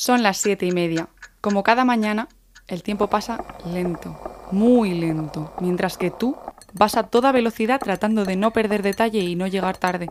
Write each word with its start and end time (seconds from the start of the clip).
Son 0.00 0.22
las 0.22 0.38
siete 0.38 0.64
y 0.64 0.72
media. 0.72 1.08
Como 1.42 1.62
cada 1.62 1.84
mañana, 1.84 2.26
el 2.68 2.82
tiempo 2.82 3.08
pasa 3.08 3.44
lento, 3.66 4.18
muy 4.50 4.94
lento, 4.94 5.52
mientras 5.60 5.98
que 5.98 6.10
tú 6.10 6.38
vas 6.72 6.96
a 6.96 7.02
toda 7.02 7.32
velocidad 7.32 7.78
tratando 7.78 8.24
de 8.24 8.34
no 8.34 8.50
perder 8.50 8.80
detalle 8.80 9.18
y 9.18 9.36
no 9.36 9.46
llegar 9.46 9.76
tarde. 9.76 10.10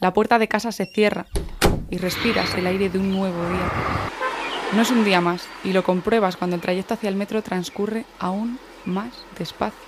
La 0.00 0.12
puerta 0.12 0.40
de 0.40 0.48
casa 0.48 0.72
se 0.72 0.84
cierra 0.84 1.26
y 1.90 1.98
respiras 1.98 2.52
el 2.56 2.66
aire 2.66 2.88
de 2.88 2.98
un 2.98 3.12
nuevo 3.12 3.40
día. 3.48 3.70
No 4.72 4.82
es 4.82 4.90
un 4.90 5.04
día 5.04 5.20
más 5.20 5.46
y 5.62 5.72
lo 5.72 5.84
compruebas 5.84 6.36
cuando 6.36 6.56
el 6.56 6.62
trayecto 6.62 6.94
hacia 6.94 7.08
el 7.08 7.14
metro 7.14 7.40
transcurre 7.40 8.04
aún 8.18 8.58
más 8.84 9.12
despacio. 9.38 9.78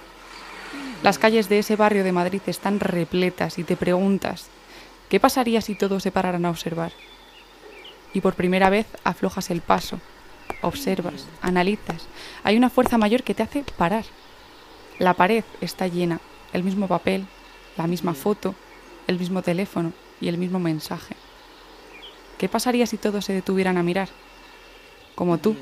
Las 1.02 1.18
calles 1.18 1.48
de 1.48 1.58
ese 1.58 1.74
barrio 1.74 2.04
de 2.04 2.12
Madrid 2.12 2.42
están 2.46 2.78
repletas 2.78 3.58
y 3.58 3.64
te 3.64 3.76
preguntas, 3.76 4.50
¿qué 5.08 5.18
pasaría 5.18 5.62
si 5.62 5.74
todos 5.74 6.00
se 6.00 6.12
pararan 6.12 6.44
a 6.44 6.50
observar? 6.50 6.92
Y 8.12 8.20
por 8.20 8.34
primera 8.34 8.70
vez 8.70 8.86
aflojas 9.04 9.50
el 9.50 9.60
paso, 9.60 10.00
observas, 10.62 11.26
analizas. 11.42 12.06
Hay 12.44 12.56
una 12.56 12.70
fuerza 12.70 12.98
mayor 12.98 13.22
que 13.22 13.34
te 13.34 13.42
hace 13.42 13.64
parar. 13.76 14.04
La 14.98 15.14
pared 15.14 15.44
está 15.60 15.86
llena, 15.86 16.20
el 16.52 16.62
mismo 16.62 16.88
papel, 16.88 17.26
la 17.76 17.86
misma 17.86 18.14
foto, 18.14 18.54
el 19.06 19.18
mismo 19.18 19.42
teléfono 19.42 19.92
y 20.20 20.28
el 20.28 20.38
mismo 20.38 20.58
mensaje. 20.58 21.16
¿Qué 22.38 22.48
pasaría 22.48 22.86
si 22.86 22.96
todos 22.96 23.24
se 23.24 23.32
detuvieran 23.32 23.78
a 23.78 23.82
mirar? 23.82 24.08
Como 25.14 25.38
tú, 25.38 25.56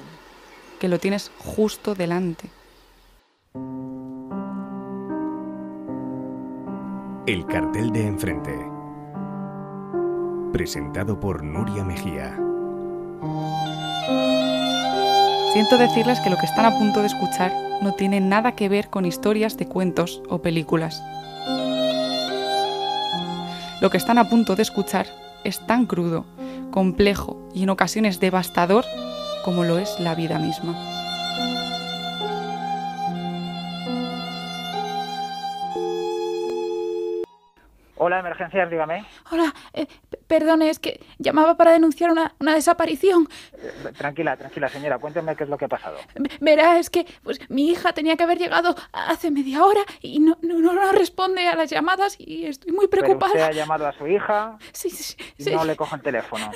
que 0.79 0.89
lo 0.89 0.99
tienes 0.99 1.31
justo 1.39 1.95
delante. 1.95 2.49
El 7.27 7.45
cartel 7.47 7.93
de 7.93 8.07
enfrente 8.07 8.78
presentado 10.53 11.21
por 11.21 11.43
Nuria 11.43 11.85
Mejía. 11.85 12.39
Siento 15.53 15.79
decirles 15.79 16.21
que 16.21 16.31
lo 16.31 16.37
que 16.37 16.47
están 16.47 16.67
a 16.67 16.79
punto 16.79 17.01
de 17.01 17.07
escuchar 17.07 17.53
no 17.83 17.95
tiene 17.95 18.21
nada 18.21 18.53
que 18.53 18.69
ver 18.69 18.91
con 18.91 19.05
historias 19.05 19.57
de 19.57 19.67
cuentos 19.67 20.23
o 20.29 20.39
películas. 20.39 21.03
Lo 23.81 23.91
que 23.91 23.97
están 23.97 24.19
a 24.19 24.29
punto 24.29 24.57
de 24.57 24.63
escuchar 24.63 25.07
es 25.45 25.65
tan 25.67 25.87
crudo, 25.87 26.25
complejo 26.71 27.39
y 27.55 27.63
en 27.63 27.71
ocasiones 27.71 28.21
devastador 28.21 28.85
como 29.45 29.65
lo 29.65 29.79
es 29.79 29.99
la 30.01 30.15
vida 30.15 30.39
misma. 30.39 30.77
Hola, 38.01 38.21
emergencias, 38.21 38.71
dígame. 38.71 39.05
Hola, 39.33 39.53
eh, 39.73 39.89
perdone, 40.29 40.71
es 40.71 40.79
que 40.79 41.01
llamaba 41.19 41.57
para 41.57 41.73
denunciar 41.73 42.13
una, 42.13 42.55
desaparición. 42.55 43.29
Eh, 43.55 43.93
tranquila, 43.97 44.37
tranquila, 44.37 44.69
señora, 44.69 44.99
cuénteme 44.99 45.35
qué 45.35 45.43
es 45.45 45.51
lo 45.51 45.59
que 45.59 45.65
ha 45.65 45.69
pasado. 45.69 45.99
Verá, 46.41 46.79
es 46.79 46.91
que 46.91 47.07
pues, 47.25 47.41
mi 47.51 47.71
hija 47.71 47.93
tenía 47.93 48.17
que 48.17 48.23
haber 48.23 48.39
llegado 48.39 48.77
hace 48.93 49.33
media 49.33 49.65
hora 49.65 49.81
y 50.01 50.21
no, 50.21 50.39
no, 50.43 50.93
responde 50.93 51.49
a 51.49 51.57
las 51.57 51.71
llamadas 51.71 52.15
y 52.19 52.47
estoy 52.47 52.71
muy 52.71 52.87
preocupada. 52.87 53.33
¿Pero 53.33 53.45
usted 53.45 53.57
ha 53.57 53.61
llamado 53.61 53.87
a 53.89 53.93
su 53.93 54.07
hija 54.07 54.59
sí, 54.73 54.91
sí, 54.91 55.17
y 55.37 55.51
no 55.51 55.65
le 55.65 55.75
coge 55.75 55.97
el 55.97 56.03
teléfono. 56.03 56.51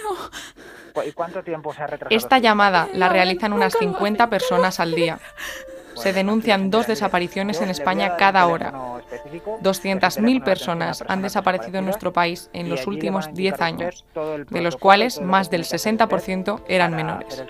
¿Y 1.05 1.13
cuánto 1.13 1.43
tiempo 1.43 1.75
se 1.75 1.83
ha 1.83 1.89
retrasado? 1.89 2.17
Esta 2.17 2.39
llamada 2.39 2.89
la 2.93 3.09
realizan 3.09 3.53
unas 3.53 3.73
50 3.75 4.31
personas 4.31 4.79
al 4.79 4.95
día. 4.95 5.19
Se 5.95 6.13
denuncian 6.13 6.71
dos 6.71 6.87
desapariciones 6.87 7.61
en 7.61 7.71
España 7.71 8.17
cada 8.17 8.47
hora. 8.47 8.73
200.000 9.63 10.45
personas 10.45 11.05
han 11.07 11.23
desaparecido 11.23 11.79
en 11.79 11.85
nuestro 11.85 12.13
país 12.13 12.51
en 12.53 12.69
los 12.69 12.87
últimos 12.87 13.33
10 13.33 13.61
años, 13.61 14.05
de 14.51 14.61
los 14.61 14.77
cuales 14.77 15.21
más 15.21 15.51
del 15.51 15.65
60% 15.65 16.63
eran 16.69 16.95
menores. 16.97 17.45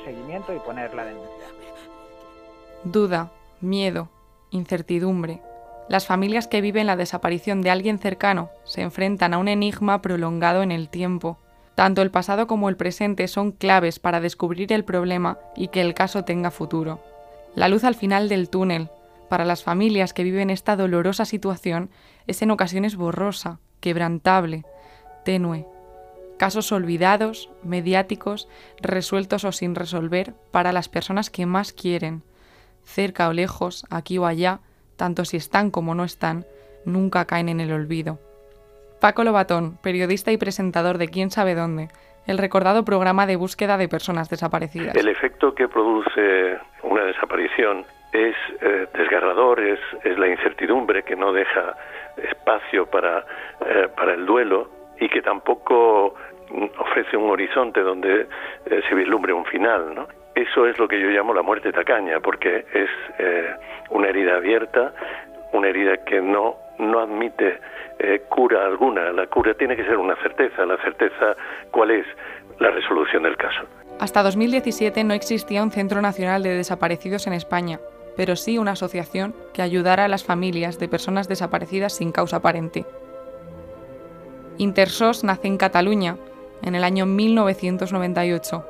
Duda, 2.85 3.31
miedo, 3.61 4.09
incertidumbre. 4.51 5.41
Las 5.89 6.07
familias 6.07 6.47
que 6.47 6.61
viven 6.61 6.87
la 6.87 6.97
desaparición 6.97 7.63
de 7.63 7.71
alguien 7.71 7.99
cercano 7.99 8.51
se 8.65 8.83
enfrentan 8.83 9.35
a 9.35 9.39
un 9.39 9.49
enigma 9.49 10.01
prolongado 10.03 10.63
en 10.63 10.73
el 10.73 10.89
tiempo. 10.89 11.39
Tanto 11.75 12.03
el 12.03 12.11
pasado 12.11 12.47
como 12.47 12.69
el 12.69 12.77
presente 12.77 13.29
son 13.29 13.53
claves 13.53 13.99
para 13.99 14.21
descubrir 14.21 14.73
el 14.73 14.85
problema 14.85 15.39
y 15.57 15.69
que 15.69 15.81
el 15.81 15.95
caso 15.95 16.25
tenga 16.25 16.51
futuro. 16.51 17.01
La 17.55 17.69
luz 17.69 17.85
al 17.85 17.95
final 17.95 18.29
del 18.29 18.49
túnel, 18.49 18.89
para 19.29 19.45
las 19.45 19.63
familias 19.63 20.13
que 20.13 20.25
viven 20.25 20.51
esta 20.51 20.77
dolorosa 20.77 21.25
situación, 21.25 21.91
es 22.27 22.43
en 22.43 22.51
ocasiones 22.51 22.97
borrosa, 22.97 23.61
quebrantable, 23.81 24.65
tenue. 25.25 25.67
Casos 26.39 26.73
olvidados, 26.73 27.51
mediáticos, 27.63 28.49
resueltos 28.81 29.45
o 29.45 29.53
sin 29.53 29.75
resolver 29.75 30.35
para 30.51 30.73
las 30.73 30.89
personas 30.89 31.31
que 31.31 31.47
más 31.47 31.73
quieren, 31.73 32.23
cerca 32.85 33.29
o 33.29 33.33
lejos, 33.33 33.85
aquí 33.91 34.19
o 34.19 34.27
allá, 34.27 34.61
tanto 34.97 35.25
si 35.25 35.37
están 35.37 35.71
como 35.71 35.95
no 35.95 36.05
están, 36.05 36.47
nunca 36.85 37.27
caen 37.27 37.49
en 37.49 37.61
el 37.61 37.73
olvido. 37.73 38.19
Paco 39.01 39.25
Lobatón, 39.25 39.79
periodista 39.83 40.33
y 40.33 40.37
presentador 40.37 40.97
de 40.99 41.09
Quién 41.09 41.31
sabe 41.31 41.55
dónde, 41.55 41.89
el 42.27 42.39
recordado 42.39 42.85
programa 42.85 43.27
de 43.27 43.37
búsqueda 43.37 43.77
de 43.77 43.89
personas 43.89 44.29
desaparecidas. 44.29 44.95
El 44.95 45.09
efecto 45.09 45.55
que 45.55 45.69
produce 45.69 46.59
una 46.83 47.05
desaparición 47.05 47.85
es 48.13 48.37
eh, 48.61 48.87
desgarrador, 48.95 49.61
es, 49.61 49.81
es, 50.05 50.19
la 50.19 50.29
incertidumbre 50.29 51.03
que 51.03 51.17
no 51.17 51.33
deja 51.33 51.75
espacio 52.17 52.87
para, 52.87 53.25
eh, 53.67 53.89
para 53.97 54.15
el 54.15 54.27
duelo 54.27 54.69
y 55.01 55.09
que 55.09 55.23
tampoco 55.23 56.15
ofrece 56.79 57.17
un 57.17 57.31
horizonte 57.31 57.81
donde 57.81 58.29
eh, 58.67 58.83
se 58.89 58.95
vislumbre 58.95 59.33
un 59.33 59.47
final. 59.47 59.95
¿no? 59.95 60.07
Eso 60.35 60.67
es 60.67 60.79
lo 60.79 60.87
que 60.87 61.01
yo 61.01 61.09
llamo 61.09 61.33
la 61.33 61.43
muerte 61.43 61.73
tacaña, 61.73 62.21
porque 62.21 62.67
es 62.73 62.91
una 63.91 64.09
herida 64.09 64.37
abierta, 64.37 64.93
una 65.53 65.69
herida 65.69 66.05
que 66.05 66.21
no, 66.21 66.57
no 66.83 67.01
admite 67.01 67.61
cura 68.29 68.67
alguna. 68.67 69.13
La 69.13 69.27
cura 69.27 69.55
tiene 69.55 69.77
que 69.77 69.85
ser 69.85 69.97
una 69.97 70.17
certeza. 70.17 70.67
La 70.67 70.77
certeza, 70.79 71.37
¿cuál 71.71 71.93
es? 71.93 72.07
La 72.59 72.71
resolución 72.71 73.23
del 73.23 73.37
caso. 73.37 73.63
Hasta 74.01 74.23
2017 74.23 75.05
no 75.05 75.15
existía 75.15 75.63
un 75.63 75.71
Centro 75.71 76.03
Nacional 76.03 76.43
de 76.43 76.55
Desaparecidos 76.55 77.27
en 77.27 77.35
España, 77.35 77.79
pero 78.17 78.35
sí 78.35 78.59
una 78.59 78.73
asociación 78.73 79.35
que 79.55 79.63
ayudara 79.63 80.05
a 80.05 80.09
las 80.09 80.25
familias 80.25 80.79
de 80.79 80.89
personas 80.89 81.29
desaparecidas 81.29 81.93
sin 81.93 82.11
causa 82.11 82.39
aparente. 82.39 82.85
Intersos 84.59 85.25
nace 85.25 85.47
en 85.47 85.57
Cataluña 85.57 86.17
en 86.63 86.75
el 86.75 86.85
año 86.85 87.07
1998, 87.07 88.67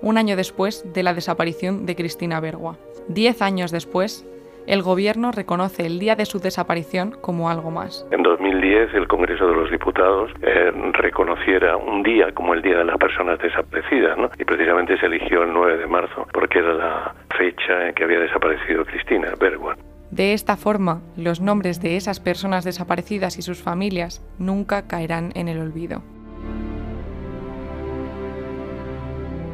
un 0.00 0.18
año 0.18 0.36
después 0.36 0.84
de 0.92 1.02
la 1.02 1.14
desaparición 1.14 1.86
de 1.86 1.96
Cristina 1.96 2.40
Bergua. 2.40 2.76
Diez 3.08 3.42
años 3.42 3.72
después, 3.72 4.24
el 4.68 4.82
Gobierno 4.82 5.32
reconoce 5.32 5.86
el 5.86 5.98
día 5.98 6.14
de 6.14 6.26
su 6.26 6.40
desaparición 6.40 7.16
como 7.22 7.48
algo 7.48 7.70
más. 7.70 8.06
En 8.10 8.22
2010 8.22 8.94
el 8.94 9.08
Congreso 9.08 9.48
de 9.48 9.54
los 9.54 9.70
Diputados 9.70 10.30
eh, 10.42 10.70
reconociera 10.92 11.76
un 11.78 12.02
día 12.02 12.32
como 12.32 12.52
el 12.52 12.60
Día 12.60 12.76
de 12.76 12.84
las 12.84 12.98
Personas 12.98 13.38
Desaparecidas, 13.38 14.18
¿no? 14.18 14.30
y 14.38 14.44
precisamente 14.44 14.98
se 14.98 15.06
eligió 15.06 15.42
el 15.42 15.54
9 15.54 15.78
de 15.78 15.86
marzo 15.86 16.26
porque 16.34 16.58
era 16.58 16.74
la 16.74 17.14
fecha 17.36 17.88
en 17.88 17.94
que 17.94 18.04
había 18.04 18.20
desaparecido 18.20 18.84
Cristina 18.84 19.32
Bergua. 19.40 19.74
De 20.10 20.34
esta 20.34 20.56
forma, 20.56 21.00
los 21.16 21.40
nombres 21.40 21.80
de 21.80 21.96
esas 21.96 22.20
personas 22.20 22.64
desaparecidas 22.64 23.38
y 23.38 23.42
sus 23.42 23.62
familias 23.62 24.22
nunca 24.38 24.86
caerán 24.86 25.32
en 25.34 25.48
el 25.48 25.60
olvido. 25.60 26.02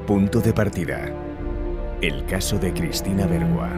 Punto 0.09 0.41
de 0.41 0.53
partida. 0.53 1.09
El 2.03 2.27
caso 2.27 2.59
de 2.59 2.73
Cristina 2.73 3.27
Bergua. 3.27 3.71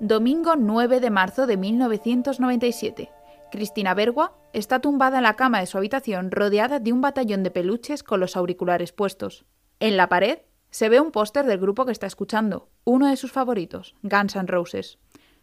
Domingo 0.00 0.56
9 0.56 0.98
de 0.98 1.10
marzo 1.10 1.46
de 1.46 1.58
1997. 1.58 3.10
Cristina 3.52 3.92
Bergua 3.92 4.34
está 4.54 4.80
tumbada 4.80 5.18
en 5.18 5.24
la 5.24 5.36
cama 5.36 5.60
de 5.60 5.66
su 5.66 5.76
habitación 5.76 6.30
rodeada 6.30 6.80
de 6.80 6.94
un 6.94 7.02
batallón 7.02 7.42
de 7.42 7.50
peluches 7.50 8.02
con 8.02 8.18
los 8.18 8.34
auriculares 8.34 8.92
puestos. 8.92 9.44
En 9.78 9.98
la 9.98 10.08
pared 10.08 10.38
se 10.70 10.88
ve 10.88 11.00
un 11.00 11.10
póster 11.10 11.44
del 11.44 11.58
grupo 11.58 11.84
que 11.84 11.92
está 11.92 12.06
escuchando, 12.06 12.70
uno 12.84 13.08
de 13.08 13.18
sus 13.18 13.30
favoritos, 13.30 13.94
Guns 14.00 14.36
N' 14.36 14.46
Roses. 14.46 14.98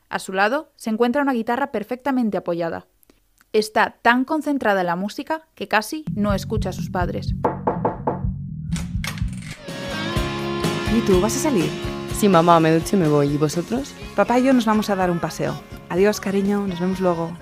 A 0.10 0.18
su 0.18 0.34
lado 0.34 0.72
se 0.76 0.90
encuentra 0.90 1.22
una 1.22 1.34
guitarra 1.34 1.72
perfectamente 1.72 2.38
apoyada. 2.38 2.88
Está 3.54 4.00
tan 4.02 4.26
concentrada 4.26 4.82
en 4.82 4.88
la 4.88 4.96
música 4.96 5.48
que 5.54 5.68
casi 5.68 6.04
no 6.16 6.34
escucha 6.34 6.70
a 6.70 6.74
sus 6.74 6.90
padres. 6.90 7.36
¿Y 10.98 11.02
tú 11.02 11.22
vas 11.22 11.36
a 11.36 11.40
salir? 11.40 11.70
Sí, 12.18 12.28
mamá, 12.28 12.60
me 12.60 12.74
ducho 12.74 12.96
y 12.96 13.00
me 13.00 13.08
voy. 13.08 13.28
¿Y 13.28 13.38
vosotros? 13.38 13.94
Papá 14.18 14.40
y 14.40 14.46
yo 14.46 14.52
nos 14.52 14.66
vamos 14.66 14.90
a 14.90 14.96
dar 14.96 15.12
un 15.12 15.20
paseo. 15.20 15.54
Adiós, 15.90 16.20
cariño, 16.20 16.66
nos 16.66 16.80
vemos 16.80 17.00
luego. 17.00 17.38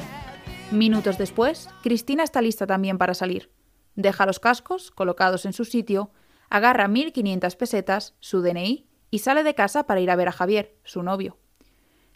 Minutos 0.71 1.17
después, 1.17 1.69
Cristina 1.81 2.21
está 2.21 2.41
lista 2.41 2.67
también 2.67 2.97
para 2.97 3.13
salir. 3.13 3.49
Deja 3.95 4.25
los 4.25 4.41
cascos 4.41 4.91
colocados 4.91 5.45
en 5.45 5.53
su 5.53 5.63
sitio, 5.63 6.11
agarra 6.49 6.89
1.500 6.89 7.55
pesetas, 7.55 8.13
su 8.19 8.41
DNI 8.41 8.89
y 9.09 9.19
sale 9.19 9.43
de 9.43 9.55
casa 9.55 9.87
para 9.87 10.01
ir 10.01 10.11
a 10.11 10.17
ver 10.17 10.27
a 10.27 10.33
Javier, 10.33 10.75
su 10.83 11.01
novio. 11.01 11.37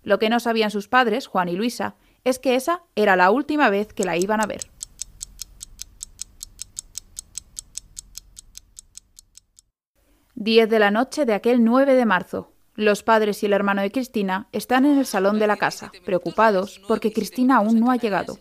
Lo 0.03 0.19
que 0.19 0.29
no 0.29 0.41
sabían 0.41 0.71
sus 0.71 0.89
padres, 0.89 1.27
Juan 1.27 1.47
y 1.47 1.55
Luisa, 1.55 1.95
es 2.25 2.37
que 2.37 2.55
esa 2.55 2.83
era 2.97 3.15
la 3.15 3.31
última 3.31 3.69
vez 3.69 3.93
que 3.93 4.03
la 4.03 4.17
iban 4.17 4.41
a 4.41 4.45
ver. 4.45 4.69
Diez 10.35 10.69
de 10.69 10.79
la 10.79 10.91
noche 10.91 11.25
de 11.25 11.33
aquel 11.33 11.63
9 11.63 11.93
de 11.93 12.05
marzo. 12.05 12.58
Los 12.79 13.03
padres 13.03 13.43
y 13.43 13.45
el 13.45 13.51
hermano 13.51 13.81
de 13.81 13.91
Cristina 13.91 14.47
están 14.53 14.85
en 14.85 14.97
el 14.97 15.05
salón 15.05 15.37
de 15.37 15.47
la 15.47 15.57
casa, 15.57 15.91
preocupados 16.05 16.79
porque 16.87 17.11
Cristina 17.11 17.57
aún 17.57 17.77
no 17.77 17.91
ha 17.91 17.97
llegado. 17.97 18.39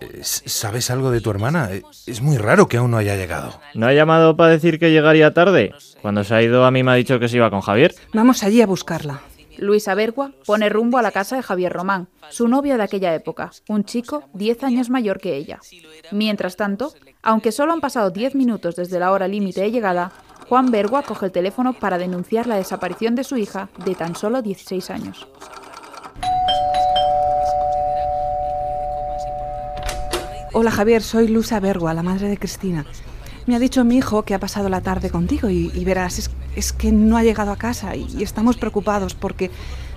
Eh, 0.00 0.20
¿Sabes 0.22 0.90
algo 0.90 1.10
de 1.10 1.22
tu 1.22 1.30
hermana? 1.30 1.70
Es 2.06 2.20
muy 2.20 2.36
raro 2.36 2.68
que 2.68 2.76
aún 2.76 2.90
no 2.90 2.98
haya 2.98 3.16
llegado. 3.16 3.58
¿No 3.72 3.86
ha 3.86 3.94
llamado 3.94 4.36
para 4.36 4.50
decir 4.50 4.78
que 4.78 4.90
llegaría 4.90 5.32
tarde? 5.32 5.72
Cuando 6.02 6.24
se 6.24 6.34
ha 6.34 6.42
ido 6.42 6.66
a 6.66 6.70
mí 6.70 6.82
me 6.82 6.90
ha 6.90 6.96
dicho 6.96 7.18
que 7.18 7.30
se 7.30 7.36
iba 7.36 7.48
con 7.48 7.62
Javier. 7.62 7.94
Vamos 8.12 8.42
allí 8.42 8.60
a 8.60 8.66
buscarla. 8.66 9.22
Luisa 9.56 9.94
Bergua 9.94 10.32
pone 10.44 10.68
rumbo 10.68 10.98
a 10.98 11.02
la 11.02 11.10
casa 11.10 11.36
de 11.36 11.42
Javier 11.42 11.72
Román, 11.72 12.08
su 12.28 12.48
novio 12.48 12.76
de 12.76 12.82
aquella 12.82 13.14
época, 13.14 13.50
un 13.66 13.84
chico 13.84 14.24
10 14.34 14.62
años 14.62 14.90
mayor 14.90 15.20
que 15.20 15.36
ella. 15.36 15.58
Mientras 16.12 16.56
tanto, 16.56 16.92
aunque 17.22 17.50
solo 17.50 17.72
han 17.72 17.80
pasado 17.80 18.10
10 18.10 18.34
minutos 18.34 18.76
desde 18.76 18.98
la 18.98 19.10
hora 19.10 19.26
límite 19.26 19.62
de 19.62 19.70
llegada, 19.70 20.12
Juan 20.50 20.72
Bergua 20.72 21.04
coge 21.04 21.26
el 21.26 21.30
teléfono 21.30 21.74
para 21.74 21.96
denunciar 21.96 22.48
la 22.48 22.56
desaparición 22.56 23.14
de 23.14 23.22
su 23.22 23.36
hija 23.36 23.68
de 23.84 23.94
tan 23.94 24.16
solo 24.16 24.42
16 24.42 24.90
años. 24.90 25.28
Hola 30.52 30.72
Javier, 30.72 31.02
soy 31.02 31.28
Luisa 31.28 31.60
Bergua, 31.60 31.94
la 31.94 32.02
madre 32.02 32.26
de 32.26 32.36
Cristina. 32.36 32.84
Me 33.46 33.54
ha 33.54 33.60
dicho 33.60 33.84
mi 33.84 33.98
hijo 33.98 34.24
que 34.24 34.34
ha 34.34 34.40
pasado 34.40 34.68
la 34.68 34.80
tarde 34.80 35.08
contigo 35.08 35.48
y, 35.48 35.70
y 35.72 35.84
verás, 35.84 36.18
es, 36.18 36.32
es 36.56 36.72
que 36.72 36.90
no 36.90 37.16
ha 37.16 37.22
llegado 37.22 37.52
a 37.52 37.56
casa 37.56 37.94
y, 37.94 38.08
y 38.18 38.24
estamos 38.24 38.56
preocupados 38.56 39.14
porque 39.14 39.52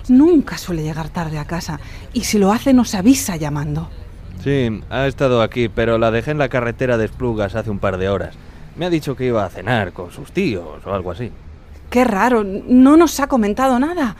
nunca 0.06 0.56
suele 0.56 0.84
llegar 0.84 1.08
tarde 1.08 1.40
a 1.40 1.46
casa 1.46 1.80
y 2.12 2.22
si 2.22 2.38
lo 2.38 2.52
hace 2.52 2.72
nos 2.72 2.94
avisa 2.94 3.34
llamando. 3.34 3.90
Sí, 4.44 4.82
ha 4.88 5.08
estado 5.08 5.42
aquí, 5.42 5.68
pero 5.68 5.98
la 5.98 6.12
dejé 6.12 6.30
en 6.30 6.38
la 6.38 6.48
carretera 6.48 6.96
de 6.96 7.06
Esplugas 7.06 7.56
hace 7.56 7.70
un 7.70 7.80
par 7.80 7.98
de 7.98 8.08
horas. 8.08 8.36
Me 8.76 8.86
ha 8.86 8.90
dicho 8.90 9.14
que 9.16 9.26
iba 9.26 9.44
a 9.44 9.48
cenar 9.48 9.92
con 9.92 10.10
sus 10.10 10.32
tíos 10.32 10.84
o 10.84 10.94
algo 10.94 11.10
así. 11.10 11.30
Qué 11.90 12.04
raro, 12.04 12.42
no 12.44 12.96
nos 12.96 13.20
ha 13.20 13.28
comentado 13.28 13.78
nada. 13.78 14.16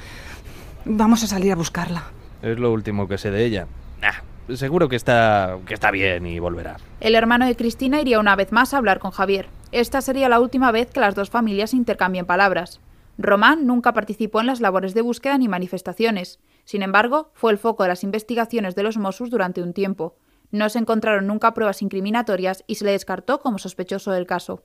Vamos 0.84 1.24
a 1.24 1.26
salir 1.26 1.52
a 1.52 1.56
buscarla. 1.56 2.04
Es 2.42 2.58
lo 2.58 2.72
último 2.72 3.08
que 3.08 3.18
sé 3.18 3.30
de 3.30 3.44
ella. 3.44 3.66
Nah, 4.00 4.56
seguro 4.56 4.88
que 4.88 4.96
está, 4.96 5.58
que 5.66 5.74
está 5.74 5.90
bien 5.90 6.26
y 6.26 6.38
volverá. 6.38 6.76
El 7.00 7.14
hermano 7.14 7.46
de 7.46 7.56
Cristina 7.56 8.00
iría 8.00 8.20
una 8.20 8.36
vez 8.36 8.52
más 8.52 8.74
a 8.74 8.76
hablar 8.76 8.98
con 8.98 9.10
Javier. 9.10 9.48
Esta 9.72 10.00
sería 10.02 10.28
la 10.28 10.40
última 10.40 10.70
vez 10.70 10.90
que 10.90 11.00
las 11.00 11.14
dos 11.14 11.30
familias 11.30 11.74
intercambien 11.74 12.26
palabras. 12.26 12.80
Román 13.18 13.66
nunca 13.66 13.92
participó 13.92 14.40
en 14.40 14.46
las 14.46 14.60
labores 14.60 14.94
de 14.94 15.02
búsqueda 15.02 15.38
ni 15.38 15.48
manifestaciones. 15.48 16.38
Sin 16.64 16.82
embargo, 16.82 17.30
fue 17.34 17.52
el 17.52 17.58
foco 17.58 17.82
de 17.82 17.88
las 17.88 18.04
investigaciones 18.04 18.74
de 18.74 18.82
los 18.82 18.98
Mossos 18.98 19.30
durante 19.30 19.62
un 19.62 19.72
tiempo. 19.72 20.16
No 20.54 20.68
se 20.68 20.78
encontraron 20.78 21.26
nunca 21.26 21.52
pruebas 21.52 21.82
incriminatorias 21.82 22.62
y 22.68 22.76
se 22.76 22.84
le 22.84 22.92
descartó 22.92 23.40
como 23.40 23.58
sospechoso 23.58 24.12
del 24.12 24.24
caso. 24.24 24.62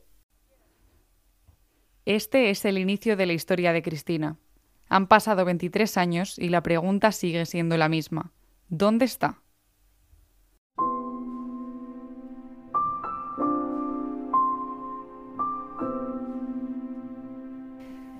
Este 2.05 2.51
es 2.51 2.63
el 2.65 2.77
inicio 2.77 3.17
de 3.17 3.25
la 3.25 3.33
historia 3.33 3.73
de 3.73 3.81
Cristina. 3.81 4.37
Han 4.87 5.07
pasado 5.07 5.45
23 5.45 5.97
años 5.97 6.37
y 6.37 6.49
la 6.49 6.61
pregunta 6.61 7.11
sigue 7.11 7.43
siendo 7.47 7.75
la 7.75 7.89
misma. 7.89 8.33
¿Dónde 8.67 9.05
está? 9.05 9.41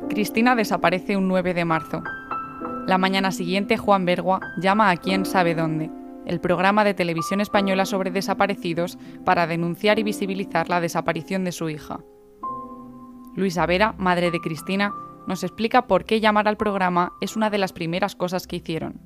Cristina 0.10 0.56
desaparece 0.56 1.18
un 1.18 1.27
9 1.27 1.54
de 1.54 1.66
marzo. 1.66 2.01
La 2.88 2.98
mañana 2.98 3.31
siguiente 3.31 3.77
Juan 3.77 4.06
Bergua 4.06 4.39
llama 4.57 4.89
a 4.89 4.98
quién 4.98 5.24
sabe 5.24 5.54
dónde, 5.54 5.92
el 6.30 6.40
programa 6.40 6.84
de 6.84 6.94
televisión 6.94 7.42
española 7.42 7.86
sobre 7.86 8.12
desaparecidos, 8.12 9.00
para 9.26 9.48
denunciar 9.48 9.98
y 9.98 10.04
visibilizar 10.04 10.70
la 10.70 10.80
desaparición 10.80 11.44
de 11.44 11.52
su 11.52 11.70
hija. 11.70 12.00
Luisa 13.36 13.66
Vera, 13.66 13.96
madre 13.98 14.30
de 14.30 14.40
Cristina, 14.40 14.94
nos 15.28 15.44
explica 15.44 15.88
por 15.88 16.06
qué 16.06 16.20
llamar 16.20 16.48
al 16.48 16.56
programa 16.56 17.14
es 17.20 17.36
una 17.36 17.50
de 17.50 17.58
las 17.58 17.74
primeras 17.74 18.16
cosas 18.16 18.46
que 18.46 18.58
hicieron. 18.58 19.02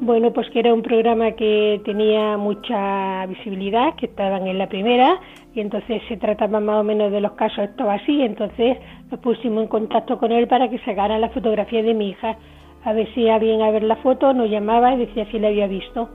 Bueno, 0.00 0.32
pues 0.32 0.48
que 0.48 0.60
era 0.60 0.72
un 0.72 0.80
programa 0.80 1.32
que 1.32 1.82
tenía 1.84 2.38
mucha 2.38 3.26
visibilidad, 3.26 3.94
que 3.96 4.06
estaban 4.06 4.46
en 4.46 4.56
la 4.56 4.66
primera, 4.66 5.20
y 5.54 5.60
entonces 5.60 6.00
se 6.08 6.16
trataba 6.16 6.58
más 6.58 6.80
o 6.80 6.84
menos 6.84 7.12
de 7.12 7.20
los 7.20 7.32
casos 7.32 7.68
estos 7.68 7.86
así, 7.86 8.22
entonces 8.22 8.78
nos 9.10 9.20
pusimos 9.20 9.64
en 9.64 9.68
contacto 9.68 10.16
con 10.18 10.32
él 10.32 10.48
para 10.48 10.70
que 10.70 10.78
sacara 10.78 11.18
la 11.18 11.28
fotografía 11.28 11.82
de 11.82 11.92
mi 11.92 12.08
hija, 12.10 12.38
a 12.82 12.94
ver 12.94 13.12
si 13.14 13.28
alguien 13.28 13.60
a 13.60 13.70
ver 13.70 13.82
la 13.82 13.96
foto 13.96 14.32
nos 14.32 14.48
llamaba 14.48 14.94
y 14.94 15.04
decía 15.04 15.26
si 15.30 15.38
la 15.38 15.48
había 15.48 15.66
visto. 15.66 16.08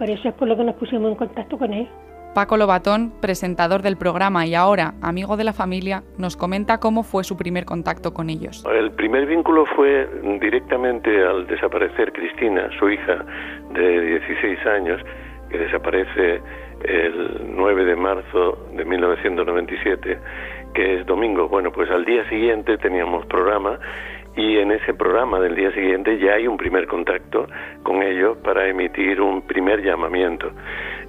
Por 0.00 0.08
eso 0.08 0.30
es 0.30 0.34
por 0.34 0.48
lo 0.48 0.56
que 0.56 0.64
nos 0.64 0.76
pusimos 0.76 1.10
en 1.10 1.14
contacto 1.14 1.58
con 1.58 1.74
él. 1.74 1.86
Paco 2.34 2.56
Lobatón, 2.56 3.12
presentador 3.20 3.82
del 3.82 3.98
programa 3.98 4.46
y 4.46 4.54
ahora 4.54 4.94
amigo 5.02 5.36
de 5.36 5.44
la 5.44 5.52
familia, 5.52 6.04
nos 6.16 6.38
comenta 6.38 6.80
cómo 6.80 7.02
fue 7.02 7.22
su 7.22 7.36
primer 7.36 7.66
contacto 7.66 8.14
con 8.14 8.30
ellos. 8.30 8.64
El 8.72 8.92
primer 8.92 9.26
vínculo 9.26 9.66
fue 9.76 10.08
directamente 10.40 11.22
al 11.22 11.46
desaparecer 11.46 12.14
Cristina, 12.14 12.70
su 12.78 12.88
hija 12.88 13.26
de 13.74 14.20
16 14.20 14.66
años, 14.68 15.02
que 15.50 15.58
desaparece 15.58 16.40
el 16.84 17.54
9 17.54 17.84
de 17.84 17.96
marzo 17.96 18.56
de 18.74 18.82
1997, 18.86 20.18
que 20.72 20.94
es 20.98 21.04
domingo. 21.04 21.46
Bueno, 21.46 21.70
pues 21.72 21.90
al 21.90 22.06
día 22.06 22.26
siguiente 22.30 22.78
teníamos 22.78 23.26
programa 23.26 23.78
y 24.36 24.58
en 24.58 24.72
ese 24.72 24.94
programa 24.94 25.40
del 25.40 25.56
día 25.56 25.72
siguiente 25.72 26.18
ya 26.18 26.34
hay 26.34 26.46
un 26.46 26.56
primer 26.56 26.86
contacto 26.86 27.46
con 27.82 28.02
ellos 28.02 28.38
para 28.38 28.68
emitir 28.68 29.20
un 29.20 29.42
primer 29.42 29.82
llamamiento. 29.82 30.50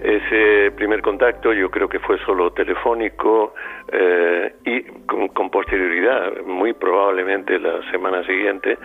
Ese 0.02 0.72
primer 0.72 1.02
contacto 1.02 1.54
yo 1.54 1.70
creo 1.70 1.88
que 1.88 2.00
fue 2.00 2.18
solo 2.26 2.52
telefónico 2.52 3.54
eh, 3.92 4.56
y 4.66 4.82
con, 5.06 5.28
con, 5.30 5.50
posterioridad, 5.52 6.44
muy 6.46 6.74
probablemente 6.74 7.60
la 7.60 7.82
semana 7.92 8.26
siguiente, 8.26 8.78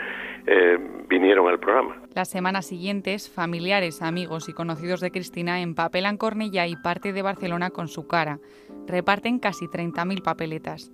eh, 0.47 0.79
vinieron 1.09 1.49
al 1.49 1.59
programa. 1.59 1.97
Las 2.15 2.29
semanas 2.29 2.67
siguientes, 2.67 3.31
familiares, 3.31 4.03
amigos 4.03 4.49
y 4.49 4.53
conocidos 4.53 5.01
de 5.01 5.11
Cristina 5.11 5.61
empapelan 5.61 6.19
Cornellá 6.19 6.67
y 6.67 6.77
parte 6.77 7.13
de 7.13 7.23
Barcelona 7.23 7.71
con 7.71 7.89
su 7.89 8.07
cara. 8.07 8.39
Reparten 8.87 9.39
casi 9.39 9.67
30.000 9.67 10.23
papeletas. 10.23 10.93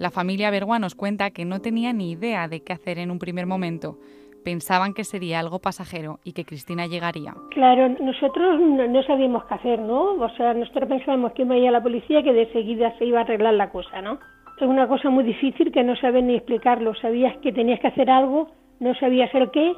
La 0.00 0.10
familia 0.10 0.50
Bergua 0.50 0.78
nos 0.78 0.94
cuenta 0.94 1.30
que 1.30 1.44
no 1.44 1.60
tenía 1.60 1.92
ni 1.92 2.12
idea 2.12 2.48
de 2.48 2.64
qué 2.64 2.72
hacer 2.72 2.98
en 2.98 3.10
un 3.10 3.18
primer 3.18 3.44
momento. 3.44 3.98
Pensaban 4.42 4.94
que 4.94 5.04
sería 5.04 5.40
algo 5.40 5.58
pasajero 5.58 6.20
y 6.24 6.32
que 6.32 6.46
Cristina 6.46 6.86
llegaría. 6.86 7.34
Claro, 7.50 7.86
nosotros 8.00 8.58
no, 8.58 9.02
sabíamos 9.02 9.44
qué 9.44 9.54
hacer, 9.56 9.78
¿no? 9.78 10.14
O 10.14 10.28
sea, 10.38 10.54
nosotros 10.54 10.88
pensábamos 10.88 11.32
que 11.32 11.42
iba 11.42 11.54
a 11.54 11.58
ir 11.58 11.68
a 11.68 11.72
la 11.72 11.82
policía 11.82 12.22
que 12.22 12.32
de 12.32 12.50
seguida 12.50 12.96
se 12.96 13.04
iba 13.04 13.18
a 13.18 13.24
arreglar 13.24 13.52
la 13.52 13.68
cosa, 13.68 14.00
¿no? 14.00 14.18
Es 14.58 14.66
una 14.66 14.88
cosa 14.88 15.10
muy 15.10 15.22
difícil 15.22 15.70
que 15.70 15.84
no 15.84 15.94
sabes 15.96 16.24
ni 16.24 16.34
explicarlo. 16.34 16.94
Sabías 16.94 17.36
que 17.42 17.52
tenías 17.52 17.78
que 17.80 17.88
hacer 17.88 18.08
algo, 18.08 18.48
no 18.78 18.94
sabías 18.94 19.28
el 19.34 19.50
qué 19.50 19.74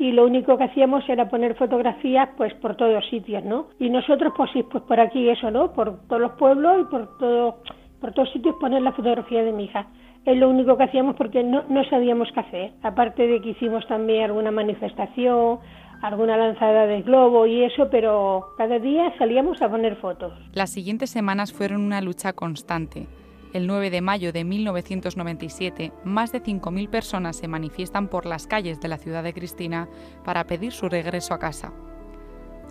y 0.00 0.10
lo 0.10 0.24
único 0.24 0.58
que 0.58 0.64
hacíamos 0.64 1.08
era 1.08 1.28
poner 1.28 1.54
fotografías 1.54 2.30
pues 2.36 2.52
por 2.54 2.74
todos 2.74 3.08
sitios, 3.08 3.44
¿no? 3.44 3.68
Y 3.78 3.88
nosotros 3.88 4.32
pues 4.36 4.50
sí, 4.52 4.64
pues 4.64 4.82
por 4.82 4.98
aquí 4.98 5.28
eso, 5.28 5.48
¿no? 5.52 5.72
Por 5.72 6.08
todos 6.08 6.22
los 6.22 6.32
pueblos 6.32 6.80
y 6.80 6.90
por 6.90 7.18
todo, 7.18 7.58
por 8.00 8.12
todos 8.12 8.30
sitios 8.32 8.56
poner 8.60 8.82
la 8.82 8.92
fotografía 8.92 9.42
de 9.42 9.52
mi 9.52 9.64
hija. 9.64 9.86
Es 10.24 10.36
lo 10.36 10.50
único 10.50 10.76
que 10.76 10.84
hacíamos 10.84 11.16
porque 11.16 11.42
no, 11.42 11.64
no 11.68 11.84
sabíamos 11.84 12.28
qué 12.32 12.40
hacer. 12.40 12.72
Aparte 12.82 13.26
de 13.26 13.40
que 13.40 13.50
hicimos 13.50 13.86
también 13.88 14.24
alguna 14.24 14.50
manifestación, 14.50 15.60
alguna 16.02 16.36
lanzada 16.36 16.86
de 16.86 17.02
globo 17.02 17.46
y 17.46 17.64
eso, 17.64 17.88
pero 17.90 18.54
cada 18.56 18.78
día 18.78 19.12
salíamos 19.18 19.60
a 19.62 19.68
poner 19.68 19.96
fotos. 19.96 20.32
Las 20.52 20.70
siguientes 20.70 21.10
semanas 21.10 21.52
fueron 21.52 21.82
una 21.82 22.00
lucha 22.00 22.32
constante. 22.32 23.06
El 23.52 23.66
9 23.66 23.90
de 23.90 24.00
mayo 24.00 24.32
de 24.32 24.44
1997, 24.44 25.92
más 26.04 26.30
de 26.30 26.40
5.000 26.40 26.88
personas 26.88 27.36
se 27.36 27.48
manifiestan 27.48 28.06
por 28.06 28.24
las 28.24 28.46
calles 28.46 28.80
de 28.80 28.88
la 28.88 28.96
ciudad 28.96 29.24
de 29.24 29.34
Cristina 29.34 29.88
para 30.24 30.44
pedir 30.44 30.72
su 30.72 30.88
regreso 30.88 31.34
a 31.34 31.40
casa. 31.40 31.72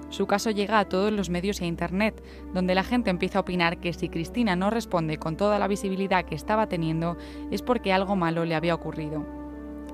Su 0.09 0.25
caso 0.25 0.49
llega 0.49 0.79
a 0.79 0.85
todos 0.85 1.11
los 1.11 1.29
medios 1.29 1.61
e 1.61 1.65
Internet, 1.65 2.21
donde 2.53 2.75
la 2.75 2.83
gente 2.83 3.09
empieza 3.09 3.39
a 3.39 3.41
opinar 3.41 3.79
que 3.79 3.93
si 3.93 4.09
Cristina 4.09 4.55
no 4.55 4.69
responde 4.69 5.17
con 5.17 5.37
toda 5.37 5.59
la 5.59 5.67
visibilidad 5.67 6.25
que 6.25 6.35
estaba 6.35 6.67
teniendo 6.67 7.15
es 7.51 7.61
porque 7.61 7.93
algo 7.93 8.15
malo 8.15 8.43
le 8.43 8.55
había 8.55 8.75
ocurrido. 8.75 9.25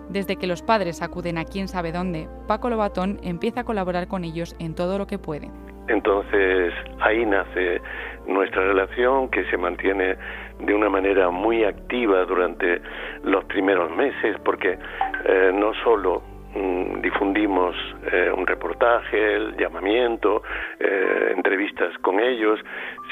Desde 0.09 0.37
que 0.37 0.47
los 0.47 0.61
padres 0.61 1.01
acuden 1.01 1.37
a 1.37 1.45
quién 1.45 1.67
sabe 1.67 1.91
dónde, 1.91 2.29
Paco 2.47 2.69
Lobatón 2.69 3.19
empieza 3.23 3.61
a 3.61 3.63
colaborar 3.65 4.07
con 4.07 4.23
ellos 4.23 4.55
en 4.59 4.75
todo 4.75 4.97
lo 4.97 5.07
que 5.07 5.17
puede. 5.17 5.51
Entonces 5.87 6.73
ahí 7.01 7.25
nace 7.25 7.81
nuestra 8.27 8.61
relación 8.61 9.29
que 9.29 9.43
se 9.49 9.57
mantiene 9.57 10.15
de 10.59 10.73
una 10.73 10.89
manera 10.89 11.29
muy 11.29 11.63
activa 11.63 12.25
durante 12.25 12.81
los 13.23 13.43
primeros 13.45 13.91
meses 13.91 14.37
porque 14.43 14.77
eh, 15.25 15.51
no 15.53 15.73
solo 15.83 16.23
difundimos 17.01 17.75
eh, 18.11 18.31
un 18.35 18.47
reportaje, 18.47 19.35
el 19.35 19.57
llamamiento, 19.57 20.41
eh, 20.79 21.33
entrevistas 21.35 21.97
con 21.99 22.19
ellos, 22.19 22.59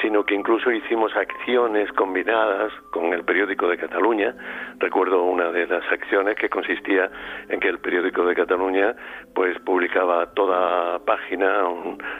sino 0.00 0.24
que 0.24 0.34
incluso 0.34 0.70
hicimos 0.70 1.14
acciones 1.16 1.90
combinadas 1.92 2.72
con 2.90 3.12
el 3.12 3.24
periódico 3.24 3.68
de 3.68 3.76
Cataluña. 3.76 4.34
Recuerdo 4.78 5.22
una 5.22 5.50
de 5.50 5.66
las 5.66 5.84
acciones 5.92 6.36
que 6.36 6.48
consistía 6.48 7.10
en 7.48 7.60
que 7.60 7.68
el 7.68 7.78
periódico 7.78 8.24
de 8.24 8.34
Cataluña 8.34 8.94
pues 9.34 9.58
publicaba 9.60 10.26
toda 10.34 10.98
página 11.04 11.64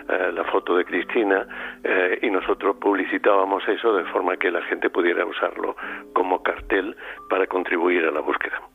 eh, 0.08 0.32
la 0.32 0.44
foto 0.44 0.76
de 0.76 0.84
Cristina 0.84 1.46
eh, 1.82 2.18
y 2.22 2.30
nosotros 2.30 2.76
publicitábamos 2.76 3.66
eso 3.68 3.94
de 3.94 4.04
forma 4.04 4.36
que 4.36 4.50
la 4.50 4.62
gente 4.62 4.90
pudiera 4.90 5.24
usarlo 5.24 5.76
como 6.12 6.42
cartel 6.42 6.96
para 7.28 7.46
contribuir 7.46 8.04
a 8.04 8.10
la 8.10 8.20
búsqueda. 8.20 8.73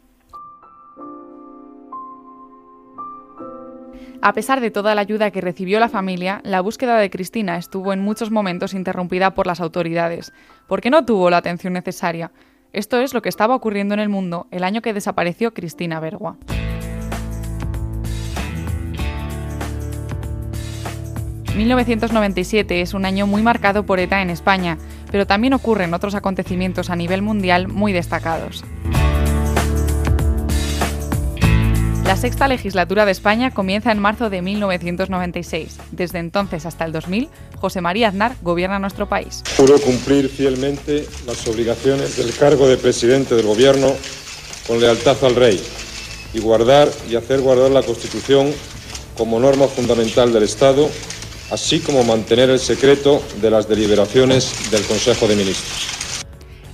A 4.21 4.33
pesar 4.33 4.59
de 4.59 4.71
toda 4.71 4.95
la 4.95 5.01
ayuda 5.01 5.31
que 5.31 5.41
recibió 5.41 5.79
la 5.79 5.89
familia, 5.89 6.41
la 6.43 6.61
búsqueda 6.61 6.97
de 6.97 7.09
Cristina 7.09 7.57
estuvo 7.57 7.93
en 7.93 8.01
muchos 8.01 8.31
momentos 8.31 8.73
interrumpida 8.73 9.33
por 9.33 9.47
las 9.47 9.61
autoridades, 9.61 10.33
porque 10.67 10.89
no 10.89 11.05
tuvo 11.05 11.29
la 11.29 11.37
atención 11.37 11.73
necesaria. 11.73 12.31
Esto 12.73 12.99
es 12.99 13.13
lo 13.13 13.21
que 13.21 13.29
estaba 13.29 13.55
ocurriendo 13.55 13.93
en 13.93 13.99
el 13.99 14.09
mundo 14.09 14.47
el 14.51 14.63
año 14.63 14.81
que 14.81 14.93
desapareció 14.93 15.53
Cristina 15.53 15.99
Bergua. 15.99 16.37
...1997 21.55 22.81
es 22.81 22.93
un 22.93 23.03
año 23.03 23.27
muy 23.27 23.41
marcado 23.41 23.85
por 23.85 23.99
ETA 23.99 24.21
en 24.21 24.29
España, 24.29 24.77
pero 25.11 25.27
también 25.27 25.53
ocurren 25.53 25.93
otros 25.93 26.15
acontecimientos 26.15 26.89
a 26.89 26.95
nivel 26.95 27.21
mundial 27.21 27.67
muy 27.67 27.91
destacados. 27.91 28.63
Sexta 32.19 32.49
legislatura 32.49 33.05
de 33.05 33.13
España 33.13 33.51
comienza 33.51 33.93
en 33.93 33.99
marzo 33.99 34.29
de 34.29 34.41
1996. 34.41 35.77
Desde 35.91 36.19
entonces 36.19 36.65
hasta 36.65 36.83
el 36.83 36.91
2000, 36.91 37.29
José 37.55 37.79
María 37.79 38.09
Aznar 38.09 38.35
gobierna 38.41 38.77
nuestro 38.77 39.07
país. 39.07 39.41
Juro 39.55 39.79
cumplir 39.79 40.27
fielmente 40.27 41.07
las 41.25 41.47
obligaciones 41.47 42.17
del 42.17 42.35
cargo 42.35 42.67
de 42.67 42.75
presidente 42.75 43.35
del 43.35 43.45
Gobierno 43.45 43.93
con 44.67 44.81
lealtad 44.81 45.15
al 45.23 45.35
Rey 45.35 45.63
y 46.33 46.39
guardar 46.39 46.89
y 47.09 47.15
hacer 47.15 47.39
guardar 47.39 47.71
la 47.71 47.83
Constitución 47.83 48.53
como 49.17 49.39
norma 49.39 49.67
fundamental 49.67 50.33
del 50.33 50.43
Estado, 50.43 50.89
así 51.51 51.79
como 51.79 52.03
mantener 52.03 52.49
el 52.49 52.59
secreto 52.59 53.23
de 53.41 53.49
las 53.49 53.69
deliberaciones 53.69 54.69
del 54.71 54.83
Consejo 54.83 55.25
de 55.25 55.37
Ministros. 55.37 55.98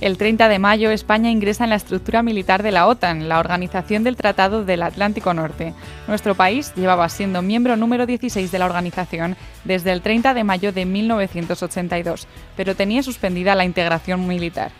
El 0.02 0.18
30 0.18 0.50
de 0.50 0.58
mayo, 0.58 0.90
España 0.90 1.30
ingresa 1.30 1.64
en 1.64 1.70
la 1.70 1.76
estructura 1.76 2.22
militar 2.22 2.62
de 2.62 2.70
la 2.70 2.86
OTAN, 2.86 3.30
la 3.30 3.38
Organización 3.38 4.04
del 4.04 4.16
Tratado 4.16 4.62
del 4.62 4.82
Atlántico 4.82 5.32
Norte. 5.32 5.72
Nuestro 6.06 6.34
país 6.34 6.74
llevaba 6.76 7.08
siendo 7.08 7.40
miembro 7.40 7.76
número 7.76 8.04
16 8.04 8.52
de 8.52 8.58
la 8.58 8.66
organización 8.66 9.36
desde 9.64 9.92
el 9.92 10.02
30 10.02 10.34
de 10.34 10.44
mayo 10.44 10.70
de 10.70 10.84
1982, 10.84 12.28
pero 12.58 12.74
tenía 12.74 13.02
suspendida 13.02 13.54
la 13.54 13.64
integración 13.64 14.26
militar. 14.26 14.70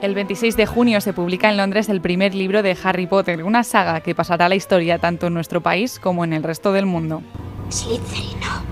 El 0.00 0.14
26 0.14 0.56
de 0.56 0.66
junio 0.66 1.00
se 1.00 1.12
publica 1.12 1.50
en 1.50 1.56
Londres 1.56 1.88
el 1.88 2.00
primer 2.00 2.36
libro 2.36 2.62
de 2.62 2.76
Harry 2.84 3.06
Potter, 3.06 3.42
una 3.42 3.64
saga 3.64 4.00
que 4.00 4.14
pasará 4.14 4.46
a 4.46 4.48
la 4.48 4.54
historia 4.54 4.98
tanto 4.98 5.26
en 5.26 5.34
nuestro 5.34 5.60
país 5.60 5.98
como 5.98 6.24
en 6.24 6.32
el 6.32 6.44
resto 6.44 6.72
del 6.72 6.86
mundo. 6.86 7.22
Slytherin 7.70 8.40
no. 8.40 8.62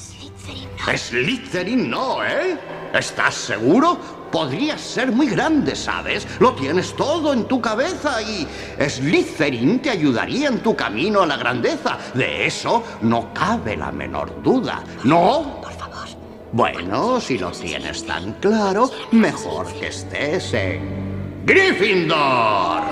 Slytherin 0.00 0.68
no. 0.76 0.98
Slytherin 0.98 1.90
no, 1.90 2.24
¿eh? 2.24 2.58
¿Estás 2.92 3.34
seguro? 3.34 3.96
Podrías 4.32 4.80
ser 4.80 5.12
muy 5.12 5.28
grande, 5.28 5.76
¿sabes? 5.76 6.26
Lo 6.40 6.52
tienes 6.54 6.94
todo 6.96 7.32
en 7.32 7.44
tu 7.44 7.60
cabeza 7.60 8.20
y 8.20 8.46
Slytherin 8.78 9.80
te 9.80 9.90
ayudaría 9.90 10.48
en 10.48 10.60
tu 10.60 10.74
camino 10.74 11.22
a 11.22 11.26
la 11.26 11.36
grandeza. 11.36 11.96
De 12.14 12.44
eso 12.46 12.82
no 13.02 13.32
cabe 13.32 13.76
la 13.76 13.92
menor 13.92 14.42
duda. 14.42 14.82
¿No? 15.04 15.60
Por 15.62 15.72
favor. 15.72 16.08
Bueno, 16.50 17.20
si 17.20 17.38
lo 17.38 17.52
tienes 17.52 18.04
tan 18.04 18.32
claro, 18.34 18.90
mejor 19.12 19.72
que 19.74 19.88
estés 19.88 20.52
en 20.54 21.42
Gryffindor. 21.46 22.82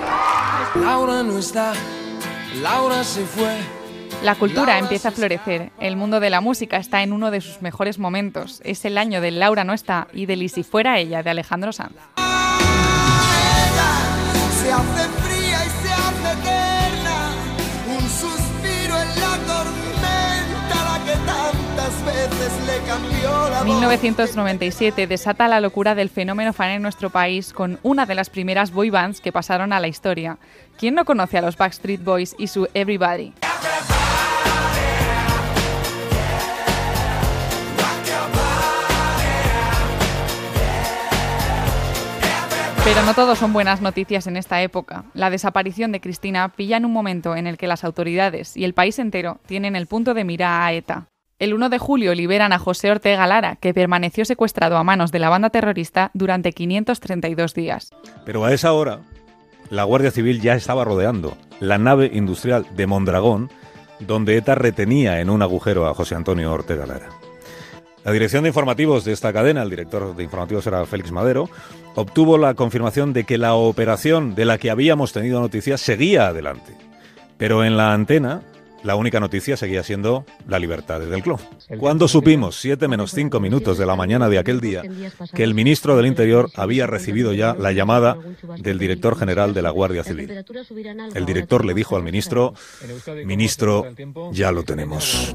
Laura 0.76 1.22
no 1.24 1.38
está, 1.38 1.72
Laura 2.60 3.02
se 3.02 3.24
fue. 3.24 3.81
La 4.22 4.36
cultura 4.36 4.78
empieza 4.78 5.08
a 5.08 5.12
florecer. 5.12 5.72
El 5.80 5.96
mundo 5.96 6.20
de 6.20 6.30
la 6.30 6.40
música 6.40 6.76
está 6.76 7.02
en 7.02 7.12
uno 7.12 7.32
de 7.32 7.40
sus 7.40 7.60
mejores 7.60 7.98
momentos. 7.98 8.60
Es 8.64 8.84
el 8.84 8.96
año 8.96 9.20
del 9.20 9.40
Laura 9.40 9.64
no 9.64 9.72
está 9.72 10.06
y 10.12 10.26
del 10.26 10.44
Y 10.44 10.48
si 10.48 10.62
fuera 10.62 10.98
ella 10.98 11.24
de 11.24 11.30
Alejandro 11.30 11.72
Sanz. 11.72 11.96
Se 14.62 14.72
hace 14.72 15.08
fría 15.08 15.64
y 15.64 15.68
se 15.68 15.92
hace 15.92 16.38
eterna. 16.38 17.32
Un 17.88 18.08
suspiro 18.08 19.02
en 19.02 19.20
la 19.20 19.36
tormenta, 19.44 20.76
la 20.84 21.04
que 21.04 21.18
tantas 21.26 22.04
veces 22.06 22.52
le 22.64 22.88
cambió 22.88 23.50
la 23.50 23.58
voz. 23.58 23.66
1997 23.66 25.08
desata 25.08 25.48
la 25.48 25.60
locura 25.60 25.96
del 25.96 26.10
fenómeno 26.10 26.52
fan 26.52 26.70
en 26.70 26.82
nuestro 26.82 27.10
país 27.10 27.52
con 27.52 27.80
una 27.82 28.06
de 28.06 28.14
las 28.14 28.30
primeras 28.30 28.70
boy 28.70 28.90
bands 28.90 29.20
que 29.20 29.32
pasaron 29.32 29.72
a 29.72 29.80
la 29.80 29.88
historia. 29.88 30.38
¿Quién 30.78 30.94
no 30.94 31.04
conoce 31.04 31.38
a 31.38 31.42
los 31.42 31.56
Backstreet 31.56 32.04
Boys 32.04 32.36
y 32.38 32.46
su 32.46 32.68
Everybody? 32.72 33.32
Pero 42.84 43.04
no 43.04 43.14
todo 43.14 43.36
son 43.36 43.52
buenas 43.52 43.80
noticias 43.80 44.26
en 44.26 44.36
esta 44.36 44.60
época. 44.60 45.04
La 45.14 45.30
desaparición 45.30 45.92
de 45.92 46.00
Cristina 46.00 46.48
pilla 46.48 46.76
en 46.76 46.84
un 46.84 46.92
momento 46.92 47.36
en 47.36 47.46
el 47.46 47.56
que 47.56 47.68
las 47.68 47.84
autoridades 47.84 48.56
y 48.56 48.64
el 48.64 48.74
país 48.74 48.98
entero 48.98 49.38
tienen 49.46 49.76
el 49.76 49.86
punto 49.86 50.14
de 50.14 50.24
mira 50.24 50.66
a 50.66 50.72
ETA. 50.72 51.06
El 51.38 51.54
1 51.54 51.68
de 51.68 51.78
julio 51.78 52.12
liberan 52.12 52.52
a 52.52 52.58
José 52.58 52.90
Ortega 52.90 53.26
Lara, 53.28 53.54
que 53.56 53.72
permaneció 53.72 54.24
secuestrado 54.24 54.76
a 54.76 54.84
manos 54.84 55.12
de 55.12 55.20
la 55.20 55.28
banda 55.28 55.50
terrorista 55.50 56.10
durante 56.12 56.52
532 56.52 57.54
días. 57.54 57.90
Pero 58.24 58.44
a 58.44 58.52
esa 58.52 58.72
hora, 58.72 59.00
la 59.70 59.84
Guardia 59.84 60.10
Civil 60.10 60.40
ya 60.40 60.54
estaba 60.54 60.84
rodeando 60.84 61.36
la 61.60 61.78
nave 61.78 62.10
industrial 62.12 62.66
de 62.74 62.86
Mondragón, 62.88 63.50
donde 64.00 64.36
ETA 64.36 64.56
retenía 64.56 65.20
en 65.20 65.30
un 65.30 65.42
agujero 65.42 65.86
a 65.86 65.94
José 65.94 66.16
Antonio 66.16 66.52
Ortega 66.52 66.84
Lara. 66.84 67.10
La 68.04 68.10
dirección 68.10 68.42
de 68.42 68.48
informativos 68.48 69.04
de 69.04 69.12
esta 69.12 69.32
cadena, 69.32 69.62
el 69.62 69.70
director 69.70 70.16
de 70.16 70.24
informativos 70.24 70.66
era 70.66 70.84
Félix 70.86 71.12
Madero, 71.12 71.48
obtuvo 71.94 72.38
la 72.38 72.54
confirmación 72.54 73.12
de 73.12 73.24
que 73.24 73.38
la 73.38 73.54
operación 73.54 74.34
de 74.34 74.44
la 74.44 74.58
que 74.58 74.70
habíamos 74.70 75.12
tenido 75.12 75.40
noticias 75.40 75.80
seguía 75.80 76.28
adelante. 76.28 76.74
Pero 77.38 77.64
en 77.64 77.76
la 77.76 77.92
antena, 77.92 78.42
la 78.82 78.96
única 78.96 79.20
noticia 79.20 79.56
seguía 79.56 79.82
siendo 79.82 80.24
la 80.46 80.58
libertad 80.58 81.00
del 81.00 81.22
clon. 81.22 81.38
Cuando 81.78 82.08
supimos, 82.08 82.56
7 82.56 82.88
menos 82.88 83.12
5 83.12 83.38
minutos 83.40 83.78
de 83.78 83.86
la 83.86 83.96
mañana 83.96 84.28
de 84.28 84.38
aquel 84.38 84.60
día, 84.60 84.82
que 85.34 85.44
el 85.44 85.54
ministro 85.54 85.96
del 85.96 86.06
Interior 86.06 86.50
había 86.56 86.86
recibido 86.86 87.32
ya 87.32 87.54
la 87.54 87.72
llamada 87.72 88.16
del 88.58 88.78
director 88.78 89.16
general 89.16 89.54
de 89.54 89.62
la 89.62 89.70
Guardia 89.70 90.04
Civil. 90.04 90.44
El 91.14 91.26
director 91.26 91.64
le 91.64 91.74
dijo 91.74 91.96
al 91.96 92.02
ministro, 92.02 92.54
ministro, 93.24 93.86
ya 94.32 94.50
lo 94.52 94.64
tenemos. 94.64 95.32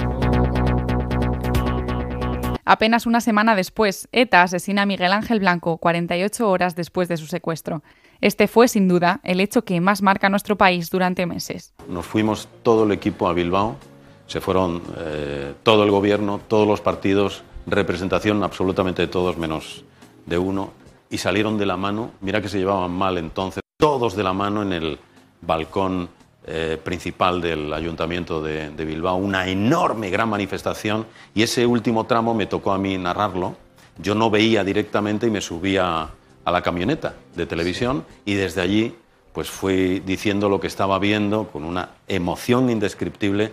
Apenas 2.69 3.05
una 3.05 3.21
semana 3.21 3.55
después, 3.55 4.09
ETA 4.11 4.41
asesina 4.41 4.81
a 4.81 4.85
Miguel 4.85 5.13
Ángel 5.13 5.39
Blanco 5.39 5.77
48 5.77 6.49
horas 6.49 6.75
después 6.75 7.07
de 7.07 7.15
su 7.15 7.25
secuestro. 7.25 7.81
Este 8.19 8.49
fue, 8.49 8.67
sin 8.67 8.89
duda, 8.89 9.21
el 9.23 9.39
hecho 9.39 9.63
que 9.63 9.79
más 9.79 10.01
marca 10.01 10.27
nuestro 10.27 10.57
país 10.57 10.89
durante 10.89 11.25
meses. 11.25 11.73
Nos 11.87 12.05
fuimos 12.05 12.49
todo 12.63 12.83
el 12.83 12.91
equipo 12.91 13.29
a 13.29 13.33
Bilbao, 13.33 13.77
se 14.25 14.41
fueron 14.41 14.81
eh, 14.97 15.53
todo 15.63 15.85
el 15.85 15.91
gobierno, 15.91 16.41
todos 16.45 16.67
los 16.67 16.81
partidos, 16.81 17.41
representación 17.67 18.43
absolutamente 18.43 19.03
de 19.03 19.07
todos 19.07 19.37
menos 19.37 19.85
de 20.25 20.37
uno, 20.37 20.73
y 21.09 21.19
salieron 21.19 21.57
de 21.57 21.67
la 21.67 21.77
mano, 21.77 22.11
mira 22.19 22.41
que 22.41 22.49
se 22.49 22.57
llevaban 22.57 22.91
mal 22.91 23.17
entonces, 23.17 23.61
todos 23.77 24.13
de 24.13 24.23
la 24.23 24.33
mano 24.33 24.61
en 24.61 24.73
el 24.73 24.99
balcón 25.39 26.09
eh, 26.47 26.79
principal 26.81 27.41
del 27.41 27.73
Ayuntamiento 27.73 28.41
de, 28.41 28.69
de, 28.69 28.85
Bilbao, 28.85 29.17
una 29.17 29.47
enorme, 29.47 30.09
gran 30.09 30.29
manifestación, 30.29 31.05
y 31.35 31.43
ese 31.43 31.65
último 31.65 32.05
tramo 32.05 32.33
me 32.33 32.45
tocó 32.45 32.71
a 32.71 32.77
mí 32.77 32.97
narrarlo. 32.97 33.55
Yo 33.97 34.15
no 34.15 34.29
veía 34.29 34.63
directamente 34.63 35.27
y 35.27 35.29
me 35.29 35.41
subía 35.41 36.09
a 36.47 36.51
la 36.51 36.61
camioneta 36.61 37.15
de 37.35 37.45
televisión 37.45 38.05
y 38.23 38.35
desde 38.35 38.61
allí 38.61 38.95
pues 39.33 39.49
fui 39.49 39.99
diciendo 39.99 40.47
lo 40.47 40.59
que 40.59 40.67
estaba 40.67 40.97
viendo 40.97 41.49
con 41.49 41.63
una 41.63 41.89
emoción 42.07 42.69
indescriptible. 42.69 43.51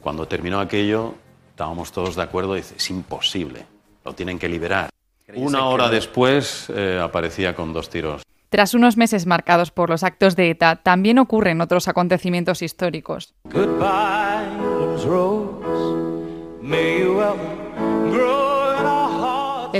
Cuando 0.00 0.26
terminó 0.26 0.58
aquello, 0.58 1.14
estábamos 1.50 1.92
todos 1.92 2.16
de 2.16 2.22
acuerdo 2.22 2.54
dice, 2.54 2.74
es 2.76 2.90
imposible, 2.90 3.66
lo 4.04 4.14
tienen 4.14 4.38
que 4.38 4.48
liberar. 4.48 4.88
Una 5.34 5.66
hora 5.66 5.88
después 5.88 6.66
eh, 6.74 6.98
aparecía 7.00 7.54
con 7.54 7.72
dos 7.72 7.90
tiros. 7.90 8.22
Tras 8.50 8.74
unos 8.74 8.96
meses 8.96 9.26
marcados 9.26 9.70
por 9.70 9.90
los 9.90 10.02
actos 10.02 10.34
de 10.34 10.50
ETA, 10.50 10.82
también 10.82 11.20
ocurren 11.20 11.60
otros 11.60 11.86
acontecimientos 11.86 12.62
históricos. 12.62 13.32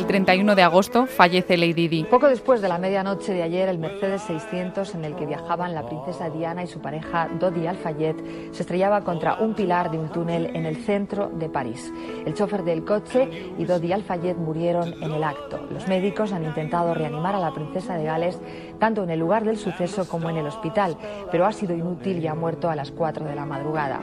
El 0.01 0.07
31 0.07 0.55
de 0.55 0.63
agosto 0.63 1.05
fallece 1.05 1.59
Lady 1.59 1.87
Di. 1.87 2.05
Poco 2.05 2.27
después 2.27 2.63
de 2.63 2.69
la 2.69 2.79
medianoche 2.79 3.35
de 3.35 3.43
ayer, 3.43 3.69
el 3.69 3.79
Mercedes 3.79 4.23
600 4.23 4.95
en 4.95 5.05
el 5.05 5.15
que 5.15 5.27
viajaban 5.27 5.75
la 5.75 5.87
princesa 5.87 6.31
Diana 6.31 6.65
y 6.65 6.69
su 6.69 6.81
pareja 6.81 7.29
Dodi 7.39 7.67
Al-Fayed 7.67 8.51
se 8.51 8.63
estrellaba 8.63 9.03
contra 9.05 9.35
un 9.35 9.53
pilar 9.53 9.91
de 9.91 9.99
un 9.99 10.09
túnel 10.09 10.57
en 10.57 10.65
el 10.65 10.77
centro 10.77 11.29
de 11.29 11.51
París. 11.51 11.93
El 12.25 12.33
chofer 12.33 12.65
del 12.65 12.83
coche 12.83 13.29
y 13.59 13.65
Dodi 13.67 13.93
Al-Fayed 13.93 14.37
murieron 14.37 14.95
en 15.03 15.13
el 15.13 15.23
acto. 15.23 15.67
Los 15.71 15.87
médicos 15.87 16.33
han 16.33 16.47
intentado 16.47 16.95
reanimar 16.95 17.35
a 17.35 17.41
la 17.41 17.53
princesa 17.53 17.99
de 17.99 18.05
Gales 18.05 18.41
tanto 18.81 19.05
en 19.05 19.11
el 19.11 19.21
lugar 19.21 19.45
del 19.45 19.59
suceso 19.59 20.09
como 20.09 20.29
en 20.29 20.39
el 20.39 20.47
hospital, 20.47 20.97
pero 21.31 21.47
ha 21.47 21.53
sido 21.53 21.75
inútil 21.75 22.19
y 22.19 22.27
ha 22.27 22.35
muerto 22.35 22.69
a 22.69 22.75
las 22.75 22.91
4 22.91 23.25
de 23.27 23.37
la 23.37 23.47
madrugada. 23.47 24.01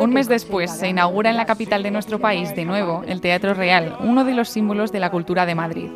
Un 0.00 0.12
mes 0.12 0.28
después 0.28 0.72
se 0.72 0.88
inaugura 0.88 1.30
en 1.30 1.36
la 1.36 1.46
capital 1.46 1.84
de 1.84 1.92
nuestro 1.92 2.18
país 2.18 2.56
de 2.56 2.64
nuevo 2.64 3.04
el 3.06 3.20
Teatro 3.20 3.54
Real, 3.54 3.96
uno 4.00 4.24
de 4.24 4.34
los 4.34 4.48
símbolos 4.48 4.90
de 4.90 4.98
la 4.98 5.10
cultura 5.10 5.46
de 5.46 5.54
Madrid. 5.54 5.90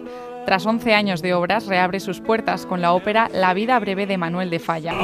Tras 0.46 0.64
11 0.64 0.94
años 0.94 1.22
de 1.22 1.34
obras, 1.34 1.66
reabre 1.66 2.00
sus 2.00 2.20
puertas 2.20 2.66
con 2.66 2.80
la 2.80 2.92
ópera 2.92 3.28
La 3.32 3.54
vida 3.54 3.78
breve 3.78 4.06
de 4.06 4.18
Manuel 4.18 4.50
de 4.50 4.58
Falla. 4.58 4.94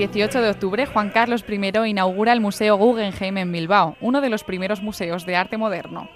18 0.00 0.40
de 0.40 0.48
octubre, 0.48 0.86
Juan 0.86 1.10
Carlos 1.10 1.44
I 1.46 1.90
inaugura 1.90 2.32
el 2.32 2.40
Museo 2.40 2.76
Guggenheim 2.78 3.36
en 3.36 3.52
Bilbao, 3.52 3.98
uno 4.00 4.22
de 4.22 4.30
los 4.30 4.44
primeros 4.44 4.80
museos 4.80 5.26
de 5.26 5.36
arte 5.36 5.58
moderno. 5.58 6.08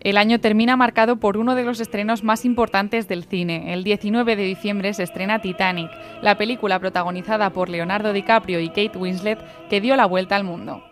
El 0.00 0.18
año 0.18 0.40
termina 0.40 0.76
marcado 0.76 1.16
por 1.16 1.38
uno 1.38 1.54
de 1.54 1.62
los 1.62 1.80
estrenos 1.80 2.22
más 2.22 2.44
importantes 2.44 3.08
del 3.08 3.24
cine. 3.24 3.72
El 3.72 3.82
19 3.82 4.36
de 4.36 4.42
diciembre 4.42 4.92
se 4.92 5.04
estrena 5.04 5.40
Titanic, 5.40 5.90
la 6.20 6.36
película 6.36 6.78
protagonizada 6.80 7.48
por 7.48 7.70
Leonardo 7.70 8.12
DiCaprio 8.12 8.60
y 8.60 8.68
Kate 8.68 8.98
Winslet 8.98 9.38
que 9.70 9.80
dio 9.80 9.96
la 9.96 10.04
vuelta 10.04 10.36
al 10.36 10.44
mundo. 10.44 10.82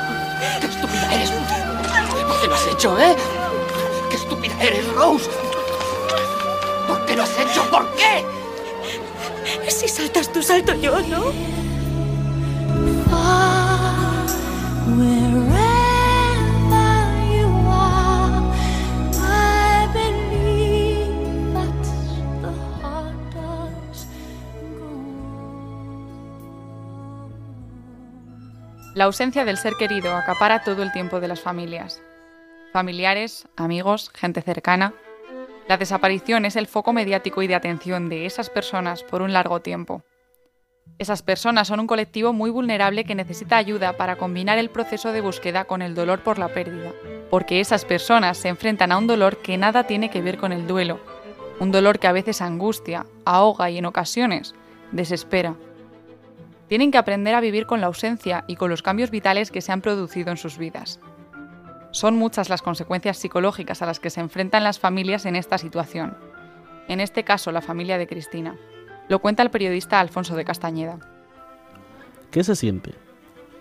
¡Qué 0.58 0.66
estúpida 0.68 1.14
eres! 1.14 1.30
¿Por 1.30 2.40
qué 2.40 2.46
lo 2.48 2.54
has 2.54 2.66
hecho, 2.66 2.98
eh? 2.98 3.14
¡Qué 4.08 4.16
estúpida 4.16 4.54
eres, 4.62 4.90
Rose! 4.94 5.30
¿Por 6.86 7.04
qué 7.04 7.14
lo 7.14 7.24
has 7.24 7.38
hecho? 7.38 7.62
¿Por 7.70 7.94
qué? 7.94 8.24
Si 9.68 9.86
saltas 9.86 10.32
tú, 10.32 10.42
salto 10.42 10.74
yo, 10.80 10.98
¿no? 11.02 11.67
La 28.98 29.04
ausencia 29.04 29.44
del 29.44 29.58
ser 29.58 29.74
querido 29.74 30.16
acapara 30.16 30.64
todo 30.64 30.82
el 30.82 30.90
tiempo 30.90 31.20
de 31.20 31.28
las 31.28 31.40
familias. 31.40 32.02
Familiares, 32.72 33.46
amigos, 33.56 34.10
gente 34.12 34.42
cercana. 34.42 34.92
La 35.68 35.76
desaparición 35.76 36.44
es 36.44 36.56
el 36.56 36.66
foco 36.66 36.92
mediático 36.92 37.40
y 37.42 37.46
de 37.46 37.54
atención 37.54 38.08
de 38.08 38.26
esas 38.26 38.50
personas 38.50 39.04
por 39.04 39.22
un 39.22 39.32
largo 39.32 39.60
tiempo. 39.60 40.02
Esas 40.98 41.22
personas 41.22 41.68
son 41.68 41.80
un 41.80 41.86
colectivo 41.86 42.32
muy 42.32 42.50
vulnerable 42.50 43.04
que 43.04 43.14
necesita 43.14 43.56
ayuda 43.56 43.96
para 43.96 44.16
combinar 44.16 44.58
el 44.58 44.70
proceso 44.70 45.12
de 45.12 45.20
búsqueda 45.20 45.64
con 45.64 45.82
el 45.82 45.94
dolor 45.94 46.20
por 46.20 46.38
la 46.38 46.48
pérdida, 46.48 46.92
porque 47.30 47.60
esas 47.60 47.84
personas 47.84 48.38
se 48.38 48.48
enfrentan 48.48 48.92
a 48.92 48.98
un 48.98 49.06
dolor 49.06 49.38
que 49.38 49.58
nada 49.58 49.84
tiene 49.84 50.10
que 50.10 50.22
ver 50.22 50.38
con 50.38 50.52
el 50.52 50.66
duelo, 50.66 51.00
un 51.60 51.70
dolor 51.70 51.98
que 51.98 52.06
a 52.06 52.12
veces 52.12 52.40
angustia, 52.40 53.06
ahoga 53.24 53.70
y 53.70 53.78
en 53.78 53.86
ocasiones 53.86 54.54
desespera. 54.92 55.54
Tienen 56.68 56.90
que 56.90 56.98
aprender 56.98 57.34
a 57.34 57.40
vivir 57.40 57.66
con 57.66 57.80
la 57.80 57.86
ausencia 57.86 58.44
y 58.46 58.56
con 58.56 58.70
los 58.70 58.82
cambios 58.82 59.10
vitales 59.10 59.50
que 59.50 59.60
se 59.60 59.72
han 59.72 59.80
producido 59.80 60.30
en 60.30 60.36
sus 60.36 60.58
vidas. 60.58 61.00
Son 61.90 62.16
muchas 62.16 62.50
las 62.50 62.60
consecuencias 62.60 63.16
psicológicas 63.16 63.80
a 63.80 63.86
las 63.86 64.00
que 64.00 64.10
se 64.10 64.20
enfrentan 64.20 64.64
las 64.64 64.78
familias 64.78 65.24
en 65.24 65.36
esta 65.36 65.56
situación. 65.56 66.16
En 66.86 67.00
este 67.00 67.24
caso, 67.24 67.52
la 67.52 67.62
familia 67.62 67.98
de 67.98 68.06
Cristina. 68.06 68.56
Lo 69.08 69.20
cuenta 69.20 69.42
el 69.42 69.50
periodista 69.50 70.00
Alfonso 70.00 70.36
de 70.36 70.44
Castañeda. 70.44 70.98
¿Qué 72.30 72.44
se 72.44 72.54
siente? 72.54 72.94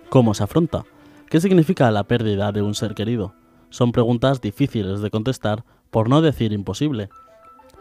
¿Cómo 0.10 0.34
se 0.34 0.44
afronta? 0.44 0.84
¿Qué 1.30 1.40
significa 1.40 1.90
la 1.92 2.04
pérdida 2.04 2.52
de 2.52 2.62
un 2.62 2.76
ser 2.76 2.96
querido? 2.96 3.34
Son 3.70 3.92
preguntas 3.92 4.42
difíciles 4.42 5.02
de 5.02 5.10
contestar, 5.10 5.64
por 5.90 6.10
no 6.10 6.22
decir 6.22 6.52
imposible. 6.52 7.10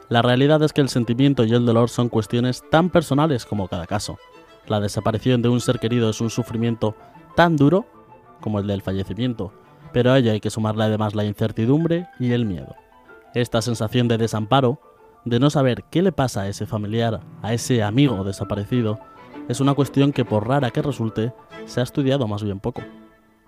La 0.08 0.22
realidad 0.22 0.62
es 0.62 0.72
que 0.72 0.80
el 0.80 0.88
sentimiento 0.88 1.44
y 1.44 1.52
el 1.52 1.66
dolor 1.66 1.90
son 1.90 2.08
cuestiones 2.08 2.62
tan 2.70 2.90
personales 2.90 3.44
como 3.44 3.66
cada 3.66 3.86
caso. 3.86 4.18
La 4.68 4.80
desaparición 4.80 5.42
de 5.42 5.48
un 5.48 5.60
ser 5.60 5.80
querido 5.80 6.10
es 6.10 6.20
un 6.20 6.30
sufrimiento 6.30 6.96
tan 7.34 7.56
duro 7.56 7.86
como 8.40 8.60
el 8.60 8.66
del 8.68 8.82
fallecimiento, 8.82 9.52
pero 9.92 10.12
a 10.12 10.18
ello 10.18 10.30
hay 10.30 10.40
que 10.40 10.50
sumarle 10.50 10.84
además 10.84 11.14
la 11.14 11.24
incertidumbre 11.24 12.08
y 12.20 12.32
el 12.32 12.44
miedo. 12.44 12.76
Esta 13.34 13.60
sensación 13.60 14.06
de 14.08 14.18
desamparo 14.18 14.80
de 15.26 15.40
no 15.40 15.50
saber 15.50 15.84
qué 15.90 16.02
le 16.02 16.12
pasa 16.12 16.42
a 16.42 16.48
ese 16.48 16.66
familiar, 16.66 17.20
a 17.42 17.52
ese 17.52 17.82
amigo 17.82 18.24
desaparecido, 18.24 19.00
es 19.48 19.60
una 19.60 19.74
cuestión 19.74 20.12
que 20.12 20.24
por 20.24 20.48
rara 20.48 20.70
que 20.70 20.82
resulte, 20.82 21.32
se 21.66 21.80
ha 21.80 21.82
estudiado 21.82 22.28
más 22.28 22.44
bien 22.44 22.60
poco. 22.60 22.82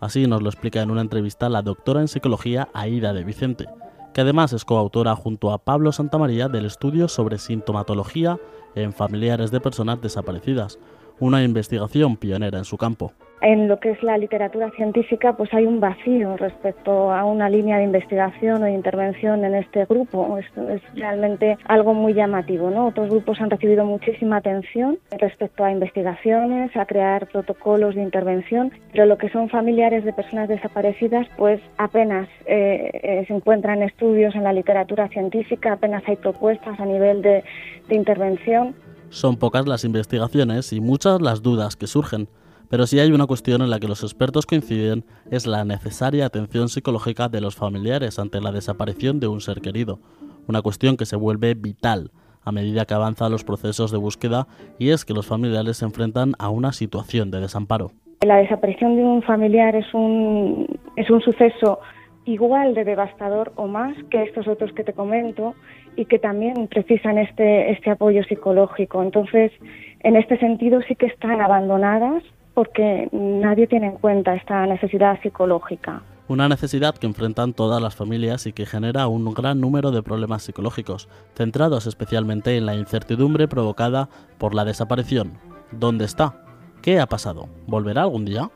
Así 0.00 0.26
nos 0.26 0.42
lo 0.42 0.50
explica 0.50 0.82
en 0.82 0.90
una 0.90 1.00
entrevista 1.00 1.48
la 1.48 1.62
doctora 1.62 2.00
en 2.00 2.08
psicología 2.08 2.68
Aida 2.74 3.12
de 3.12 3.24
Vicente, 3.24 3.66
que 4.12 4.20
además 4.20 4.52
es 4.52 4.64
coautora 4.64 5.14
junto 5.14 5.52
a 5.52 5.58
Pablo 5.58 5.92
Santamaría 5.92 6.48
del 6.48 6.66
estudio 6.66 7.06
sobre 7.06 7.38
sintomatología 7.38 8.38
en 8.74 8.92
familiares 8.92 9.52
de 9.52 9.60
personas 9.60 10.00
desaparecidas, 10.02 10.80
una 11.20 11.44
investigación 11.44 12.16
pionera 12.16 12.58
en 12.58 12.64
su 12.64 12.76
campo 12.76 13.12
en 13.40 13.68
lo 13.68 13.78
que 13.78 13.90
es 13.90 14.02
la 14.02 14.18
literatura 14.18 14.70
científica, 14.72 15.34
pues 15.36 15.52
hay 15.54 15.64
un 15.64 15.80
vacío 15.80 16.36
respecto 16.36 17.12
a 17.12 17.24
una 17.24 17.48
línea 17.48 17.78
de 17.78 17.84
investigación 17.84 18.62
o 18.62 18.66
de 18.66 18.72
intervención 18.72 19.44
en 19.44 19.54
este 19.54 19.84
grupo. 19.84 20.38
Es 20.38 20.82
realmente 20.94 21.56
algo 21.64 21.94
muy 21.94 22.14
llamativo. 22.14 22.70
¿no? 22.70 22.88
Otros 22.88 23.10
grupos 23.10 23.40
han 23.40 23.50
recibido 23.50 23.84
muchísima 23.84 24.38
atención 24.38 24.98
respecto 25.18 25.64
a 25.64 25.70
investigaciones, 25.70 26.76
a 26.76 26.86
crear 26.86 27.28
protocolos 27.28 27.94
de 27.94 28.02
intervención, 28.02 28.72
pero 28.92 29.06
lo 29.06 29.18
que 29.18 29.28
son 29.30 29.48
familiares 29.48 30.04
de 30.04 30.12
personas 30.12 30.48
desaparecidas, 30.48 31.26
pues 31.36 31.60
apenas 31.76 32.28
eh, 32.46 32.90
eh, 33.02 33.24
se 33.26 33.34
encuentran 33.34 33.82
estudios 33.82 34.34
en 34.34 34.44
la 34.44 34.52
literatura 34.52 35.08
científica, 35.08 35.72
apenas 35.72 36.02
hay 36.06 36.16
propuestas 36.16 36.78
a 36.80 36.84
nivel 36.84 37.22
de 37.22 37.44
intervención. 37.88 38.74
Son 39.10 39.36
pocas 39.36 39.66
las 39.66 39.84
investigaciones 39.84 40.72
y 40.72 40.80
muchas 40.80 41.20
las 41.22 41.42
dudas 41.42 41.76
que 41.76 41.86
surgen. 41.86 42.28
Pero 42.70 42.86
si 42.86 43.00
hay 43.00 43.12
una 43.12 43.26
cuestión 43.26 43.62
en 43.62 43.70
la 43.70 43.80
que 43.80 43.88
los 43.88 44.02
expertos 44.02 44.44
coinciden 44.44 45.04
es 45.30 45.46
la 45.46 45.64
necesaria 45.64 46.26
atención 46.26 46.68
psicológica 46.68 47.28
de 47.28 47.40
los 47.40 47.56
familiares 47.56 48.18
ante 48.18 48.40
la 48.40 48.52
desaparición 48.52 49.20
de 49.20 49.26
un 49.26 49.40
ser 49.40 49.60
querido, 49.62 50.00
una 50.46 50.60
cuestión 50.60 50.96
que 50.96 51.06
se 51.06 51.16
vuelve 51.16 51.54
vital 51.54 52.10
a 52.44 52.52
medida 52.52 52.84
que 52.84 52.94
avanzan 52.94 53.32
los 53.32 53.44
procesos 53.44 53.90
de 53.90 53.98
búsqueda 53.98 54.46
y 54.78 54.90
es 54.90 55.04
que 55.04 55.14
los 55.14 55.26
familiares 55.26 55.78
se 55.78 55.84
enfrentan 55.84 56.32
a 56.38 56.50
una 56.50 56.72
situación 56.72 57.30
de 57.30 57.40
desamparo. 57.40 57.90
La 58.22 58.36
desaparición 58.36 58.96
de 58.96 59.02
un 59.02 59.22
familiar 59.22 59.74
es 59.74 59.92
un, 59.94 60.66
es 60.96 61.08
un 61.10 61.20
suceso 61.20 61.80
igual 62.24 62.74
de 62.74 62.84
devastador 62.84 63.52
o 63.56 63.66
más 63.66 63.96
que 64.10 64.22
estos 64.22 64.46
otros 64.46 64.72
que 64.72 64.84
te 64.84 64.92
comento 64.92 65.54
y 65.96 66.04
que 66.04 66.18
también 66.18 66.68
precisan 66.68 67.16
este, 67.16 67.70
este 67.70 67.90
apoyo 67.90 68.22
psicológico. 68.24 69.02
Entonces, 69.02 69.52
en 70.00 70.16
este 70.16 70.38
sentido 70.38 70.80
sí 70.88 70.94
que 70.96 71.06
están 71.06 71.40
abandonadas 71.40 72.22
porque 72.58 73.08
nadie 73.12 73.68
tiene 73.68 73.86
en 73.86 73.98
cuenta 73.98 74.34
esta 74.34 74.66
necesidad 74.66 75.22
psicológica. 75.22 76.02
Una 76.26 76.48
necesidad 76.48 76.96
que 76.96 77.06
enfrentan 77.06 77.52
todas 77.52 77.80
las 77.80 77.94
familias 77.94 78.46
y 78.46 78.52
que 78.52 78.66
genera 78.66 79.06
un 79.06 79.32
gran 79.32 79.60
número 79.60 79.92
de 79.92 80.02
problemas 80.02 80.42
psicológicos, 80.42 81.08
centrados 81.36 81.86
especialmente 81.86 82.56
en 82.56 82.66
la 82.66 82.74
incertidumbre 82.74 83.46
provocada 83.46 84.08
por 84.38 84.56
la 84.56 84.64
desaparición. 84.64 85.34
¿Dónde 85.70 86.04
está? 86.04 86.42
¿Qué 86.82 86.98
ha 86.98 87.06
pasado? 87.06 87.48
¿Volverá 87.68 88.02
algún 88.02 88.24
día? 88.24 88.50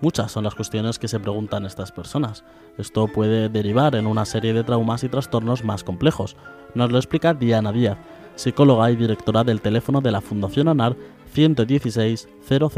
Muchas 0.00 0.32
son 0.32 0.42
las 0.42 0.56
cuestiones 0.56 0.98
que 0.98 1.06
se 1.06 1.20
preguntan 1.20 1.64
estas 1.64 1.92
personas. 1.92 2.44
Esto 2.76 3.06
puede 3.06 3.48
derivar 3.48 3.94
en 3.94 4.08
una 4.08 4.24
serie 4.24 4.52
de 4.52 4.64
traumas 4.64 5.04
y 5.04 5.08
trastornos 5.08 5.62
más 5.62 5.84
complejos. 5.84 6.36
Nos 6.74 6.90
lo 6.90 6.98
explica 6.98 7.34
Diana 7.34 7.70
Díaz, 7.70 7.98
psicóloga 8.34 8.90
y 8.90 8.96
directora 8.96 9.44
del 9.44 9.60
teléfono 9.60 10.00
de 10.00 10.10
la 10.10 10.20
Fundación 10.20 10.66
ANAR 10.66 10.96
116 11.34 12.28
000 12.48 12.70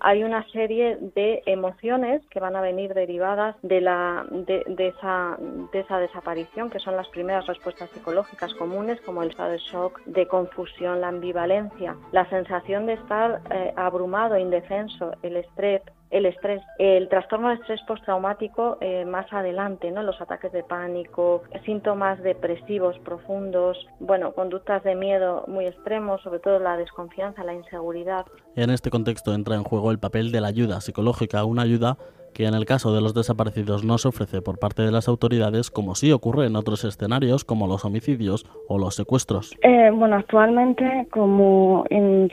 hay 0.00 0.22
una 0.22 0.46
serie 0.50 0.98
de 1.14 1.42
emociones 1.46 2.22
que 2.30 2.40
van 2.40 2.56
a 2.56 2.60
venir 2.60 2.94
derivadas 2.94 3.56
de, 3.62 3.80
la, 3.80 4.26
de, 4.30 4.64
esa, 4.88 5.36
de 5.72 5.80
esa 5.80 5.98
desaparición, 5.98 6.70
que 6.70 6.78
son 6.78 6.96
las 6.96 7.08
primeras 7.08 7.46
respuestas 7.46 7.90
psicológicas 7.90 8.54
comunes, 8.54 9.00
como 9.02 9.22
el 9.22 9.30
estado 9.30 9.52
de 9.52 9.58
shock, 9.58 10.00
de 10.04 10.26
confusión, 10.26 11.00
la 11.00 11.08
ambivalencia, 11.08 11.96
la 12.12 12.28
sensación 12.28 12.86
de 12.86 12.94
estar 12.94 13.40
eh, 13.50 13.72
abrumado, 13.76 14.38
indefenso, 14.38 15.12
el 15.22 15.36
estrés, 15.36 15.82
el 16.10 16.26
estrés, 16.26 16.62
el 16.78 17.08
trastorno 17.08 17.48
de 17.48 17.54
estrés 17.56 17.80
postraumático 17.86 18.78
eh, 18.80 19.04
más 19.04 19.30
adelante, 19.32 19.90
¿no? 19.90 20.02
Los 20.02 20.20
ataques 20.20 20.52
de 20.52 20.62
pánico, 20.62 21.42
síntomas 21.64 22.22
depresivos 22.22 22.98
profundos, 23.00 23.76
bueno, 24.00 24.32
conductas 24.32 24.82
de 24.84 24.94
miedo 24.94 25.44
muy 25.48 25.66
extremos, 25.66 26.22
sobre 26.22 26.40
todo 26.40 26.58
la 26.58 26.76
desconfianza, 26.76 27.44
la 27.44 27.54
inseguridad. 27.54 28.26
En 28.56 28.70
este 28.70 28.90
contexto 28.90 29.34
entra 29.34 29.54
en 29.54 29.64
juego 29.64 29.90
el 29.90 29.98
papel 29.98 30.32
de 30.32 30.40
la 30.40 30.48
ayuda 30.48 30.80
psicológica, 30.80 31.44
una 31.44 31.62
ayuda 31.62 31.98
que 32.34 32.46
en 32.46 32.54
el 32.54 32.66
caso 32.66 32.94
de 32.94 33.00
los 33.00 33.14
desaparecidos 33.14 33.84
no 33.84 33.98
se 33.98 34.08
ofrece 34.08 34.42
por 34.42 34.58
parte 34.58 34.82
de 34.82 34.92
las 34.92 35.08
autoridades, 35.08 35.70
como 35.70 35.94
sí 35.94 36.12
ocurre 36.12 36.46
en 36.46 36.56
otros 36.56 36.84
escenarios 36.84 37.44
como 37.44 37.66
los 37.66 37.84
homicidios 37.84 38.46
o 38.68 38.78
los 38.78 38.94
secuestros. 38.94 39.56
Eh, 39.62 39.90
bueno, 39.92 40.16
actualmente, 40.16 41.08
como 41.10 41.84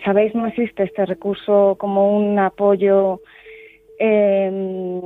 sabéis, 0.04 0.36
no 0.36 0.48
existe 0.48 0.84
este 0.84 1.06
recurso 1.06 1.76
como 1.80 2.18
un 2.18 2.38
apoyo 2.40 3.22
eh, 4.00 5.02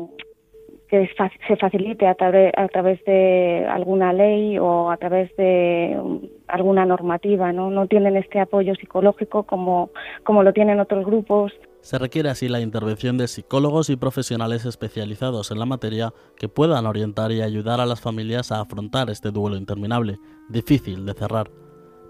que 0.89 1.07
se 1.47 1.55
facilite 1.55 2.07
a, 2.07 2.11
a, 2.11 2.67
través 2.67 3.03
de 3.05 3.65
alguna 3.69 4.11
ley 4.11 4.57
o 4.57 4.89
a 4.89 4.97
través 4.97 5.35
de 5.37 5.95
alguna 6.47 6.83
normativa, 6.85 7.53
¿no? 7.53 7.69
No 7.69 7.85
tienen 7.85 8.17
este 8.17 8.39
apoyo 8.39 8.73
psicológico 8.73 9.43
como, 9.43 9.91
como 10.23 10.41
lo 10.41 10.51
tienen 10.51 10.79
otros 10.79 11.05
grupos. 11.05 11.53
Se 11.81 11.99
requiere 11.99 12.29
así 12.29 12.49
la 12.49 12.59
intervención 12.59 13.19
de 13.19 13.27
psicólogos 13.27 13.91
y 13.91 13.97
profesionales 13.97 14.65
especializados 14.65 15.51
en 15.51 15.59
la 15.59 15.67
materia 15.67 16.11
que 16.35 16.49
puedan 16.49 16.87
orientar 16.87 17.31
y 17.31 17.41
ayudar 17.41 17.79
a 17.79 17.85
las 17.85 18.01
familias 18.01 18.51
a 18.51 18.59
afrontar 18.59 19.11
este 19.11 19.29
duelo 19.29 19.57
interminable, 19.57 20.17
difícil 20.49 21.05
de 21.05 21.13
cerrar, 21.13 21.51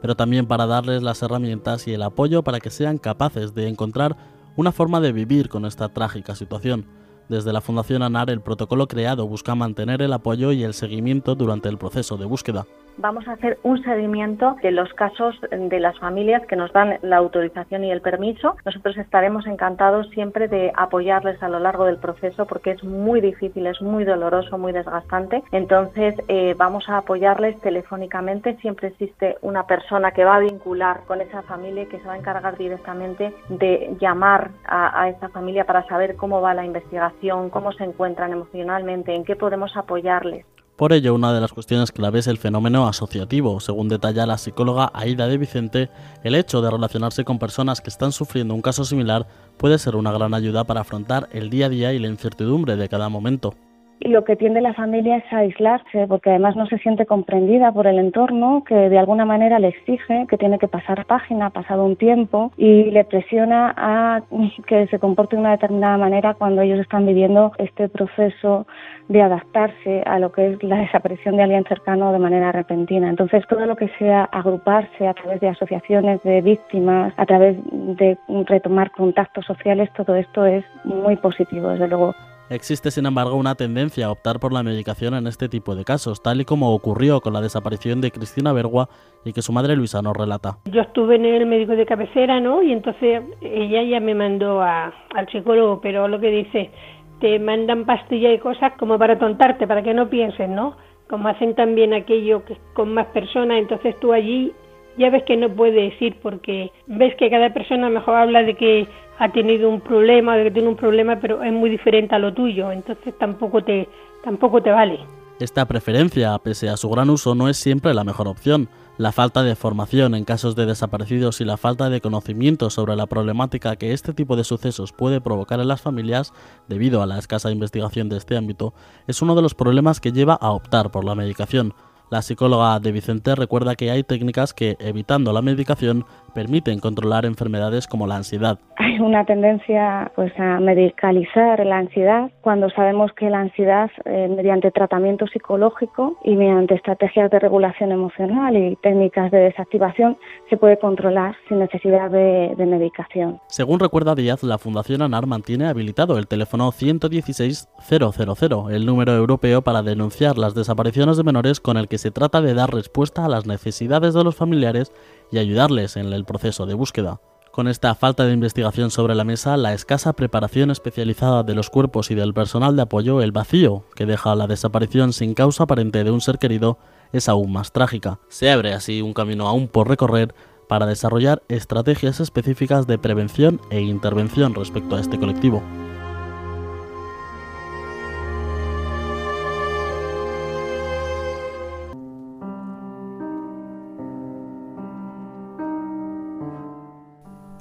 pero 0.01 0.15
también 0.15 0.47
para 0.47 0.65
darles 0.65 1.03
las 1.03 1.21
herramientas 1.21 1.85
y 1.87 1.93
el 1.93 2.01
apoyo 2.01 2.43
para 2.43 2.61
que 2.61 2.69
sean 2.69 2.97
capaces 2.97 3.53
de 3.53 3.67
encontrar 3.67 4.15
una 4.59 4.73
forma 4.73 4.99
de 4.99 5.13
vivir 5.13 5.47
con 5.47 5.65
esta 5.65 5.87
trágica 5.87 6.35
situación 6.35 6.85
desde 7.29 7.53
la 7.53 7.61
Fundación 7.61 8.03
ANAR, 8.03 8.29
el 8.29 8.41
protocolo 8.41 8.89
creado 8.89 9.25
busca 9.25 9.55
mantener 9.55 10.01
el 10.01 10.11
apoyo 10.11 10.51
y 10.51 10.63
el 10.63 10.73
seguimiento 10.73 11.33
durante 11.33 11.69
el 11.69 11.77
proceso 11.77 12.17
de 12.17 12.25
búsqueda. 12.25 12.67
Vamos 13.01 13.29
a 13.29 13.31
hacer 13.31 13.59
un 13.63 13.81
seguimiento 13.81 14.57
de 14.61 14.71
los 14.71 14.93
casos 14.93 15.39
de 15.51 15.79
las 15.79 15.97
familias 15.99 16.45
que 16.47 16.57
nos 16.57 16.73
dan 16.73 16.99
la 17.01 17.15
autorización 17.15 17.85
y 17.85 17.91
el 17.91 18.01
permiso. 18.01 18.57
Nosotros 18.65 18.97
estaremos 18.97 19.47
encantados 19.47 20.09
siempre 20.09 20.49
de 20.49 20.73
apoyarles 20.75 21.41
a 21.41 21.47
lo 21.47 21.59
largo 21.59 21.85
del 21.85 21.95
proceso 21.95 22.45
porque 22.45 22.71
es 22.71 22.83
muy 22.83 23.21
difícil, 23.21 23.67
es 23.67 23.81
muy 23.81 24.03
doloroso, 24.03 24.57
muy 24.57 24.73
desgastante. 24.73 25.43
Entonces 25.53 26.13
eh, 26.27 26.55
vamos 26.57 26.89
a 26.89 26.97
apoyarles 26.97 27.57
telefónicamente. 27.61 28.57
Siempre 28.57 28.89
existe 28.89 29.37
una 29.43 29.65
persona 29.65 30.11
que 30.11 30.25
va 30.25 30.35
a 30.35 30.39
vincular 30.39 31.05
con 31.07 31.21
esa 31.21 31.41
familia 31.43 31.83
y 31.83 31.87
que 31.87 31.99
se 31.99 32.05
va 32.05 32.15
a 32.15 32.17
encargar 32.17 32.57
directamente 32.57 33.33
de 33.47 33.95
llamar 33.97 34.51
a, 34.65 35.03
a 35.03 35.07
esa 35.07 35.29
familia 35.29 35.63
para 35.63 35.87
saber 35.87 36.17
cómo 36.17 36.41
va 36.41 36.53
la 36.53 36.65
investigación 36.65 37.49
cómo 37.49 37.71
se 37.71 37.85
encuentran 37.85 38.33
emocionalmente, 38.33 39.15
en 39.15 39.23
qué 39.23 39.37
podemos 39.37 39.77
apoyarles. 39.77 40.45
Por 40.79 40.93
ello, 40.93 41.13
una 41.13 41.33
de 41.33 41.41
las 41.41 41.51
cuestiones 41.51 41.91
clave 41.91 42.19
es 42.19 42.27
el 42.27 42.37
fenómeno 42.37 42.87
asociativo. 42.87 43.59
Según 43.59 43.89
detalla 43.89 44.25
la 44.25 44.37
psicóloga 44.37 44.89
Aida 44.93 45.27
de 45.27 45.37
Vicente, 45.37 45.89
el 46.23 46.35
hecho 46.35 46.61
de 46.61 46.71
relacionarse 46.71 47.25
con 47.25 47.37
personas 47.37 47.81
que 47.81 47.89
están 47.89 48.13
sufriendo 48.13 48.53
un 48.53 48.61
caso 48.61 48.85
similar 48.85 49.27
puede 49.57 49.77
ser 49.77 49.97
una 49.97 50.13
gran 50.13 50.33
ayuda 50.33 50.63
para 50.63 50.79
afrontar 50.79 51.27
el 51.33 51.49
día 51.49 51.65
a 51.65 51.69
día 51.69 51.91
y 51.91 51.99
la 51.99 52.07
incertidumbre 52.07 52.77
de 52.77 52.87
cada 52.87 53.09
momento. 53.09 53.55
Y 54.01 54.07
lo 54.07 54.23
que 54.23 54.37
tiende 54.37 54.61
la 54.61 54.73
familia 54.73 55.17
es 55.17 55.33
a 55.33 55.39
aislarse, 55.39 56.07
porque 56.07 56.29
además 56.29 56.55
no 56.55 56.65
se 56.67 56.77
siente 56.77 57.05
comprendida 57.05 57.73
por 57.73 57.85
el 57.85 57.99
entorno, 57.99 58.63
que 58.65 58.73
de 58.73 58.97
alguna 58.97 59.25
manera 59.25 59.59
le 59.59 59.67
exige 59.67 60.25
que 60.29 60.37
tiene 60.37 60.57
que 60.57 60.69
pasar 60.69 61.05
página, 61.05 61.49
pasado 61.49 61.83
un 61.83 61.97
tiempo, 61.97 62.53
y 62.55 62.91
le 62.91 63.03
presiona 63.03 63.73
a 63.75 64.21
que 64.67 64.87
se 64.87 64.99
comporte 64.99 65.35
de 65.35 65.41
una 65.41 65.51
determinada 65.51 65.97
manera 65.97 66.33
cuando 66.35 66.61
ellos 66.61 66.79
están 66.79 67.05
viviendo 67.05 67.51
este 67.57 67.89
proceso 67.89 68.65
de 69.09 69.21
adaptarse 69.21 70.01
a 70.05 70.17
lo 70.19 70.31
que 70.31 70.53
es 70.53 70.63
la 70.63 70.77
desaparición 70.77 71.35
de 71.35 71.43
alguien 71.43 71.65
cercano 71.65 72.13
de 72.13 72.19
manera 72.19 72.53
repentina. 72.53 73.09
Entonces, 73.09 73.45
todo 73.49 73.65
lo 73.65 73.75
que 73.75 73.89
sea 73.99 74.23
agruparse 74.31 75.07
a 75.07 75.13
través 75.13 75.41
de 75.41 75.49
asociaciones 75.49 76.23
de 76.23 76.41
víctimas, 76.41 77.13
a 77.17 77.25
través 77.25 77.57
de 77.71 78.17
retomar 78.45 78.91
contactos 78.91 79.45
sociales, 79.45 79.89
todo 79.93 80.15
esto 80.15 80.45
es 80.45 80.63
muy 80.85 81.17
positivo, 81.17 81.69
desde 81.69 81.89
luego. 81.89 82.13
Existe, 82.49 82.89
sin 82.89 83.05
embargo, 83.05 83.35
una 83.35 83.53
tendencia 83.53 84.07
a 84.07 84.11
optar 84.11 84.39
por 84.39 84.51
la 84.51 84.63
medicación 84.63 85.13
en 85.13 85.27
este 85.27 85.49
tipo 85.49 85.75
de 85.75 85.85
casos, 85.85 86.23
tal 86.23 86.41
y 86.41 86.45
como 86.45 86.73
ocurrió 86.73 87.21
con 87.21 87.33
la 87.33 87.41
desaparición 87.41 88.01
de 88.01 88.09
Cristina 88.09 88.53
Bergua 88.53 88.89
y 89.23 89.33
que 89.33 89.43
su 89.43 89.53
madre 89.53 89.75
Luisa 89.75 90.01
nos 90.01 90.17
relata. 90.17 90.57
Yo 90.65 90.81
estuve 90.81 91.17
en 91.17 91.25
el 91.25 91.45
médico 91.45 91.73
de 91.73 91.85
cabecera, 91.85 92.39
¿no? 92.39 92.63
Y 92.63 92.71
entonces 92.71 93.21
ella 93.41 93.83
ya 93.83 93.99
me 93.99 94.15
mandó 94.15 94.63
a, 94.63 94.91
al 95.13 95.29
psicólogo, 95.31 95.79
pero 95.79 96.07
lo 96.07 96.19
que 96.19 96.31
dice, 96.31 96.71
te 97.19 97.37
mandan 97.37 97.85
pastillas 97.85 98.33
y 98.33 98.39
cosas 98.39 98.73
como 98.79 98.97
para 98.97 99.19
tontarte, 99.19 99.67
para 99.67 99.83
que 99.83 99.93
no 99.93 100.09
pienses, 100.09 100.49
¿no? 100.49 100.75
Como 101.07 101.27
hacen 101.27 101.53
también 101.53 101.93
aquello 101.93 102.43
que, 102.45 102.57
con 102.73 102.95
más 102.95 103.05
personas, 103.07 103.59
entonces 103.59 103.95
tú 103.99 104.11
allí 104.11 104.53
ya 104.97 105.11
ves 105.11 105.23
que 105.23 105.37
no 105.37 105.49
puedes 105.49 105.99
ir 106.01 106.15
porque 106.21 106.71
ves 106.87 107.15
que 107.15 107.29
cada 107.29 107.53
persona 107.53 107.89
mejor 107.89 108.15
habla 108.15 108.41
de 108.41 108.55
que 108.55 108.87
ha 109.19 109.31
tenido 109.31 109.69
un 109.69 109.81
problema, 109.81 110.41
que 110.41 110.49
tiene 110.49 110.69
un 110.69 110.77
problema, 110.77 111.19
pero 111.19 111.43
es 111.43 111.51
muy 111.51 111.69
diferente 111.69 112.15
a 112.15 112.19
lo 112.19 112.33
tuyo, 112.33 112.71
entonces 112.71 113.13
tampoco 113.17 113.61
te, 113.63 113.87
tampoco 114.23 114.63
te 114.63 114.71
vale. 114.71 114.99
Esta 115.39 115.65
preferencia, 115.65 116.37
pese 116.39 116.69
a 116.69 116.77
su 116.77 116.89
gran 116.89 117.09
uso, 117.09 117.35
no 117.35 117.47
es 117.47 117.57
siempre 117.57 117.93
la 117.93 118.03
mejor 118.03 118.27
opción. 118.27 118.69
La 118.97 119.13
falta 119.13 119.43
de 119.43 119.55
formación 119.55 120.13
en 120.13 120.25
casos 120.25 120.55
de 120.55 120.65
desaparecidos 120.65 121.39
y 121.39 121.45
la 121.45 121.55
falta 121.55 121.89
de 121.89 122.01
conocimiento 122.01 122.69
sobre 122.69 122.97
la 122.97 123.07
problemática 123.07 123.77
que 123.77 123.93
este 123.93 124.13
tipo 124.13 124.35
de 124.35 124.43
sucesos 124.43 124.91
puede 124.91 125.21
provocar 125.21 125.61
en 125.61 125.69
las 125.69 125.81
familias, 125.81 126.33
debido 126.67 127.01
a 127.01 127.05
la 127.05 127.17
escasa 127.17 127.51
investigación 127.51 128.09
de 128.09 128.17
este 128.17 128.35
ámbito, 128.35 128.73
es 129.07 129.21
uno 129.21 129.35
de 129.35 129.41
los 129.41 129.55
problemas 129.55 130.01
que 130.01 130.11
lleva 130.11 130.33
a 130.33 130.51
optar 130.51 130.91
por 130.91 131.05
la 131.05 131.15
medicación. 131.15 131.73
La 132.09 132.23
psicóloga 132.23 132.79
de 132.79 132.91
Vicente 132.91 133.35
recuerda 133.35 133.75
que 133.75 133.91
hay 133.91 134.03
técnicas 134.03 134.55
que, 134.55 134.75
evitando 134.79 135.31
la 135.31 135.43
medicación, 135.43 136.05
permiten 136.29 136.79
controlar 136.79 137.25
enfermedades 137.25 137.87
como 137.87 138.07
la 138.07 138.17
ansiedad. 138.17 138.59
Hay 138.77 138.99
una 138.99 139.25
tendencia 139.25 140.11
pues, 140.15 140.31
a 140.39 140.59
medicalizar 140.59 141.65
la 141.65 141.77
ansiedad 141.77 142.31
cuando 142.41 142.69
sabemos 142.69 143.11
que 143.13 143.29
la 143.29 143.39
ansiedad, 143.39 143.89
eh, 144.05 144.27
mediante 144.29 144.71
tratamiento 144.71 145.27
psicológico 145.27 146.17
y 146.23 146.35
mediante 146.35 146.75
estrategias 146.75 147.29
de 147.31 147.39
regulación 147.39 147.91
emocional 147.91 148.55
y 148.55 148.75
técnicas 148.77 149.31
de 149.31 149.39
desactivación, 149.39 150.17
se 150.49 150.57
puede 150.57 150.79
controlar 150.79 151.35
sin 151.47 151.59
necesidad 151.59 152.09
de, 152.09 152.53
de 152.57 152.65
medicación. 152.65 153.39
Según 153.47 153.79
recuerda 153.79 154.15
Díaz, 154.15 154.43
la 154.43 154.57
Fundación 154.57 155.01
ANAR 155.01 155.27
mantiene 155.27 155.67
habilitado 155.67 156.17
el 156.17 156.27
teléfono 156.27 156.71
116 156.71 157.69
000, 157.79 158.69
el 158.71 158.85
número 158.85 159.13
europeo 159.13 159.61
para 159.61 159.81
denunciar 159.81 160.37
las 160.37 160.55
desapariciones 160.55 161.17
de 161.17 161.23
menores 161.23 161.59
con 161.59 161.77
el 161.77 161.87
que 161.87 161.97
se 161.97 162.11
trata 162.11 162.41
de 162.41 162.53
dar 162.53 162.73
respuesta 162.73 163.25
a 163.25 163.29
las 163.29 163.45
necesidades 163.45 164.13
de 164.13 164.23
los 164.23 164.35
familiares 164.35 164.91
y 165.31 165.37
ayudarles 165.37 165.97
en 165.97 166.11
el 166.11 166.25
proceso 166.25 166.65
de 166.65 166.73
búsqueda. 166.73 167.19
Con 167.51 167.67
esta 167.67 167.95
falta 167.95 168.25
de 168.25 168.33
investigación 168.33 168.91
sobre 168.91 169.15
la 169.15 169.23
mesa, 169.23 169.57
la 169.57 169.73
escasa 169.73 170.13
preparación 170.13 170.71
especializada 170.71 171.43
de 171.43 171.55
los 171.55 171.69
cuerpos 171.69 172.11
y 172.11 172.15
del 172.15 172.33
personal 172.33 172.75
de 172.75 172.83
apoyo, 172.83 173.21
el 173.21 173.31
vacío 173.31 173.85
que 173.95 174.05
deja 174.05 174.35
la 174.35 174.47
desaparición 174.47 175.13
sin 175.13 175.33
causa 175.33 175.63
aparente 175.63 176.03
de 176.03 176.11
un 176.11 176.21
ser 176.21 176.37
querido, 176.37 176.77
es 177.11 177.27
aún 177.27 177.51
más 177.51 177.71
trágica. 177.71 178.19
Se 178.29 178.51
abre 178.51 178.73
así 178.73 179.01
un 179.01 179.13
camino 179.13 179.47
aún 179.47 179.67
por 179.67 179.89
recorrer 179.89 180.33
para 180.69 180.85
desarrollar 180.85 181.41
estrategias 181.49 182.19
específicas 182.19 182.85
de 182.85 182.99
prevención 182.99 183.59
e 183.71 183.81
intervención 183.81 184.53
respecto 184.53 184.95
a 184.95 184.99
este 185.01 185.17
colectivo. 185.17 185.63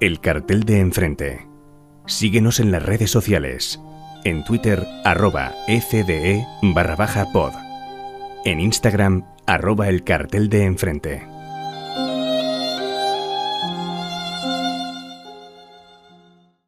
El 0.00 0.20
cartel 0.20 0.62
de 0.62 0.78
enfrente. 0.78 1.48
Síguenos 2.06 2.60
en 2.60 2.70
las 2.70 2.84
redes 2.84 3.10
sociales. 3.10 3.80
En 4.22 4.44
Twitter, 4.44 4.86
arroba 5.04 5.52
FDE 5.66 6.46
barra 6.62 6.94
baja 6.94 7.26
pod. 7.32 7.52
En 8.44 8.60
Instagram, 8.60 9.24
arroba 9.44 9.88
el 9.88 10.04
cartel 10.04 10.48
de 10.50 10.66
enfrente. 10.66 11.26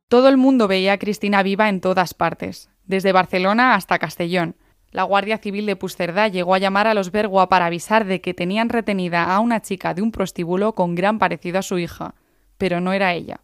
Todo 0.09 0.29
el 0.29 0.37
mundo 0.37 0.67
veía 0.67 0.95
a 0.95 0.99
Cristina 0.99 1.45
viva 1.45 1.69
en 1.69 1.81
todas 1.81 2.15
partes, 2.15 2.69
desde 2.87 3.13
Barcelona 3.13 3.77
hasta 3.77 4.01
Castellón. 4.01 4.57
La 4.91 5.05
Guardia 5.05 5.39
Civil 5.39 5.67
de 5.67 5.77
Puigcerdá 5.77 6.27
llegó 6.27 6.55
a 6.55 6.59
llamar 6.59 6.89
a 6.89 6.95
los 6.95 7.13
Bergua 7.13 7.49
para 7.49 7.67
avisar 7.67 8.07
de 8.07 8.21
que 8.21 8.35
tenían 8.35 8.71
retenida 8.71 9.33
a 9.33 9.39
una 9.39 9.63
chica 9.63 9.95
de 9.95 10.03
un 10.03 10.11
prostíbulo 10.11 10.75
con 10.75 10.97
gran 10.97 11.21
parecido 11.21 11.61
a 11.61 11.63
su 11.63 11.79
hija 11.79 12.17
pero 12.61 12.83
no 12.83 12.93
era 12.93 13.15
ella. 13.15 13.41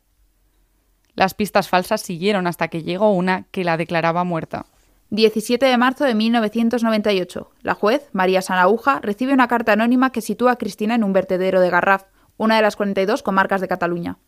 Las 1.14 1.32
pistas 1.32 1.70
falsas 1.70 2.02
siguieron 2.02 2.46
hasta 2.46 2.68
que 2.68 2.82
llegó 2.82 3.10
una 3.12 3.44
que 3.44 3.64
la 3.64 3.78
declaraba 3.78 4.24
muerta. 4.24 4.66
17 5.08 5.64
de 5.64 5.78
marzo 5.78 6.04
de 6.04 6.14
1998. 6.14 7.50
La 7.62 7.72
juez, 7.72 8.10
María 8.12 8.42
Sanauja, 8.42 9.00
recibe 9.00 9.32
una 9.32 9.48
carta 9.48 9.72
anónima 9.72 10.12
que 10.12 10.20
sitúa 10.20 10.52
a 10.52 10.56
Cristina 10.56 10.94
en 10.94 11.02
un 11.02 11.14
vertedero 11.14 11.62
de 11.62 11.70
Garraf, 11.70 12.04
una 12.36 12.56
de 12.56 12.62
las 12.62 12.76
42 12.76 13.22
comarcas 13.22 13.62
de 13.62 13.68
Cataluña. 13.68 14.18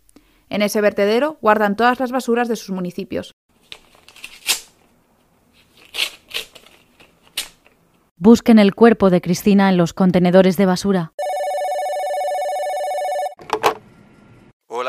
En 0.49 0.63
ese 0.63 0.81
vertedero 0.81 1.37
guardan 1.43 1.77
todas 1.77 2.01
las 2.01 2.11
basuras 2.11 2.49
de 2.49 2.57
sus 2.57 2.71
municipios. 2.71 3.35
Busquen 8.17 8.59
el 8.59 8.75
cuerpo 8.75 9.11
de 9.11 9.21
Cristina 9.21 9.69
en 9.69 9.77
los 9.77 9.93
contenedores 9.93 10.57
de 10.57 10.65
basura. 10.65 11.13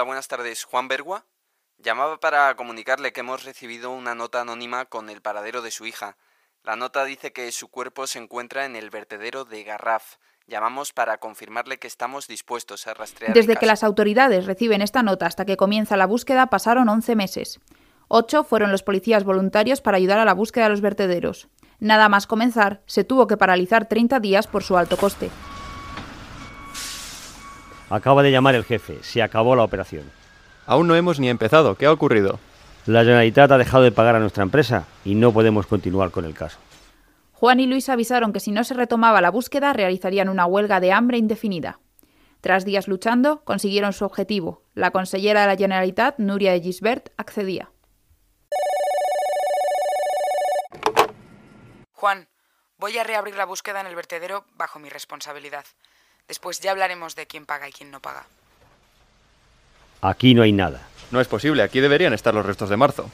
Buenas 0.10 0.28
tardes. 0.28 0.63
¿Juan 0.63 0.88
Bergua? 0.88 1.26
Llamaba 1.78 2.19
para 2.19 2.56
comunicarle 2.56 3.13
que 3.13 3.19
hemos 3.19 3.43
recibido 3.43 3.91
una 3.91 4.15
nota 4.15 4.41
anónima 4.41 4.86
con 4.86 5.08
el 5.08 5.22
paradero 5.22 5.62
de 5.62 5.69
su 5.69 5.86
hija. 5.86 6.17
La 6.63 6.76
nota 6.76 7.06
dice 7.06 7.32
que 7.32 7.52
su 7.52 7.67
cuerpo 7.67 8.08
se 8.08 8.17
encuentra 8.17 8.65
en 8.65 8.76
el 8.76 8.89
vertedero 8.89 9.45
de 9.45 9.63
Garraf. 9.63 10.15
Llamamos 10.48 10.93
para 10.93 11.19
confirmarle 11.19 11.78
que 11.78 11.86
estamos 11.86 12.28
dispuestos 12.28 12.88
a 12.88 12.95
rastrear. 12.95 13.36
Desde 13.36 13.56
que 13.56 13.67
las 13.67 13.84
autoridades 13.84 14.48
reciben 14.48 14.82
esta 14.82 15.04
nota 15.04 15.28
hasta 15.28 15.45
que 15.45 15.58
comienza 15.58 15.95
la 15.95 16.08
búsqueda 16.08 16.48
pasaron 16.48 16.89
11 16.89 17.15
meses. 17.15 17.60
Ocho 18.08 18.43
fueron 18.43 18.72
los 18.72 18.82
policías 18.82 19.24
voluntarios 19.24 19.80
para 19.80 19.98
ayudar 19.98 20.17
a 20.17 20.26
la 20.26 20.34
búsqueda 20.34 20.63
de 20.63 20.72
los 20.72 20.82
vertederos. 20.82 21.50
Nada 21.80 22.10
más 22.10 22.26
comenzar, 22.26 22.82
se 22.88 23.04
tuvo 23.04 23.28
que 23.28 23.38
paralizar 23.38 23.88
30 23.88 24.19
días 24.19 24.48
por 24.48 24.63
su 24.63 24.76
alto 24.76 24.98
coste. 24.98 25.30
Acaba 27.89 28.21
de 28.21 28.32
llamar 28.32 28.56
el 28.56 28.65
jefe, 28.65 28.99
se 29.02 29.21
acabó 29.21 29.56
la 29.56 29.63
operación. 29.63 30.12
Aún 30.65 30.88
no 30.88 30.95
hemos 30.95 31.19
ni 31.19 31.30
empezado, 31.30 31.75
¿qué 31.75 31.88
ha 31.88 31.91
ocurrido? 31.91 32.39
La 32.86 33.02
Generalitat 33.02 33.52
ha 33.52 33.58
dejado 33.58 33.84
de 33.84 33.91
pagar 33.91 34.15
a 34.15 34.19
nuestra 34.19 34.43
empresa 34.43 34.86
y 35.04 35.15
no 35.15 35.32
podemos 35.32 35.65
continuar 35.65 36.12
con 36.12 36.25
el 36.25 36.34
caso. 36.34 36.60
Juan 37.34 37.60
y 37.60 37.65
Luis 37.65 37.89
avisaron 37.89 38.34
que 38.34 38.39
si 38.39 38.52
no 38.52 38.63
se 38.63 38.73
retomaba 38.73 39.21
la 39.21 39.32
búsqueda 39.32 39.73
realizarían 39.73 40.30
una 40.30 40.45
huelga 40.45 40.80
de 40.80 40.91
hambre 40.91 41.17
indefinida. 41.17 41.80
Tras 42.41 42.63
días 42.63 42.88
luchando, 42.88 43.43
consiguieron 43.43 43.93
su 43.93 44.06
objetivo. 44.06 44.63
La 44.73 44.91
consellera 44.91 45.41
de 45.41 45.47
la 45.47 45.56
Generalitat, 45.56 46.19
Nuria 46.19 46.52
de 46.52 46.62
Gisbert, 46.62 47.10
accedía. 47.17 47.71
Juan, 51.93 52.30
voy 52.78 52.97
a 52.97 53.04
reabrir 53.04 53.36
la 53.36 53.45
búsqueda 53.45 53.82
en 53.82 53.88
el 53.88 53.95
vertedero 53.95 54.45
bajo 54.56 54.80
mi 54.80 54.89
responsabilidad. 54.89 55.65
Después 56.30 56.62
ya 56.62 56.72
hablaremos 56.72 57.15
de 57.15 57.26
quién 57.26 57.46
paga 57.46 57.68
y 57.68 57.72
quién 57.72 57.92
no 57.92 58.00
paga. 58.00 58.24
Aquí 60.02 60.34
no 60.34 60.44
hay 60.44 60.54
nada. 60.54 60.88
No 61.12 61.20
es 61.20 61.28
posible, 61.28 61.63
aquí 61.63 61.80
deberían 61.80 62.13
estar 62.13 62.34
los 62.34 62.46
restos 62.46 62.70
de 62.70 62.78
marzo. 62.78 63.10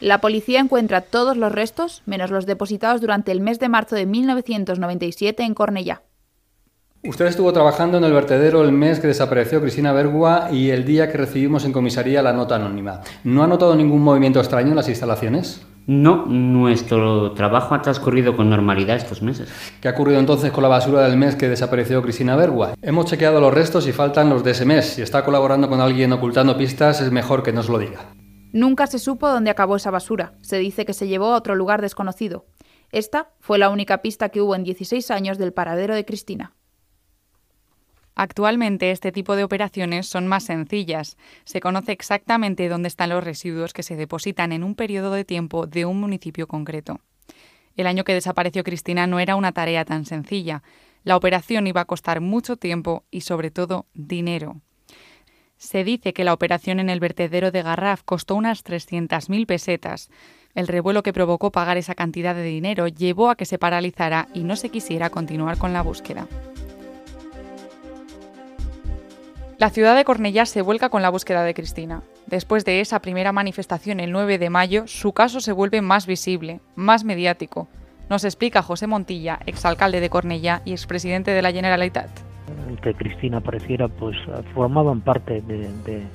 La 0.00 0.20
policía 0.20 0.60
encuentra 0.60 1.00
todos 1.00 1.36
los 1.36 1.50
restos, 1.50 2.02
menos 2.06 2.30
los 2.30 2.46
depositados 2.46 3.00
durante 3.00 3.32
el 3.32 3.40
mes 3.40 3.58
de 3.58 3.68
marzo 3.68 3.96
de 3.96 4.06
1997 4.06 5.42
en 5.42 5.54
Cornellá. 5.54 6.02
Usted 7.02 7.26
estuvo 7.26 7.52
trabajando 7.52 7.98
en 7.98 8.04
el 8.04 8.12
vertedero 8.12 8.62
el 8.62 8.70
mes 8.70 9.00
que 9.00 9.08
desapareció 9.08 9.60
Cristina 9.60 9.92
Bergua 9.92 10.48
y 10.52 10.70
el 10.70 10.84
día 10.84 11.10
que 11.10 11.18
recibimos 11.18 11.64
en 11.64 11.72
comisaría 11.72 12.22
la 12.22 12.32
nota 12.32 12.54
anónima. 12.54 13.02
¿No 13.24 13.42
ha 13.42 13.48
notado 13.48 13.74
ningún 13.74 14.02
movimiento 14.02 14.38
extraño 14.38 14.68
en 14.68 14.76
las 14.76 14.88
instalaciones? 14.88 15.62
No, 15.88 16.26
nuestro 16.26 17.32
trabajo 17.32 17.74
ha 17.74 17.80
transcurrido 17.80 18.36
con 18.36 18.50
normalidad 18.50 18.94
estos 18.94 19.22
meses. 19.22 19.48
¿Qué 19.80 19.88
ha 19.88 19.92
ocurrido 19.92 20.20
entonces 20.20 20.52
con 20.52 20.62
la 20.62 20.68
basura 20.68 21.00
del 21.08 21.16
mes 21.16 21.34
que 21.34 21.48
desapareció 21.48 22.02
Cristina 22.02 22.36
Bergua? 22.36 22.74
Hemos 22.82 23.06
chequeado 23.06 23.40
los 23.40 23.54
restos 23.54 23.86
y 23.86 23.92
faltan 23.92 24.28
los 24.28 24.44
de 24.44 24.50
ese 24.50 24.66
mes. 24.66 24.84
Si 24.84 25.00
está 25.00 25.24
colaborando 25.24 25.70
con 25.70 25.80
alguien 25.80 26.12
ocultando 26.12 26.58
pistas, 26.58 27.00
es 27.00 27.10
mejor 27.10 27.42
que 27.42 27.54
nos 27.54 27.70
lo 27.70 27.78
diga. 27.78 28.12
Nunca 28.52 28.86
se 28.86 28.98
supo 28.98 29.30
dónde 29.30 29.50
acabó 29.50 29.76
esa 29.76 29.90
basura. 29.90 30.34
Se 30.42 30.58
dice 30.58 30.84
que 30.84 30.92
se 30.92 31.08
llevó 31.08 31.32
a 31.32 31.36
otro 31.36 31.54
lugar 31.54 31.80
desconocido. 31.80 32.44
Esta 32.92 33.30
fue 33.40 33.56
la 33.56 33.70
única 33.70 34.02
pista 34.02 34.28
que 34.28 34.42
hubo 34.42 34.54
en 34.54 34.64
16 34.64 35.10
años 35.10 35.38
del 35.38 35.54
paradero 35.54 35.94
de 35.94 36.04
Cristina. 36.04 36.54
Actualmente 38.18 38.90
este 38.90 39.12
tipo 39.12 39.36
de 39.36 39.44
operaciones 39.44 40.08
son 40.08 40.26
más 40.26 40.42
sencillas. 40.42 41.16
Se 41.44 41.60
conoce 41.60 41.92
exactamente 41.92 42.68
dónde 42.68 42.88
están 42.88 43.10
los 43.10 43.22
residuos 43.22 43.72
que 43.72 43.84
se 43.84 43.94
depositan 43.94 44.50
en 44.50 44.64
un 44.64 44.74
periodo 44.74 45.12
de 45.12 45.24
tiempo 45.24 45.68
de 45.68 45.84
un 45.84 46.00
municipio 46.00 46.48
concreto. 46.48 46.98
El 47.76 47.86
año 47.86 48.02
que 48.02 48.14
desapareció 48.14 48.64
Cristina 48.64 49.06
no 49.06 49.20
era 49.20 49.36
una 49.36 49.52
tarea 49.52 49.84
tan 49.84 50.04
sencilla. 50.04 50.64
La 51.04 51.16
operación 51.16 51.68
iba 51.68 51.82
a 51.82 51.84
costar 51.84 52.20
mucho 52.20 52.56
tiempo 52.56 53.04
y 53.12 53.20
sobre 53.20 53.52
todo 53.52 53.86
dinero. 53.94 54.62
Se 55.56 55.84
dice 55.84 56.12
que 56.12 56.24
la 56.24 56.32
operación 56.32 56.80
en 56.80 56.90
el 56.90 56.98
vertedero 56.98 57.52
de 57.52 57.62
Garraf 57.62 58.02
costó 58.02 58.34
unas 58.34 58.64
300.000 58.64 59.46
pesetas. 59.46 60.10
El 60.56 60.66
revuelo 60.66 61.04
que 61.04 61.12
provocó 61.12 61.52
pagar 61.52 61.76
esa 61.76 61.94
cantidad 61.94 62.34
de 62.34 62.42
dinero 62.42 62.88
llevó 62.88 63.30
a 63.30 63.36
que 63.36 63.44
se 63.44 63.60
paralizara 63.60 64.26
y 64.34 64.42
no 64.42 64.56
se 64.56 64.70
quisiera 64.70 65.08
continuar 65.08 65.56
con 65.56 65.72
la 65.72 65.82
búsqueda. 65.82 66.26
La 69.58 69.70
ciudad 69.70 69.96
de 69.96 70.04
Cornellá 70.04 70.46
se 70.46 70.62
vuelca 70.62 70.88
con 70.88 71.02
la 71.02 71.10
búsqueda 71.10 71.42
de 71.42 71.52
Cristina. 71.52 72.02
Después 72.26 72.64
de 72.64 72.80
esa 72.80 73.02
primera 73.02 73.32
manifestación 73.32 73.98
el 73.98 74.12
9 74.12 74.38
de 74.38 74.50
mayo, 74.50 74.86
su 74.86 75.12
caso 75.12 75.40
se 75.40 75.50
vuelve 75.50 75.82
más 75.82 76.06
visible, 76.06 76.60
más 76.76 77.02
mediático. 77.02 77.66
Nos 78.08 78.22
explica 78.22 78.62
José 78.62 78.86
Montilla, 78.86 79.40
exalcalde 79.46 79.98
de 79.98 80.10
Cornellá 80.10 80.62
y 80.64 80.70
expresidente 80.70 81.32
de 81.32 81.42
la 81.42 81.50
Generalitat. 81.50 82.08
Que 82.82 82.94
Cristina 82.94 83.38
apareciera, 83.38 83.88
pues 83.88 84.16
formaban 84.54 85.00
parte 85.00 85.42
de, 85.42 86.06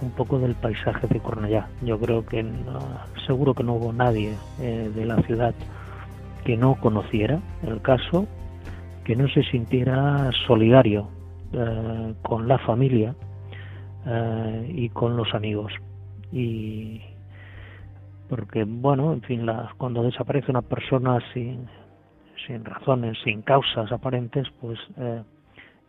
un 0.00 0.10
poco 0.12 0.38
del 0.38 0.54
paisaje 0.54 1.06
de 1.08 1.20
Cornellá. 1.20 1.68
Yo 1.82 2.00
creo 2.00 2.24
que 2.24 2.42
seguro 3.26 3.52
que 3.52 3.64
no 3.64 3.74
hubo 3.74 3.92
nadie 3.92 4.32
eh, 4.62 4.90
de 4.94 5.04
la 5.04 5.20
ciudad 5.24 5.54
que 6.46 6.56
no 6.56 6.76
conociera 6.76 7.38
el 7.66 7.82
caso, 7.82 8.26
que 9.04 9.14
no 9.14 9.28
se 9.28 9.42
sintiera 9.42 10.30
solidario 10.46 11.10
eh, 11.52 12.14
con 12.22 12.48
la 12.48 12.58
familia 12.58 13.14
eh, 14.06 14.72
y 14.74 14.88
con 14.88 15.16
los 15.16 15.32
amigos. 15.34 15.72
Y 16.32 17.00
porque, 18.28 18.64
bueno, 18.64 19.12
en 19.12 19.22
fin, 19.22 19.46
la, 19.46 19.72
cuando 19.76 20.02
desaparece 20.02 20.50
una 20.50 20.62
persona 20.62 21.18
sin, 21.32 21.68
sin 22.46 22.64
razones, 22.64 23.18
sin 23.22 23.42
causas 23.42 23.92
aparentes, 23.92 24.48
pues, 24.60 24.78
eh, 24.96 25.22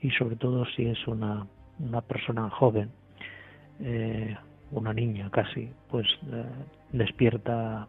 y 0.01 0.11
sobre 0.11 0.35
todo 0.35 0.65
si 0.75 0.85
es 0.85 1.07
una, 1.07 1.47
una 1.79 2.01
persona 2.01 2.49
joven, 2.49 2.91
eh, 3.79 4.35
una 4.71 4.93
niña 4.93 5.29
casi, 5.29 5.71
pues 5.89 6.07
despierta 6.91 7.87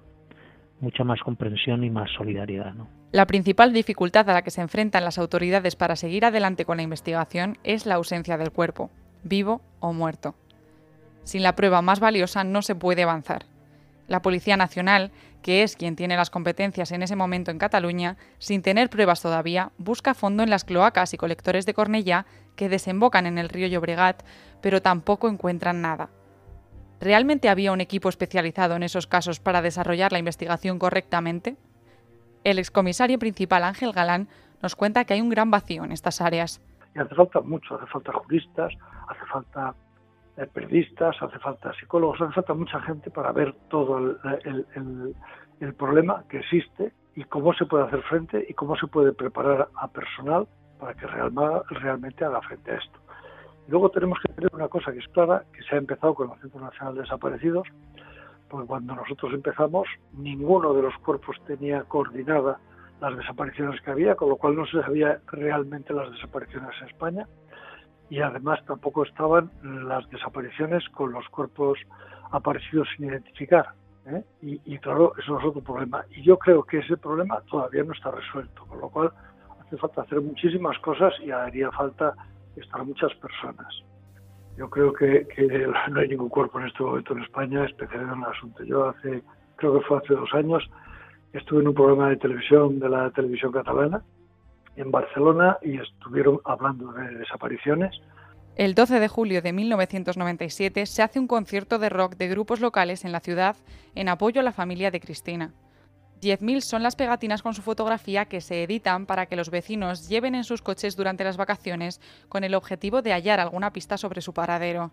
mucha 0.81 1.03
más 1.03 1.21
comprensión 1.21 1.83
y 1.83 1.91
más 1.91 2.11
solidaridad, 2.13 2.75
¿no? 2.75 3.04
La 3.15 3.29
principal 3.29 3.73
dificultad 3.73 4.29
a 4.29 4.33
la 4.33 4.43
que 4.43 4.51
se 4.51 4.61
enfrentan 4.61 5.05
las 5.05 5.19
autoridades 5.19 5.77
para 5.77 5.95
seguir 5.95 6.25
adelante 6.25 6.65
con 6.65 6.79
la 6.79 6.83
investigación 6.83 7.59
es 7.63 7.87
la 7.87 7.95
ausencia 7.95 8.37
del 8.37 8.51
cuerpo, 8.51 8.91
vivo 9.23 9.61
o 9.79 9.93
muerto. 9.93 10.35
Sin 11.23 11.45
la 11.45 11.55
prueba 11.55 11.81
más 11.81 12.01
valiosa 12.01 12.43
no 12.43 12.61
se 12.61 12.75
puede 12.75 13.05
avanzar. 13.05 13.47
La 14.09 14.21
Policía 14.21 14.57
Nacional, 14.57 15.13
que 15.43 15.63
es 15.63 15.77
quien 15.77 15.95
tiene 15.95 16.17
las 16.17 16.29
competencias 16.29 16.91
en 16.91 17.05
ese 17.05 17.15
momento 17.15 17.53
en 17.53 17.59
Cataluña, 17.59 18.17
sin 18.41 18.63
tener 18.63 18.91
pruebas 18.91 19.23
todavía, 19.23 19.71
busca 19.79 20.15
fondo 20.15 20.43
en 20.43 20.51
las 20.51 20.65
cloacas 20.65 21.15
y 21.15 21.17
colectores 21.17 21.67
de 21.67 21.75
Cornellá 21.75 22.27
que 22.57 22.69
desembocan 22.69 23.27
en 23.27 23.39
el 23.39 23.49
río 23.49 23.69
Llobregat, 23.69 24.25
pero 24.61 24.83
tampoco 24.83 25.29
encuentran 25.29 25.83
nada. 25.83 26.09
¿Realmente 27.01 27.49
había 27.49 27.71
un 27.71 27.81
equipo 27.81 28.09
especializado 28.09 28.75
en 28.75 28.83
esos 28.83 29.07
casos 29.07 29.39
para 29.39 29.63
desarrollar 29.63 30.11
la 30.11 30.19
investigación 30.19 30.81
correctamente? 30.81 31.57
El 32.45 32.59
excomisario 32.59 33.19
principal 33.19 33.65
Ángel 33.65 33.93
Galán 33.93 34.29
nos 34.63 34.77
cuenta 34.77 35.05
que 35.05 35.15
hay 35.15 35.23
un 35.23 35.31
gran 35.31 35.51
vacío 35.51 35.83
en 35.85 35.93
estas 35.93 36.21
áreas. 36.21 36.61
Y 36.95 36.99
hace 36.99 37.15
falta 37.15 37.41
mucho, 37.41 37.75
hace 37.75 37.87
falta 37.87 38.13
juristas, 38.13 38.73
hace 39.09 39.25
falta 39.27 39.75
eh, 40.37 40.47
periodistas, 40.53 41.17
hace 41.21 41.39
falta 41.39 41.73
psicólogos, 41.73 42.21
hace 42.21 42.35
falta 42.35 42.53
mucha 42.53 42.81
gente 42.83 43.11
para 43.11 43.33
ver 43.33 43.55
todo 43.71 43.99
el, 43.99 44.17
el, 44.45 44.67
el, 44.77 45.15
el, 45.61 45.75
problema 45.75 46.23
que 46.29 46.39
existe 46.39 46.93
y 47.17 47.25
cómo 47.25 47.55
se 47.55 47.65
puede 47.65 47.85
hacer 47.85 48.03
frente 48.03 48.45
y 48.47 48.53
cómo 48.53 48.77
se 48.77 48.87
puede 48.89 49.13
preparar 49.13 49.69
a 49.77 49.89
personal 49.89 50.47
para 50.79 50.93
que 50.95 51.07
real, 51.07 51.33
realmente 51.71 52.25
haga 52.27 52.43
frente 52.43 52.73
a 52.73 52.77
esto. 52.77 52.99
Luego 53.69 53.89
tenemos 53.89 54.19
que 54.21 54.33
tener 54.35 54.55
una 54.55 54.69
cosa 54.69 54.93
que 54.93 54.99
es 54.99 55.09
clara, 55.09 55.45
que 55.53 55.63
se 55.63 55.75
ha 55.75 55.79
empezado 55.79 56.15
con 56.15 56.31
el 56.31 56.41
Centro 56.41 56.61
Nacional 56.61 56.95
de 56.95 57.01
Desaparecidos, 57.01 57.67
porque 58.49 58.67
cuando 58.67 58.95
nosotros 58.95 59.33
empezamos 59.33 59.89
ninguno 60.13 60.73
de 60.75 60.83
los 60.83 60.97
cuerpos 60.99 61.37
tenía 61.47 61.83
coordinada 61.85 62.59
las 63.01 63.17
desapariciones 63.17 63.81
que 63.81 63.91
había, 63.91 64.15
con 64.15 64.29
lo 64.29 64.37
cual 64.37 64.57
no 64.57 64.67
se 64.67 64.81
sabía 64.81 65.21
realmente 65.27 65.93
las 65.93 66.11
desapariciones 66.11 66.71
en 66.81 66.89
España 66.89 67.27
y 68.11 68.21
además 68.21 68.61
tampoco 68.67 69.05
estaban 69.05 69.51
las 69.63 70.09
desapariciones 70.11 70.89
con 70.91 71.13
los 71.13 71.29
cuerpos 71.29 71.79
aparecidos 72.31 72.89
sin 72.97 73.07
identificar. 73.07 73.69
¿eh? 74.07 74.23
Y, 74.43 74.61
y, 74.65 74.79
claro, 74.79 75.13
eso 75.19 75.39
es 75.39 75.45
otro 75.45 75.63
problema. 75.63 76.05
Y 76.11 76.23
yo 76.23 76.39
creo 76.39 76.63
que 76.63 76.79
ese 76.79 76.97
problema 76.97 77.41
todavía 77.51 77.83
no 77.85 77.93
está 77.93 78.11
resuelto, 78.11 78.67
con 78.67 78.81
lo 78.81 78.89
cual 78.89 79.11
hace 79.61 79.77
falta 79.77 80.03
hacer 80.03 80.21
muchísimas 80.21 80.79
cosas 80.79 81.15
y 81.21 81.31
haría 81.31 81.71
falta 81.73 82.15
estar 82.57 82.85
muchas 82.85 83.15
personas. 83.15 83.84
Yo 84.57 84.71
creo 84.71 84.93
que, 84.93 85.27
no 85.91 86.01
hay 86.01 86.09
ningún 86.09 86.29
cuerpo 86.29 86.61
en 86.61 86.67
este 86.67 86.83
momento 86.83 87.15
en 87.15 87.23
España 87.23 87.65
especializado 87.65 88.17
en 88.17 88.23
el 88.23 88.31
asunto. 88.31 88.65
Yo 88.65 88.89
hace, 88.89 89.23
creo 89.57 89.79
que 89.79 89.85
fue 89.87 89.99
hace 89.99 90.15
dos 90.15 90.33
años, 90.35 90.63
estuve 91.33 91.63
en 91.63 91.69
un 91.69 91.75
programa 91.75 92.11
de 92.11 92.17
televisión 92.17 92.79
de 92.79 92.89
la 92.89 93.11
televisión 93.11 93.53
catalana 93.53 94.03
en 94.77 94.91
Barcelona 94.91 95.59
y 95.63 95.79
estuvieron 95.79 96.41
hablando 96.45 96.93
de 96.93 97.15
desapariciones. 97.19 98.01
El 98.57 98.75
12 98.75 99.01
de 99.01 99.09
julio 99.09 99.43
de 99.43 99.53
1997 99.53 100.87
se 100.87 101.03
hace 101.03 101.19
un 101.19 101.27
concierto 101.27 101.79
de 101.79 101.89
rock 101.89 102.17
de 102.17 102.29
grupos 102.29 102.61
locales 102.61 103.05
en 103.05 103.11
la 103.11 103.21
ciudad 103.21 103.57
en 103.97 104.09
apoyo 104.09 104.41
a 104.41 104.45
la 104.45 104.53
familia 104.53 104.93
de 104.93 105.01
Cristina. 105.01 105.53
10.000 106.25 106.61
son 106.61 106.83
las 106.83 106.97
pegatinas 106.97 107.43
con 107.43 107.55
su 107.55 107.63
fotografía 107.63 108.25
que 108.25 108.41
se 108.41 108.63
editan 108.63 109.07
para 109.07 109.27
que 109.27 109.37
los 109.37 109.51
vecinos 109.51 110.09
lleven 110.09 110.35
en 110.35 110.45
sus 110.45 110.63
coches 110.63 110.97
durante 110.97 111.25
las 111.25 111.37
vacaciones 111.37 112.01
con 112.29 112.45
el 112.45 112.55
objetivo 112.55 113.03
de 113.03 113.13
hallar 113.13 113.41
alguna 113.41 113.73
pista 113.73 113.99
sobre 113.99 114.23
su 114.23 114.33
paradero. 114.33 114.93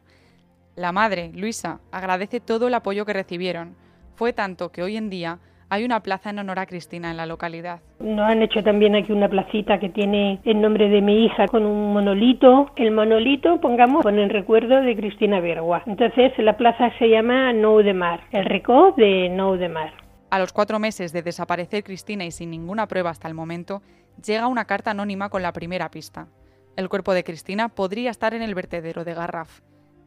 La 0.75 0.91
madre, 0.91 1.31
Luisa, 1.33 1.79
agradece 1.91 2.39
todo 2.39 2.67
el 2.67 2.73
apoyo 2.73 3.05
que 3.05 3.13
recibieron. 3.13 3.75
Fue 4.15 4.33
tanto 4.33 4.71
que 4.71 4.83
hoy 4.83 4.97
en 4.97 5.09
día 5.09 5.39
hay 5.69 5.85
una 5.85 6.01
plaza 6.01 6.31
en 6.31 6.39
honor 6.39 6.59
a 6.59 6.65
Cristina 6.65 7.11
en 7.11 7.17
la 7.17 7.25
localidad. 7.25 7.79
Nos 8.01 8.29
han 8.29 8.41
hecho 8.41 8.61
también 8.61 8.93
aquí 8.93 9.13
una 9.13 9.29
placita 9.29 9.79
que 9.79 9.87
tiene 9.87 10.41
el 10.43 10.59
nombre 10.59 10.89
de 10.89 11.01
mi 11.01 11.25
hija 11.25 11.47
con 11.47 11.65
un 11.65 11.93
monolito. 11.93 12.71
El 12.75 12.91
monolito, 12.91 13.61
pongamos, 13.61 14.03
con 14.03 14.19
el 14.19 14.29
recuerdo 14.29 14.81
de 14.81 14.95
Cristina 14.97 15.39
Bergua. 15.39 15.81
Entonces 15.85 16.33
la 16.39 16.57
plaza 16.57 16.91
se 16.99 17.07
llama 17.07 17.53
Nou 17.53 17.81
de 17.81 17.93
Mar, 17.93 18.19
el 18.31 18.45
recó 18.45 18.93
de 18.97 19.29
Nou 19.29 19.55
de 19.55 19.69
Mar. 19.69 19.93
A 20.31 20.39
los 20.39 20.53
cuatro 20.53 20.79
meses 20.79 21.11
de 21.11 21.23
desaparecer 21.23 21.83
Cristina 21.83 22.23
y 22.23 22.31
sin 22.31 22.51
ninguna 22.51 22.87
prueba 22.87 23.09
hasta 23.09 23.27
el 23.27 23.33
momento, 23.33 23.81
llega 24.25 24.47
una 24.47 24.63
carta 24.63 24.91
anónima 24.91 25.27
con 25.27 25.41
la 25.41 25.51
primera 25.51 25.91
pista. 25.91 26.29
El 26.77 26.87
cuerpo 26.87 27.13
de 27.13 27.25
Cristina 27.25 27.67
podría 27.67 28.11
estar 28.11 28.33
en 28.33 28.41
el 28.41 28.55
vertedero 28.55 29.03
de 29.03 29.13
Garraf. 29.13 29.59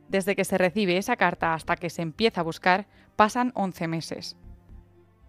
Desde 0.09 0.35
que 0.35 0.47
se 0.47 0.57
recibe 0.57 0.97
esa 0.97 1.17
carta 1.17 1.53
hasta 1.53 1.77
que 1.77 1.91
se 1.91 2.01
empieza 2.01 2.41
a 2.41 2.45
buscar, 2.45 2.87
pasan 3.17 3.53
11 3.55 3.87
meses. 3.87 4.39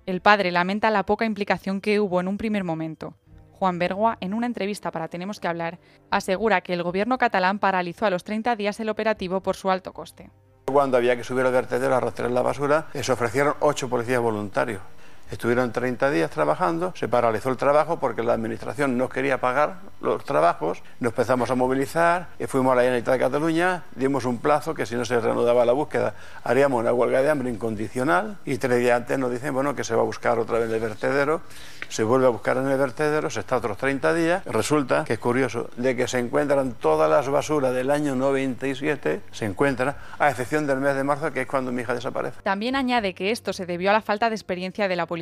El 0.06 0.22
padre 0.22 0.54
lamenta 0.54 0.90
la 0.90 1.06
poca 1.06 1.26
implicación 1.26 1.82
que 1.82 2.00
hubo 2.00 2.22
en 2.22 2.30
un 2.30 2.38
primer 2.38 2.64
momento. 2.64 3.18
Juan 3.52 3.80
Bergua, 3.80 4.18
en 4.22 4.34
una 4.34 4.48
entrevista 4.48 4.92
para 4.92 5.10
Tenemos 5.10 5.42
que 5.42 5.50
hablar, 5.50 5.78
asegura 6.10 6.62
que 6.62 6.72
el 6.72 6.84
gobierno 6.84 7.18
catalán 7.18 7.60
paralizó 7.60 8.06
a 8.06 8.10
los 8.10 8.24
30 8.24 8.56
días 8.56 8.80
el 8.80 8.88
operativo 8.88 9.42
por 9.42 9.58
su 9.58 9.70
alto 9.70 9.92
coste. 9.92 10.32
Cuando 10.66 10.98
había 10.98 11.16
que 11.16 11.24
subir 11.24 11.46
al 11.46 11.52
vertedero 11.52 11.96
a 11.96 12.00
rastrear 12.00 12.32
la 12.32 12.42
basura, 12.42 12.88
se 12.94 13.12
ofrecieron 13.12 13.54
ocho 13.60 13.88
policías 13.88 14.20
voluntarios. 14.20 14.82
Estuvieron 15.32 15.72
30 15.72 16.12
días 16.12 16.30
trabajando, 16.30 16.94
se 16.96 17.08
paralizó 17.08 17.50
el 17.50 17.58
trabajo 17.58 18.00
porque 18.00 18.22
la 18.22 18.34
administración 18.34 18.96
no 18.96 19.10
quería 19.10 19.40
pagar 19.40 19.78
los 20.00 20.24
trabajos, 20.24 20.84
nos 21.00 21.14
empezamos 21.14 21.50
a 21.50 21.56
movilizar, 21.56 22.28
y 22.38 22.46
fuimos 22.46 22.74
a 22.74 22.76
la 22.76 22.82
Generalitat 22.84 23.14
de 23.16 23.20
Cataluña, 23.20 23.84
dimos 23.96 24.26
un 24.26 24.38
plazo 24.38 24.76
que 24.76 24.86
si 24.86 24.94
no 24.96 25.04
se 25.04 25.20
reanudaba 25.20 25.66
la 25.66 25.74
búsqueda 25.74 26.14
haríamos 26.44 26.80
una 26.80 26.94
huelga 26.94 27.24
de 27.24 27.30
hambre 27.32 27.50
incondicional 27.50 28.38
y 28.46 28.58
tres 28.58 28.80
días 28.80 28.98
antes 28.98 29.18
nos 29.18 29.32
dicen 29.32 29.52
bueno, 29.52 29.76
que 29.76 29.84
se 29.84 29.96
va 29.96 30.02
a 30.02 30.06
buscar 30.06 30.38
otra 30.38 30.60
vez 30.60 30.70
el 30.70 30.80
vertedero, 30.80 31.42
se 31.90 32.04
vuelve 32.04 32.28
a 32.28 32.30
buscar 32.30 32.58
en 32.58 32.68
el 32.68 32.78
vertedero, 32.78 33.32
se 33.32 33.40
está 33.40 33.58
otros 33.58 33.78
30 33.78 34.14
días, 34.14 34.46
resulta 34.46 35.06
que 35.06 35.14
es 35.14 35.20
curioso, 35.20 35.72
de 35.76 35.96
que 35.96 36.08
se 36.08 36.20
encuentran 36.20 36.74
todas 36.74 37.10
las 37.10 37.28
basuras 37.30 37.74
del 37.74 37.90
año 37.90 38.16
97, 38.16 39.22
se 39.32 39.46
encuentran, 39.46 39.96
a 40.20 40.30
excepción 40.30 40.68
del 40.68 40.80
mes 40.80 40.96
de 40.96 41.04
marzo 41.04 41.32
que 41.32 41.42
es 41.42 41.48
cuando 41.48 41.72
mi 41.72 41.82
hija 41.82 41.96
desaparece. 41.96 42.42
También 42.44 42.76
añade 42.76 43.16
que 43.16 43.32
esto 43.32 43.54
se 43.54 43.66
debió 43.66 43.90
a 43.90 43.94
la 43.94 44.02
falta 44.02 44.30
de 44.30 44.36
experiencia 44.36 44.88
de 44.88 44.96
la 44.96 45.08
policía. 45.08 45.15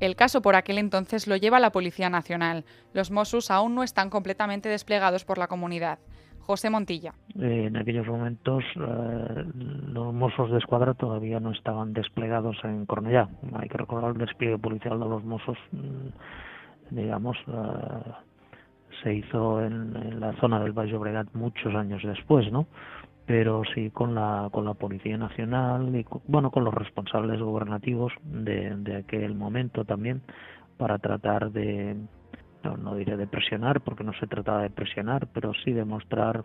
El 0.00 0.16
caso 0.16 0.42
por 0.42 0.56
aquel 0.56 0.78
entonces 0.78 1.26
lo 1.26 1.36
lleva 1.36 1.60
la 1.60 1.70
Policía 1.70 2.10
Nacional. 2.10 2.64
Los 2.92 3.10
Mossos 3.10 3.50
aún 3.50 3.74
no 3.74 3.82
están 3.82 4.10
completamente 4.10 4.68
desplegados 4.68 5.24
por 5.24 5.38
la 5.38 5.48
comunidad. 5.48 5.98
José 6.40 6.68
Montilla. 6.68 7.14
Eh, 7.40 7.64
en 7.68 7.76
aquellos 7.76 8.06
momentos 8.06 8.62
eh, 8.76 9.44
los 9.88 10.12
Mossos 10.12 10.50
de 10.50 10.58
Escuadra 10.58 10.92
todavía 10.94 11.40
no 11.40 11.52
estaban 11.52 11.94
desplegados 11.94 12.56
en 12.64 12.84
Cornellá. 12.86 13.28
Hay 13.54 13.68
que 13.68 13.78
recordar 13.78 14.10
el 14.12 14.18
despliegue 14.18 14.58
policial 14.58 15.00
de 15.00 15.06
los 15.06 15.24
Mossos, 15.24 15.56
mm, 15.72 16.94
digamos, 16.94 17.36
eh, 17.48 18.12
se 19.02 19.14
hizo 19.14 19.62
en, 19.62 19.96
en, 19.96 20.20
la 20.20 20.32
zona 20.34 20.60
del 20.60 20.72
Valle 20.72 20.94
Obregat 20.94 21.28
muchos 21.34 21.74
años 21.74 22.02
después, 22.04 22.50
¿no? 22.52 22.66
Pero 23.26 23.62
sí 23.74 23.90
con 23.90 24.14
la 24.14 24.48
con 24.52 24.64
la 24.64 24.74
policía 24.74 25.16
nacional 25.16 25.94
y 25.94 26.04
bueno 26.26 26.50
con 26.50 26.64
los 26.64 26.74
responsables 26.74 27.40
gubernativos 27.40 28.12
de, 28.22 28.76
de 28.76 28.96
aquel 28.96 29.34
momento 29.34 29.84
también 29.84 30.22
para 30.76 30.98
tratar 30.98 31.50
de 31.50 31.96
no, 32.62 32.76
no, 32.76 32.94
diré 32.94 33.16
de 33.16 33.26
presionar 33.26 33.80
porque 33.82 34.04
no 34.04 34.12
se 34.14 34.26
trataba 34.26 34.62
de 34.62 34.70
presionar 34.70 35.28
pero 35.32 35.52
sí 35.64 35.72
de 35.72 35.84
mostrar 35.84 36.44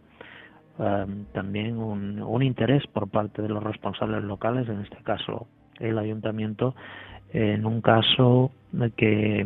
um, 0.78 1.26
también 1.34 1.78
un, 1.78 2.22
un 2.22 2.44
interés 2.44 2.86
por 2.88 3.10
parte 3.10 3.42
de 3.42 3.50
los 3.50 3.64
responsables 3.64 4.24
locales 4.24 4.68
en 4.70 4.82
este 4.82 4.98
caso 5.04 5.48
el 5.80 5.98
ayuntamiento 5.98 6.76
en 7.34 7.66
un 7.66 7.82
caso 7.82 8.52
que 8.96 9.46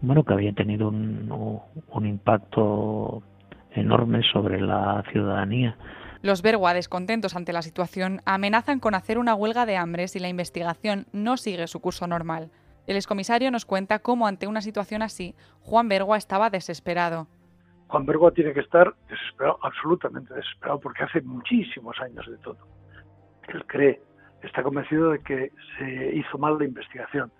bueno 0.00 0.24
que 0.24 0.32
había 0.32 0.52
tenido 0.52 0.88
un, 0.88 1.60
un 1.92 2.06
impacto 2.06 3.22
enorme 3.72 4.22
sobre 4.32 4.60
la 4.60 5.04
ciudadanía 5.12 5.76
los 6.24 6.40
Bergua, 6.40 6.72
descontentos 6.72 7.36
ante 7.36 7.52
la 7.52 7.60
situación, 7.60 8.22
amenazan 8.24 8.80
con 8.80 8.94
hacer 8.94 9.18
una 9.18 9.34
huelga 9.34 9.66
de 9.66 9.76
hambre 9.76 10.08
si 10.08 10.18
la 10.18 10.30
investigación 10.30 11.04
no 11.12 11.36
sigue 11.36 11.66
su 11.66 11.80
curso 11.80 12.06
normal. 12.06 12.50
El 12.86 12.96
excomisario 12.96 13.50
nos 13.50 13.66
cuenta 13.66 13.98
cómo 13.98 14.26
ante 14.26 14.46
una 14.46 14.62
situación 14.62 15.02
así, 15.02 15.34
Juan 15.60 15.86
Bergua 15.86 16.16
estaba 16.16 16.48
desesperado. 16.48 17.26
Juan 17.88 18.06
Bergua 18.06 18.32
tiene 18.32 18.54
que 18.54 18.60
estar 18.60 18.94
desesperado, 19.06 19.58
absolutamente 19.60 20.32
desesperado, 20.32 20.80
porque 20.80 21.04
hace 21.04 21.20
muchísimos 21.20 22.00
años 22.00 22.26
de 22.26 22.38
todo. 22.38 22.56
Él 23.48 23.62
cree, 23.66 24.00
está 24.42 24.62
convencido 24.62 25.10
de 25.10 25.18
que 25.18 25.52
se 25.76 26.16
hizo 26.16 26.38
mal 26.38 26.56
la 26.58 26.64
investigación, 26.64 27.30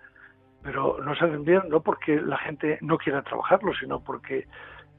pero 0.61 1.01
no 1.03 1.15
se 1.15 1.25
hacen 1.25 1.43
bien 1.43 1.63
no 1.69 1.81
porque 1.81 2.21
la 2.21 2.37
gente 2.37 2.77
no 2.81 2.99
quiera 2.99 3.23
trabajarlo, 3.23 3.73
sino 3.79 3.99
porque 3.99 4.45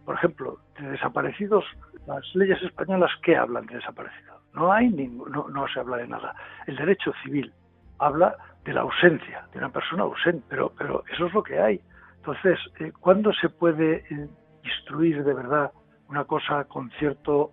por 0.07 0.15
ejemplo, 0.15 0.59
de 0.79 0.89
desaparecidos, 0.89 1.65
las 2.07 2.25
leyes 2.35 2.63
españolas, 2.63 3.11
¿qué 3.23 3.37
hablan 3.37 3.67
de 3.67 3.75
desaparecidos? 3.75 4.41
No 4.55 4.73
hay 4.73 4.89
ningún, 4.89 5.31
no, 5.33 5.49
no 5.49 5.67
se 5.69 5.81
habla 5.81 5.97
de 5.99 6.07
nada. 6.07 6.35
El 6.67 6.77
derecho 6.77 7.13
civil 7.25 7.53
habla 7.99 8.37
de 8.65 8.73
la 8.73 8.83
ausencia, 8.83 9.47
de 9.53 9.59
una 9.59 9.71
persona 9.71 10.05
ausente, 10.05 10.45
pero, 10.49 10.73
pero 10.79 11.03
eso 11.13 11.27
es 11.27 11.35
lo 11.35 11.43
que 11.43 11.59
hay. 11.59 11.81
Entonces, 12.19 12.59
eh, 12.79 12.93
¿cuándo 13.01 13.33
se 13.33 13.49
puede 13.49 14.05
eh, 14.09 14.29
instruir 14.63 15.25
de 15.25 15.35
verdad 15.35 15.73
una 16.09 16.25
cosa 16.25 16.65
con, 16.65 16.89
cierto, 16.93 17.51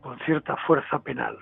con 0.00 0.18
cierta 0.20 0.56
fuerza 0.66 0.98
penal? 0.98 1.38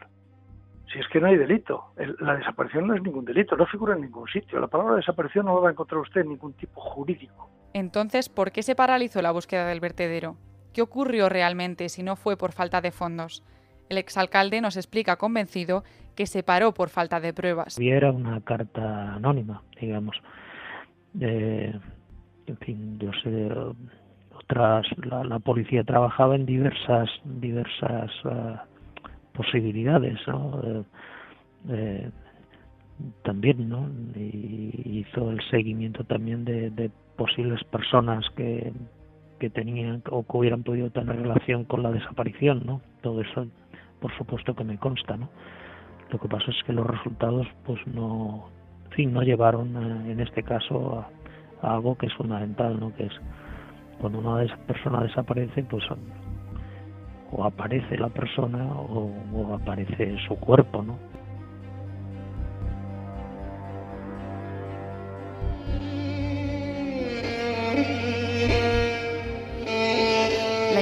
Si 0.93 0.99
es 0.99 1.09
que 1.09 1.19
no 1.19 1.29
hay 1.29 1.39
delito. 1.39 1.93
El, 1.97 2.15
la 2.21 2.37
desaparición 2.37 2.87
no 2.87 2.95
es 2.95 3.03
ningún 3.03 3.25
delito, 3.25 3.57
no 3.57 3.65
figura 3.65 3.95
en 3.95 4.03
ningún 4.03 4.29
sitio. 4.29 4.61
La 4.61 4.67
palabra 4.67 4.97
desaparición 4.97 5.47
no 5.47 5.55
la 5.55 5.61
va 5.61 5.69
a 5.71 5.73
encontrar 5.73 6.03
usted 6.03 6.21
en 6.21 6.29
ningún 6.29 6.53
tipo 6.53 6.79
jurídico. 6.79 7.51
Entonces, 7.75 8.29
¿por 8.29 8.53
qué 8.53 8.63
se 8.63 8.75
paralizó 8.75 9.23
la 9.23 9.33
búsqueda 9.33 9.67
del 9.67 9.81
vertedero? 9.81 10.37
¿Qué 10.73 10.83
ocurrió 10.83 11.29
realmente 11.29 11.89
si 11.89 12.03
no 12.03 12.17
fue 12.17 12.37
por 12.37 12.53
falta 12.53 12.81
de 12.81 12.91
fondos? 12.91 13.43
El 13.89 13.99
exalcalde 13.99 14.61
nos 14.61 14.77
explica 14.77 15.17
convencido 15.17 15.85
que 16.15 16.27
se 16.27 16.43
paró 16.43 16.73
por 16.73 16.89
falta 16.89 17.21
de 17.21 17.33
pruebas. 17.33 17.79
Era 17.79 18.11
una 18.11 18.41
carta 18.41 19.15
anónima, 19.15 19.63
digamos. 19.81 20.17
Eh, 21.21 21.75
en 22.47 22.57
fin, 22.59 22.99
yo 22.99 23.11
sé, 23.23 23.51
otras, 24.35 24.87
la, 25.05 25.25
la, 25.25 25.39
policía 25.39 25.85
trabajaba 25.85 26.35
en 26.37 26.47
diversas, 26.47 27.11
diversas 27.25 28.11
uh, 28.25 28.57
posibilidades, 29.33 30.19
¿no? 30.27 30.61
Eh, 30.65 30.83
eh, 31.69 32.11
también, 33.23 33.69
¿no? 33.69 33.89
Y 34.15 35.05
hizo 35.07 35.31
el 35.31 35.41
seguimiento 35.51 36.05
también 36.05 36.45
de, 36.45 36.71
de 36.71 36.91
posibles 37.17 37.63
personas 37.65 38.29
que, 38.37 38.73
que 39.39 39.51
tenían 39.51 40.03
o 40.11 40.25
que 40.25 40.37
hubieran 40.37 40.63
podido 40.63 40.91
tener 40.91 41.17
relación 41.17 41.65
con 41.65 41.83
la 41.83 41.91
desaparición, 41.91 42.63
¿no? 42.65 42.81
Todo 43.03 43.21
eso, 43.21 43.47
por 44.01 44.17
supuesto 44.17 44.55
que 44.55 44.65
me 44.65 44.79
consta, 44.79 45.17
¿no? 45.17 45.29
Lo 46.11 46.19
que 46.19 46.29
pasa 46.29 46.51
es 46.51 46.63
que 46.65 46.73
los 46.73 46.87
resultados, 46.87 47.47
pues 47.65 47.85
no, 47.87 48.49
en 48.87 48.91
fin, 48.93 49.13
no 49.13 49.23
llevaron 49.23 49.77
a, 49.77 50.11
en 50.11 50.21
este 50.21 50.43
caso 50.43 51.01
a, 51.01 51.67
a, 51.67 51.75
algo 51.75 51.97
que 51.97 52.07
es 52.07 52.15
fundamental, 52.15 52.79
¿no? 52.79 52.95
Que 52.95 53.07
es 53.07 53.13
cuando 54.01 54.19
una 54.19 54.45
persona 54.67 55.03
desaparece, 55.03 55.65
pues 55.65 55.85
o 57.33 57.45
aparece 57.45 57.97
la 57.97 58.11
persona 58.11 58.65
o, 58.75 59.11
o 59.33 59.55
aparece 59.55 60.17
su 60.29 60.37
cuerpo, 60.37 60.83
¿no? 60.83 60.99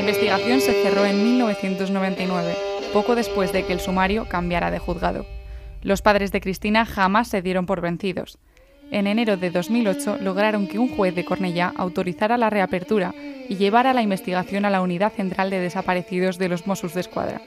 La 0.00 0.08
investigación 0.08 0.62
se 0.62 0.82
cerró 0.82 1.04
en 1.04 1.22
1999, 1.22 2.56
poco 2.94 3.14
después 3.14 3.52
de 3.52 3.66
que 3.66 3.74
el 3.74 3.80
sumario 3.80 4.24
cambiara 4.24 4.70
de 4.70 4.78
juzgado. 4.78 5.26
Los 5.82 6.00
padres 6.00 6.32
de 6.32 6.40
Cristina 6.40 6.86
jamás 6.86 7.28
se 7.28 7.42
dieron 7.42 7.66
por 7.66 7.82
vencidos. 7.82 8.38
En 8.90 9.06
enero 9.06 9.36
de 9.36 9.50
2008 9.50 10.16
lograron 10.22 10.68
que 10.68 10.78
un 10.78 10.88
juez 10.88 11.14
de 11.14 11.26
Cornellá 11.26 11.74
autorizara 11.76 12.38
la 12.38 12.48
reapertura 12.48 13.14
y 13.46 13.56
llevara 13.56 13.92
la 13.92 14.00
investigación 14.00 14.64
a 14.64 14.70
la 14.70 14.80
Unidad 14.80 15.12
Central 15.12 15.50
de 15.50 15.60
Desaparecidos 15.60 16.38
de 16.38 16.48
los 16.48 16.66
Mossos 16.66 16.94
de 16.94 17.02
Escuadra. 17.02 17.42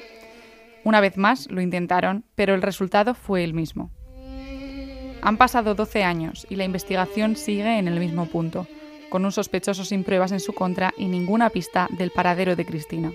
Una 0.84 1.02
vez 1.02 1.18
más 1.18 1.50
lo 1.50 1.60
intentaron, 1.60 2.24
pero 2.36 2.54
el 2.54 2.62
resultado 2.62 3.16
fue 3.16 3.44
el 3.44 3.56
mismo. 3.56 3.90
Han 5.24 5.38
pasado 5.38 5.74
12 5.74 6.04
años 6.04 6.46
y 6.52 6.56
la 6.56 6.66
investigación 6.66 7.36
sigue 7.36 7.80
en 7.80 7.88
el 7.88 8.00
mismo 8.00 8.28
punto 8.28 8.68
con 9.14 9.26
un 9.26 9.32
sospechoso 9.32 9.86
sin 9.86 10.04
pruebas 10.04 10.32
en 10.32 10.40
su 10.40 10.54
contra 10.54 10.92
y 10.98 11.06
ninguna 11.06 11.52
pista 11.52 11.88
del 11.92 12.10
paradero 12.10 12.56
de 12.56 12.66
Cristina. 12.66 13.12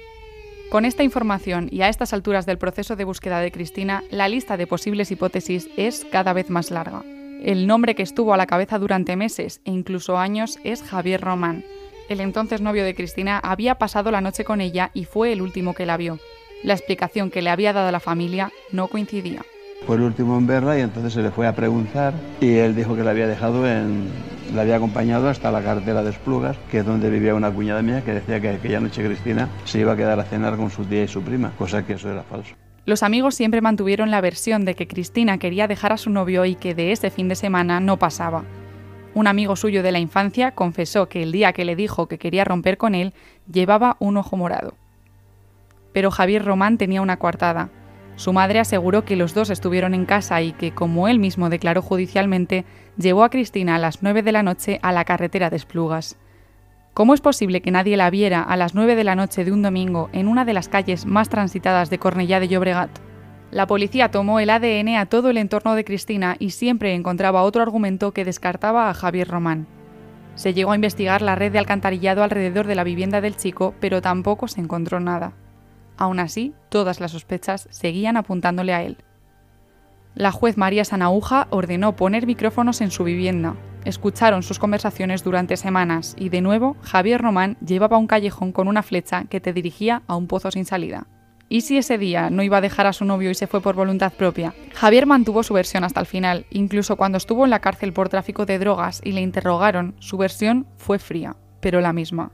Con 0.71 0.85
esta 0.85 1.03
información 1.03 1.69
y 1.73 1.83
a 1.83 1.89
estas 1.89 2.13
alturas 2.13 2.47
del 2.47 2.57
proceso 2.57 2.95
de 2.95 3.03
búsqueda 3.03 3.41
de 3.41 3.51
Cristina, 3.51 4.05
la 4.09 4.29
lista 4.29 4.57
de 4.57 4.69
posibles 4.69 5.11
hipótesis 5.11 5.69
es 5.77 6.05
cada 6.05 6.33
vez 6.33 6.51
más 6.51 6.71
larga. 6.71 7.03
El 7.43 7.67
nombre 7.67 7.97
que 7.97 8.05
estuvo 8.05 8.33
a 8.33 8.37
la 8.37 8.47
cabeza 8.47 8.79
durante 8.79 9.17
meses 9.17 9.61
e 9.65 9.73
incluso 9.73 10.19
años 10.19 10.61
es 10.63 10.85
Javier 10.85 11.21
Román. 11.21 11.65
El 12.09 12.21
entonces 12.21 12.61
novio 12.61 12.85
de 12.85 12.95
Cristina 12.95 13.41
había 13.41 13.75
pasado 13.75 14.13
la 14.13 14.21
noche 14.21 14.45
con 14.45 14.61
ella 14.61 14.93
y 14.95 15.05
fue 15.05 15.33
el 15.33 15.43
último 15.43 15.75
que 15.75 15.85
la 15.85 15.97
vio. 15.97 16.21
La 16.63 16.75
explicación 16.75 17.33
que 17.33 17.43
le 17.43 17.51
había 17.51 17.73
dado 17.73 17.91
la 17.91 17.99
familia 17.99 18.53
no 18.71 18.87
coincidía. 18.87 19.45
Fue 19.87 19.97
el 19.97 20.03
último 20.03 20.37
en 20.37 20.47
verla 20.47 20.79
y 20.79 20.83
entonces 20.83 21.13
se 21.13 21.23
le 21.23 21.31
fue 21.31 21.47
a 21.47 21.55
preguntar 21.55 22.13
y 22.41 22.57
él 22.57 22.75
dijo 22.75 22.95
que 22.95 23.03
la 23.03 23.11
había 23.11 23.27
dejado 23.27 23.67
en, 23.67 24.09
la 24.55 24.63
había 24.63 24.77
acompañado 24.77 25.29
hasta 25.29 25.51
la 25.51 25.63
cartera 25.63 26.03
de 26.03 26.11
Esplugas, 26.11 26.57
que 26.71 26.79
es 26.79 26.87
donde 26.87 27.11
vivía 27.11 27.35
una 27.35 27.51
cuñada 27.51 27.83
mía 27.83 28.03
que 28.05 28.13
decía 28.13 28.41
que 28.41 28.51
aquella 28.51 28.81
noche 28.81 29.05
Cristina 29.05 29.49
se 29.65 29.81
iba 29.81 29.93
a 29.93 29.97
quedar 29.97 30.19
a 30.21 30.25
cenar 30.25 30.57
con 30.57 30.71
su 30.71 30.85
tía 30.85 31.05
y 31.05 31.09
su 31.09 31.23
prima, 31.23 31.53
cosa 31.59 31.87
que 31.87 31.95
eso 31.95 32.11
era 32.11 32.23
falso. 32.23 32.55
Los 32.85 33.03
amigos 33.03 33.35
siempre 33.35 33.61
mantuvieron 33.61 34.11
la 34.11 34.21
versión 34.21 34.65
de 34.65 34.75
que 34.75 34.89
Cristina 34.89 35.39
quería 35.39 35.69
dejar 35.69 35.93
a 35.93 35.99
su 35.99 36.11
novio 36.11 36.45
y 36.47 36.55
que 36.55 36.75
de 36.75 36.93
ese 36.93 37.11
fin 37.11 37.29
de 37.29 37.35
semana 37.35 37.81
no 37.81 37.99
pasaba. 37.99 38.45
Un 39.15 39.27
amigo 39.27 39.57
suyo 39.57 39.83
de 39.83 39.93
la 39.93 39.99
infancia 39.99 40.53
confesó 40.53 41.09
que 41.09 41.23
el 41.23 41.33
día 41.33 41.53
que 41.53 41.65
le 41.65 41.77
dijo 41.77 42.09
que 42.09 42.19
quería 42.19 42.45
romper 42.45 42.79
con 42.79 42.95
él, 42.95 43.13
llevaba 43.51 43.97
un 43.99 44.17
ojo 44.17 44.37
morado. 44.37 44.75
Pero 45.93 46.11
Javier 46.11 46.45
Román 46.45 46.79
tenía 46.79 47.03
una 47.03 47.19
coartada. 47.19 47.69
Su 48.19 48.33
madre 48.33 48.59
aseguró 48.59 49.05
que 49.05 49.15
los 49.15 49.33
dos 49.33 49.49
estuvieron 49.49 49.95
en 49.95 50.05
casa 50.05 50.43
y 50.43 50.51
que, 50.51 50.73
como 50.73 51.07
él 51.07 51.21
mismo 51.21 51.51
declaró 51.51 51.83
judicialmente, 51.83 52.65
llevó 52.97 53.23
a 53.23 53.31
Cristina 53.31 53.77
a 53.77 53.79
las 53.79 54.03
9 54.03 54.25
de 54.25 54.33
la 54.33 54.43
noche 54.43 54.81
a 54.83 54.91
la 54.91 55.05
carretera 55.05 55.51
de 55.51 55.57
Esplugas. 55.57 56.19
¿Cómo 56.95 57.15
es 57.15 57.21
posible 57.21 57.61
que 57.61 57.71
nadie 57.71 57.97
la 57.97 58.11
viera 58.11 58.43
a 58.43 58.57
las 58.57 58.75
9 58.75 58.97
de 58.97 59.05
la 59.05 59.15
noche 59.15 59.45
de 59.45 59.53
un 59.53 59.63
domingo 59.63 60.11
en 60.13 60.27
una 60.27 60.45
de 60.45 60.53
las 60.53 60.69
calles 60.69 61.07
más 61.07 61.29
transitadas 61.29 61.91
de 61.91 62.01
Cornellá 62.01 62.41
de 62.41 62.49
Llobregat? 62.49 62.91
La 63.53 63.69
policía 63.69 64.11
tomó 64.11 64.41
el 64.41 64.51
ADN 64.51 64.97
a 64.97 65.07
todo 65.07 65.31
el 65.31 65.39
entorno 65.39 65.77
de 65.77 65.85
Cristina 65.85 66.35
y 66.41 66.51
siempre 66.51 66.95
encontraba 66.95 67.45
otro 67.45 67.63
argumento 67.63 68.11
que 68.11 68.25
descartaba 68.25 68.91
a 68.91 68.95
Javier 68.95 69.29
Román. 69.29 69.69
Se 70.35 70.55
llegó 70.55 70.73
a 70.73 70.75
investigar 70.75 71.23
la 71.23 71.37
red 71.37 71.53
de 71.53 71.61
alcantarillado 71.61 72.25
alrededor 72.25 72.67
de 72.67 72.75
la 72.75 72.83
vivienda 72.83 73.21
del 73.21 73.37
chico, 73.37 73.75
pero 73.79 74.03
tampoco 74.03 74.49
se 74.49 74.61
encontró 74.61 74.99
nada. 74.99 75.35
Aún 75.99 76.21
así, 76.21 76.55
todas 76.69 77.01
las 77.01 77.11
sospechas 77.11 77.69
seguían 77.71 78.17
apuntándole 78.17 78.73
a 78.73 78.83
él. 78.83 78.97
La 80.15 80.33
juez 80.33 80.57
María 80.57 80.85
Sanauja 80.85 81.49
ordenó 81.51 81.95
poner 81.95 82.27
micrófonos 82.27 82.81
en 82.81 82.91
su 82.91 83.05
vivienda. 83.05 83.57
Escucharon 83.85 84.43
sus 84.43 84.59
conversaciones 84.59 85.23
durante 85.23 85.57
semanas 85.57 86.15
y 86.19 86.29
de 86.29 86.41
nuevo 86.41 86.77
Javier 86.83 87.21
Román 87.21 87.57
llevaba 87.65 87.99
un 87.99 88.07
callejón 88.07 88.53
con 88.53 88.69
una 88.69 88.83
flecha 88.83 89.25
que 89.25 89.41
te 89.41 89.53
dirigía 89.53 90.03
a 90.07 90.17
un 90.17 90.27
pozo 90.27 90.51
sin 90.51 90.65
salida. 90.65 91.07
¿Y 91.49 91.63
si 91.63 91.79
ese 91.79 91.99
día 91.99 92.31
no 92.31 92.43
iba 92.43 92.59
a 92.59 92.61
dejar 92.61 92.87
a 92.87 92.93
su 92.93 93.05
novio 93.05 93.31
y 93.31 93.35
se 93.35 93.47
fue 93.47 93.61
por 93.61 93.75
voluntad 93.75 94.13
propia? 94.13 94.55
Javier 94.75 95.07
mantuvo 95.07 95.43
su 95.43 95.55
versión 95.55 95.83
hasta 95.83 96.01
el 96.01 96.07
final, 96.07 96.47
incluso 96.51 96.97
cuando 96.97 97.17
estuvo 97.17 97.45
en 97.45 97.51
la 97.51 97.61
cárcel 97.61 97.93
por 97.93 98.09
tráfico 98.09 98.45
de 98.45 98.59
drogas 98.59 99.01
y 99.03 99.13
le 99.13 99.23
interrogaron, 99.23 99.95
su 99.99 100.19
versión 100.19 100.67
fue 100.77 100.99
fría, 100.99 101.37
pero 101.61 101.81
la 101.81 101.95
misma. 101.95 102.33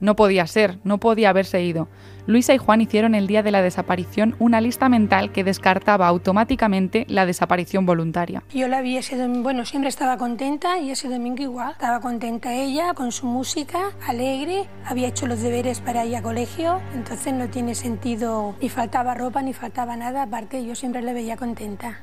No 0.00 0.16
podía 0.16 0.46
ser, 0.46 0.78
no 0.82 0.98
podía 0.98 1.30
haberse 1.30 1.62
ido. 1.62 1.88
Luisa 2.26 2.54
y 2.54 2.58
Juan 2.58 2.80
hicieron 2.80 3.14
el 3.14 3.26
día 3.26 3.42
de 3.42 3.50
la 3.50 3.62
desaparición 3.62 4.36
una 4.38 4.60
lista 4.60 4.88
mental 4.88 5.32
que 5.32 5.44
descartaba 5.44 6.06
automáticamente 6.06 7.04
la 7.08 7.26
desaparición 7.26 7.86
voluntaria. 7.86 8.42
Yo 8.54 8.68
la 8.68 8.82
vi 8.82 8.96
ese 8.96 9.16
domingo, 9.16 9.42
bueno, 9.42 9.64
siempre 9.64 9.88
estaba 9.88 10.16
contenta 10.16 10.78
y 10.78 10.90
ese 10.90 11.08
domingo 11.08 11.42
igual. 11.42 11.72
Estaba 11.72 12.00
contenta 12.00 12.54
ella 12.54 12.94
con 12.94 13.12
su 13.12 13.26
música, 13.26 13.92
alegre, 14.06 14.68
había 14.84 15.08
hecho 15.08 15.26
los 15.26 15.40
deberes 15.42 15.80
para 15.80 16.04
ir 16.06 16.16
a 16.16 16.22
colegio, 16.22 16.80
entonces 16.94 17.34
no 17.34 17.48
tiene 17.48 17.74
sentido, 17.74 18.54
ni 18.60 18.68
faltaba 18.68 19.14
ropa, 19.14 19.42
ni 19.42 19.52
faltaba 19.52 19.96
nada, 19.96 20.22
aparte 20.22 20.64
yo 20.64 20.74
siempre 20.74 21.02
la 21.02 21.12
veía 21.12 21.36
contenta. 21.36 22.02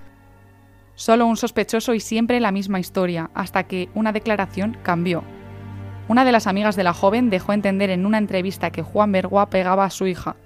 Solo 0.95 1.27
un 1.27 1.37
sospechoso 1.37 1.93
y 1.93 1.99
siempre 1.99 2.39
la 2.39 2.51
misma 2.51 2.79
historia, 2.79 3.29
hasta 3.33 3.63
que 3.63 3.89
una 3.93 4.11
declaración 4.11 4.77
cambió. 4.81 5.23
Una 6.07 6.23
de 6.23 6.31
las 6.31 6.47
amigas 6.47 6.77
de 6.77 6.83
la 6.85 6.93
joven 6.93 7.29
dejó 7.29 7.51
entender 7.51 7.89
en 7.89 8.05
una 8.05 8.17
entrevista 8.17 8.71
que 8.71 8.81
Juan 8.81 9.11
Bergua 9.11 9.49
pegaba 9.49 9.83
a 9.83 9.89
su 9.89 10.07
hija. 10.07 10.37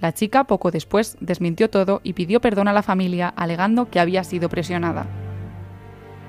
La 0.00 0.14
chica 0.14 0.44
poco 0.44 0.70
después 0.70 1.16
desmintió 1.20 1.68
todo 1.68 2.00
y 2.04 2.12
pidió 2.12 2.40
perdón 2.40 2.68
a 2.68 2.72
la 2.72 2.84
familia 2.84 3.28
alegando 3.28 3.90
que 3.90 3.98
había 3.98 4.22
sido 4.22 4.48
presionada. 4.48 5.06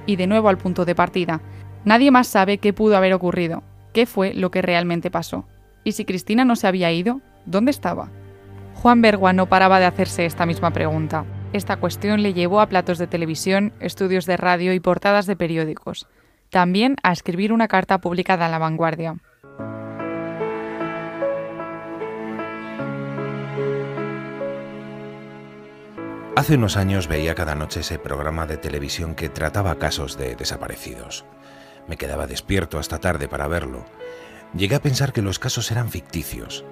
Y 0.08 0.16
de 0.16 0.26
nuevo 0.26 0.50
al 0.50 0.58
punto 0.58 0.86
de 0.86 0.96
partida. 0.96 1.42
Nadie 1.86 2.10
más 2.10 2.28
sabe 2.28 2.58
qué 2.58 2.74
pudo 2.74 2.98
haber 2.98 3.14
ocurrido, 3.14 3.62
qué 3.94 4.08
fue 4.08 4.34
lo 4.34 4.50
que 4.50 4.64
realmente 4.64 5.12
pasó. 5.12 5.46
Y 5.84 5.92
si 5.92 6.04
Cristina 6.04 6.44
no 6.44 6.56
se 6.56 6.68
había 6.68 6.92
ido, 6.92 7.22
¿dónde 7.46 7.70
estaba? 7.70 8.10
Juan 8.74 9.04
Bergua 9.04 9.34
no 9.34 9.48
paraba 9.48 9.80
de 9.80 9.86
hacerse 9.86 10.26
esta 10.26 10.48
misma 10.48 10.72
pregunta. 10.72 11.26
Esta 11.54 11.78
cuestión 11.78 12.24
le 12.24 12.34
llevó 12.34 12.60
a 12.60 12.70
platos 12.70 12.98
de 12.98 13.08
televisión, 13.08 13.72
estudios 13.80 14.26
de 14.26 14.38
radio 14.38 14.74
y 14.74 14.80
portadas 14.80 15.28
de 15.28 15.36
periódicos 15.36 16.08
también 16.50 16.96
a 17.04 17.12
escribir 17.12 17.54
una 17.54 17.68
carta 17.68 18.00
publicada 18.00 18.46
en 18.46 18.52
La 18.52 18.60
Vanguardia. 18.60 19.16
Hace 26.36 26.56
unos 26.56 26.78
años 26.78 27.10
veía 27.10 27.36
cada 27.36 27.54
noche 27.54 27.82
ese 27.82 28.00
programa 28.00 28.48
de 28.48 28.56
televisión 28.56 29.14
que 29.14 29.28
trataba 29.28 29.78
casos 29.78 30.18
de 30.18 30.36
desaparecidos. 30.36 31.26
Me 31.88 31.98
quedaba 31.98 32.28
despierto 32.28 32.80
hasta 32.80 33.00
tarde 33.00 33.28
para 33.28 33.48
verlo. 33.50 33.84
Llegué 34.56 34.76
a 34.76 34.82
pensar 34.82 35.12
que 35.12 35.22
los 35.22 35.38
casos 35.38 35.70
eran 35.70 35.90
ficticios, 35.90 36.64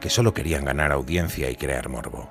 que 0.00 0.10
solo 0.10 0.34
querían 0.34 0.64
ganar 0.64 0.90
audiencia 0.90 1.50
y 1.50 1.56
crear 1.56 1.88
morbo. 1.88 2.28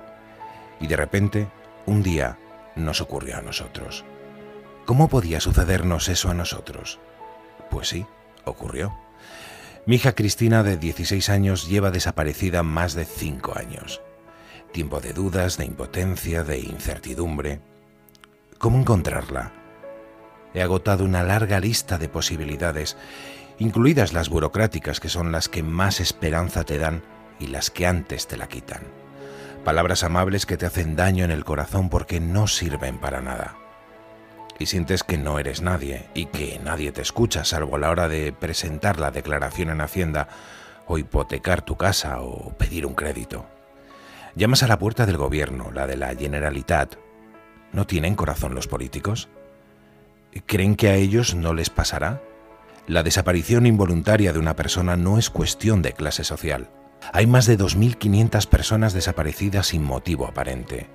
Y 0.78 0.86
de 0.86 0.96
repente, 0.96 1.48
un 1.86 2.02
día, 2.02 2.38
nos 2.74 3.00
ocurrió 3.00 3.38
a 3.38 3.42
nosotros. 3.42 4.04
¿Cómo 4.86 5.08
podía 5.08 5.40
sucedernos 5.40 6.08
eso 6.08 6.30
a 6.30 6.34
nosotros? 6.34 7.00
Pues 7.70 7.88
sí, 7.88 8.06
ocurrió. 8.44 8.96
Mi 9.84 9.96
hija 9.96 10.12
Cristina, 10.12 10.62
de 10.62 10.76
16 10.76 11.28
años, 11.28 11.68
lleva 11.68 11.90
desaparecida 11.90 12.62
más 12.62 12.94
de 12.94 13.04
5 13.04 13.58
años. 13.58 14.00
Tiempo 14.72 15.00
de 15.00 15.12
dudas, 15.12 15.56
de 15.56 15.64
impotencia, 15.64 16.44
de 16.44 16.60
incertidumbre. 16.60 17.60
¿Cómo 18.58 18.78
encontrarla? 18.78 19.52
He 20.54 20.62
agotado 20.62 21.04
una 21.04 21.24
larga 21.24 21.58
lista 21.58 21.98
de 21.98 22.08
posibilidades, 22.08 22.96
incluidas 23.58 24.12
las 24.12 24.28
burocráticas, 24.28 25.00
que 25.00 25.08
son 25.08 25.32
las 25.32 25.48
que 25.48 25.64
más 25.64 25.98
esperanza 25.98 26.62
te 26.62 26.78
dan 26.78 27.02
y 27.40 27.48
las 27.48 27.72
que 27.72 27.88
antes 27.88 28.28
te 28.28 28.36
la 28.36 28.46
quitan. 28.46 28.82
Palabras 29.64 30.04
amables 30.04 30.46
que 30.46 30.56
te 30.56 30.66
hacen 30.66 30.94
daño 30.94 31.24
en 31.24 31.32
el 31.32 31.44
corazón 31.44 31.88
porque 31.88 32.20
no 32.20 32.46
sirven 32.46 32.98
para 32.98 33.20
nada 33.20 33.65
y 34.58 34.66
sientes 34.66 35.02
que 35.02 35.18
no 35.18 35.38
eres 35.38 35.60
nadie 35.60 36.08
y 36.14 36.26
que 36.26 36.58
nadie 36.62 36.92
te 36.92 37.02
escucha 37.02 37.44
salvo 37.44 37.76
a 37.76 37.78
la 37.78 37.90
hora 37.90 38.08
de 38.08 38.32
presentar 38.32 38.98
la 38.98 39.10
declaración 39.10 39.70
en 39.70 39.80
Hacienda 39.80 40.28
o 40.86 40.98
hipotecar 40.98 41.62
tu 41.62 41.76
casa 41.76 42.20
o 42.20 42.56
pedir 42.56 42.86
un 42.86 42.94
crédito. 42.94 43.46
Llamas 44.34 44.62
a 44.62 44.68
la 44.68 44.78
puerta 44.78 45.06
del 45.06 45.16
gobierno, 45.16 45.70
la 45.72 45.86
de 45.86 45.96
la 45.96 46.14
Generalitat. 46.14 46.96
¿No 47.72 47.86
tienen 47.86 48.14
corazón 48.14 48.54
los 48.54 48.68
políticos? 48.68 49.28
¿Creen 50.46 50.76
que 50.76 50.88
a 50.88 50.94
ellos 50.94 51.34
no 51.34 51.54
les 51.54 51.70
pasará? 51.70 52.22
La 52.86 53.02
desaparición 53.02 53.66
involuntaria 53.66 54.32
de 54.32 54.38
una 54.38 54.54
persona 54.54 54.96
no 54.96 55.18
es 55.18 55.30
cuestión 55.30 55.82
de 55.82 55.92
clase 55.92 56.22
social. 56.22 56.70
Hay 57.12 57.26
más 57.26 57.46
de 57.46 57.58
2.500 57.58 58.46
personas 58.46 58.92
desaparecidas 58.92 59.68
sin 59.68 59.82
motivo 59.82 60.26
aparente. 60.26 60.88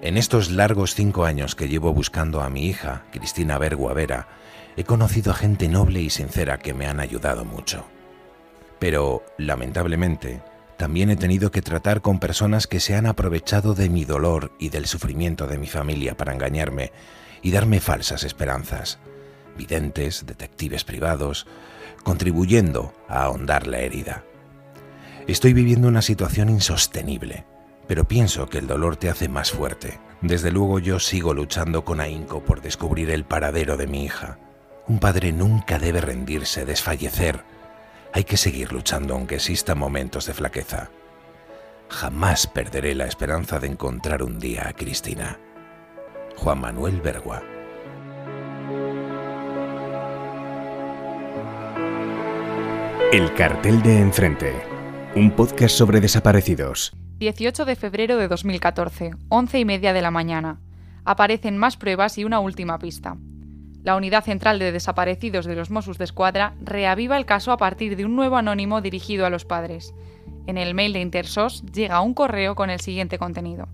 En 0.00 0.16
estos 0.16 0.52
largos 0.52 0.94
cinco 0.94 1.24
años 1.24 1.56
que 1.56 1.66
llevo 1.66 1.92
buscando 1.92 2.40
a 2.40 2.48
mi 2.48 2.66
hija, 2.66 3.02
Cristina 3.10 3.58
Vera, 3.58 4.28
he 4.76 4.84
conocido 4.84 5.32
a 5.32 5.34
gente 5.34 5.68
noble 5.68 6.00
y 6.00 6.08
sincera 6.08 6.58
que 6.58 6.72
me 6.72 6.86
han 6.86 7.00
ayudado 7.00 7.44
mucho. 7.44 7.84
Pero, 8.78 9.24
lamentablemente, 9.38 10.40
también 10.76 11.10
he 11.10 11.16
tenido 11.16 11.50
que 11.50 11.62
tratar 11.62 12.00
con 12.00 12.20
personas 12.20 12.68
que 12.68 12.78
se 12.78 12.94
han 12.94 13.06
aprovechado 13.06 13.74
de 13.74 13.88
mi 13.88 14.04
dolor 14.04 14.52
y 14.60 14.68
del 14.68 14.86
sufrimiento 14.86 15.48
de 15.48 15.58
mi 15.58 15.66
familia 15.66 16.16
para 16.16 16.32
engañarme 16.32 16.92
y 17.42 17.50
darme 17.50 17.80
falsas 17.80 18.22
esperanzas. 18.22 19.00
Videntes, 19.56 20.26
detectives 20.26 20.84
privados, 20.84 21.48
contribuyendo 22.04 22.94
a 23.08 23.24
ahondar 23.24 23.66
la 23.66 23.80
herida. 23.80 24.22
Estoy 25.26 25.54
viviendo 25.54 25.88
una 25.88 26.02
situación 26.02 26.50
insostenible 26.50 27.44
pero 27.88 28.06
pienso 28.06 28.46
que 28.48 28.58
el 28.58 28.66
dolor 28.66 28.96
te 28.96 29.08
hace 29.08 29.28
más 29.28 29.50
fuerte. 29.50 29.98
Desde 30.20 30.52
luego 30.52 30.78
yo 30.78 31.00
sigo 31.00 31.32
luchando 31.32 31.84
con 31.84 32.00
ahínco 32.00 32.44
por 32.44 32.60
descubrir 32.60 33.10
el 33.10 33.24
paradero 33.24 33.76
de 33.76 33.86
mi 33.86 34.04
hija. 34.04 34.38
Un 34.86 35.00
padre 35.00 35.32
nunca 35.32 35.78
debe 35.78 36.00
rendirse, 36.00 36.64
desfallecer. 36.64 37.44
Hay 38.12 38.24
que 38.24 38.36
seguir 38.36 38.72
luchando 38.72 39.14
aunque 39.14 39.36
existan 39.36 39.78
momentos 39.78 40.26
de 40.26 40.34
flaqueza. 40.34 40.90
Jamás 41.88 42.46
perderé 42.46 42.94
la 42.94 43.06
esperanza 43.06 43.58
de 43.58 43.68
encontrar 43.68 44.22
un 44.22 44.38
día 44.38 44.68
a 44.68 44.72
Cristina. 44.74 45.38
Juan 46.36 46.60
Manuel 46.60 47.00
Bergua. 47.00 47.42
El 53.12 53.32
cartel 53.34 53.82
de 53.82 54.00
enfrente. 54.00 54.52
Un 55.16 55.30
podcast 55.30 55.74
sobre 55.74 56.00
desaparecidos. 56.00 56.92
18 57.18 57.64
de 57.64 57.74
febrero 57.74 58.16
de 58.16 58.28
2014, 58.28 59.10
11 59.28 59.58
y 59.58 59.64
media 59.64 59.92
de 59.92 60.02
la 60.02 60.12
mañana. 60.12 60.60
Aparecen 61.04 61.58
más 61.58 61.76
pruebas 61.76 62.16
y 62.16 62.22
una 62.22 62.38
última 62.38 62.78
pista. 62.78 63.16
La 63.82 63.96
Unidad 63.96 64.22
Central 64.22 64.60
de 64.60 64.70
Desaparecidos 64.70 65.44
de 65.44 65.56
los 65.56 65.68
Mossos 65.68 65.98
de 65.98 66.04
Escuadra 66.04 66.54
reaviva 66.60 67.16
el 67.16 67.26
caso 67.26 67.50
a 67.50 67.56
partir 67.56 67.96
de 67.96 68.04
un 68.04 68.14
nuevo 68.14 68.36
anónimo 68.36 68.80
dirigido 68.82 69.26
a 69.26 69.30
los 69.30 69.44
padres. 69.44 69.94
En 70.46 70.58
el 70.58 70.74
mail 70.74 70.92
de 70.92 71.00
Intersos 71.00 71.64
llega 71.72 72.00
un 72.02 72.14
correo 72.14 72.54
con 72.54 72.70
el 72.70 72.78
siguiente 72.78 73.18
contenido. 73.18 73.66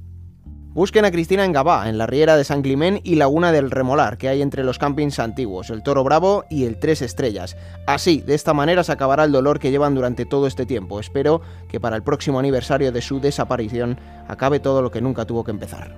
Busquen 0.74 1.04
a 1.04 1.12
Cristina 1.12 1.44
en 1.44 1.52
Gabá, 1.52 1.88
en 1.88 1.98
la 1.98 2.08
riera 2.08 2.36
de 2.36 2.42
San 2.42 2.60
Climén 2.60 3.00
y 3.04 3.14
Laguna 3.14 3.52
del 3.52 3.70
Remolar, 3.70 4.18
que 4.18 4.28
hay 4.28 4.42
entre 4.42 4.64
los 4.64 4.80
campings 4.80 5.20
antiguos, 5.20 5.70
el 5.70 5.84
Toro 5.84 6.02
Bravo 6.02 6.46
y 6.50 6.64
el 6.64 6.80
Tres 6.80 7.00
Estrellas. 7.00 7.56
Así, 7.86 8.22
de 8.22 8.34
esta 8.34 8.54
manera 8.54 8.82
se 8.82 8.90
acabará 8.90 9.22
el 9.22 9.30
dolor 9.30 9.60
que 9.60 9.70
llevan 9.70 9.94
durante 9.94 10.26
todo 10.26 10.48
este 10.48 10.66
tiempo. 10.66 10.98
Espero 10.98 11.42
que 11.68 11.78
para 11.78 11.94
el 11.94 12.02
próximo 12.02 12.40
aniversario 12.40 12.90
de 12.90 13.02
su 13.02 13.20
desaparición 13.20 14.00
acabe 14.26 14.58
todo 14.58 14.82
lo 14.82 14.90
que 14.90 15.00
nunca 15.00 15.26
tuvo 15.26 15.44
que 15.44 15.52
empezar. 15.52 15.94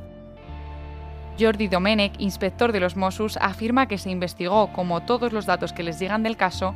Jordi 1.40 1.68
Domenech, 1.68 2.12
inspector 2.18 2.70
de 2.70 2.80
los 2.80 2.96
Mossos, 2.96 3.38
afirma 3.38 3.88
que 3.88 3.96
se 3.96 4.10
investigó, 4.10 4.74
como 4.74 5.04
todos 5.04 5.32
los 5.32 5.46
datos 5.46 5.72
que 5.72 5.84
les 5.84 5.98
llegan 5.98 6.22
del 6.22 6.36
caso, 6.36 6.74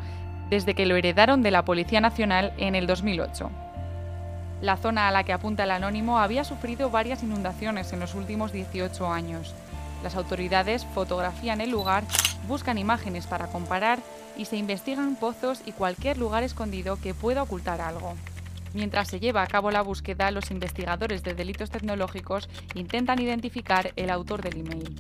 desde 0.49 0.73
que 0.73 0.87
lo 0.87 0.97
heredaron 0.97 1.43
de 1.43 1.51
la 1.51 1.67
Policía 1.67 2.01
Nacional 2.01 2.55
en 2.57 2.75
el 2.75 2.87
2008. 2.87 3.51
La 4.63 4.77
zona 4.77 5.09
a 5.09 5.11
la 5.11 5.25
que 5.25 5.33
apunta 5.33 5.65
el 5.65 5.71
anónimo 5.71 6.19
había 6.19 6.45
sufrido 6.45 6.91
varias 6.91 7.23
inundaciones 7.23 7.93
en 7.95 8.01
los 8.01 8.15
últimos 8.15 8.53
18 8.53 9.11
años. 9.11 9.55
Las 10.03 10.17
autoridades 10.17 10.85
fotografían 10.95 11.61
el 11.61 11.71
lugar, 11.71 12.05
buscan 12.47 12.77
imágenes 12.77 13.27
para 13.27 13.47
comparar 13.47 13.99
y 14.37 14.45
se 14.45 14.57
investigan 14.57 15.17
pozos 15.17 15.63
y 15.65 15.73
cualquier 15.73 16.19
lugar 16.19 16.43
escondido 16.43 16.99
que 17.01 17.15
pueda 17.15 17.43
ocultar 17.43 17.81
algo. 17.81 18.15
Mientras 18.75 19.09
se 19.09 19.19
lleva 19.19 19.43
a 19.43 19.47
cabo 19.47 19.71
la 19.71 19.83
búsqueda, 19.83 20.31
los 20.31 20.51
investigadores 20.51 21.23
de 21.23 21.35
delitos 21.35 21.71
tecnológicos 21.71 22.49
intentan 22.75 23.21
identificar 23.21 23.93
el 23.97 24.11
autor 24.11 24.43
del 24.43 24.59
email. 24.59 24.95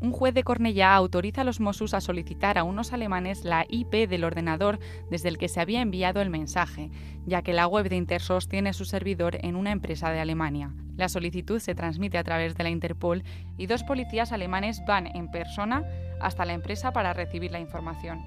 Un 0.00 0.12
juez 0.12 0.32
de 0.32 0.44
Cornellá 0.44 0.94
autoriza 0.94 1.40
a 1.40 1.44
los 1.44 1.58
Mossos 1.58 1.92
a 1.92 2.00
solicitar 2.00 2.56
a 2.56 2.62
unos 2.62 2.92
alemanes 2.92 3.44
la 3.44 3.66
IP 3.68 4.08
del 4.08 4.22
ordenador 4.22 4.78
desde 5.10 5.28
el 5.28 5.38
que 5.38 5.48
se 5.48 5.60
había 5.60 5.82
enviado 5.82 6.20
el 6.20 6.30
mensaje, 6.30 6.92
ya 7.26 7.42
que 7.42 7.52
la 7.52 7.66
web 7.66 7.88
de 7.88 7.96
Intersos 7.96 8.48
tiene 8.48 8.72
su 8.74 8.84
servidor 8.84 9.44
en 9.44 9.56
una 9.56 9.72
empresa 9.72 10.12
de 10.12 10.20
Alemania. 10.20 10.72
La 10.96 11.08
solicitud 11.08 11.58
se 11.58 11.74
transmite 11.74 12.16
a 12.16 12.22
través 12.22 12.56
de 12.56 12.62
la 12.62 12.70
Interpol 12.70 13.24
y 13.56 13.66
dos 13.66 13.82
policías 13.82 14.30
alemanes 14.30 14.80
van 14.86 15.08
en 15.16 15.32
persona 15.32 15.82
hasta 16.20 16.44
la 16.44 16.52
empresa 16.52 16.92
para 16.92 17.12
recibir 17.12 17.50
la 17.50 17.58
información. 17.58 18.24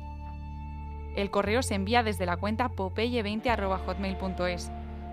El 1.15 1.31
correo 1.31 1.63
se 1.63 1.75
envía 1.75 2.03
desde 2.03 2.25
la 2.25 2.35
cuenta 2.35 2.69
popeye20.hotmail.es. 2.69 4.71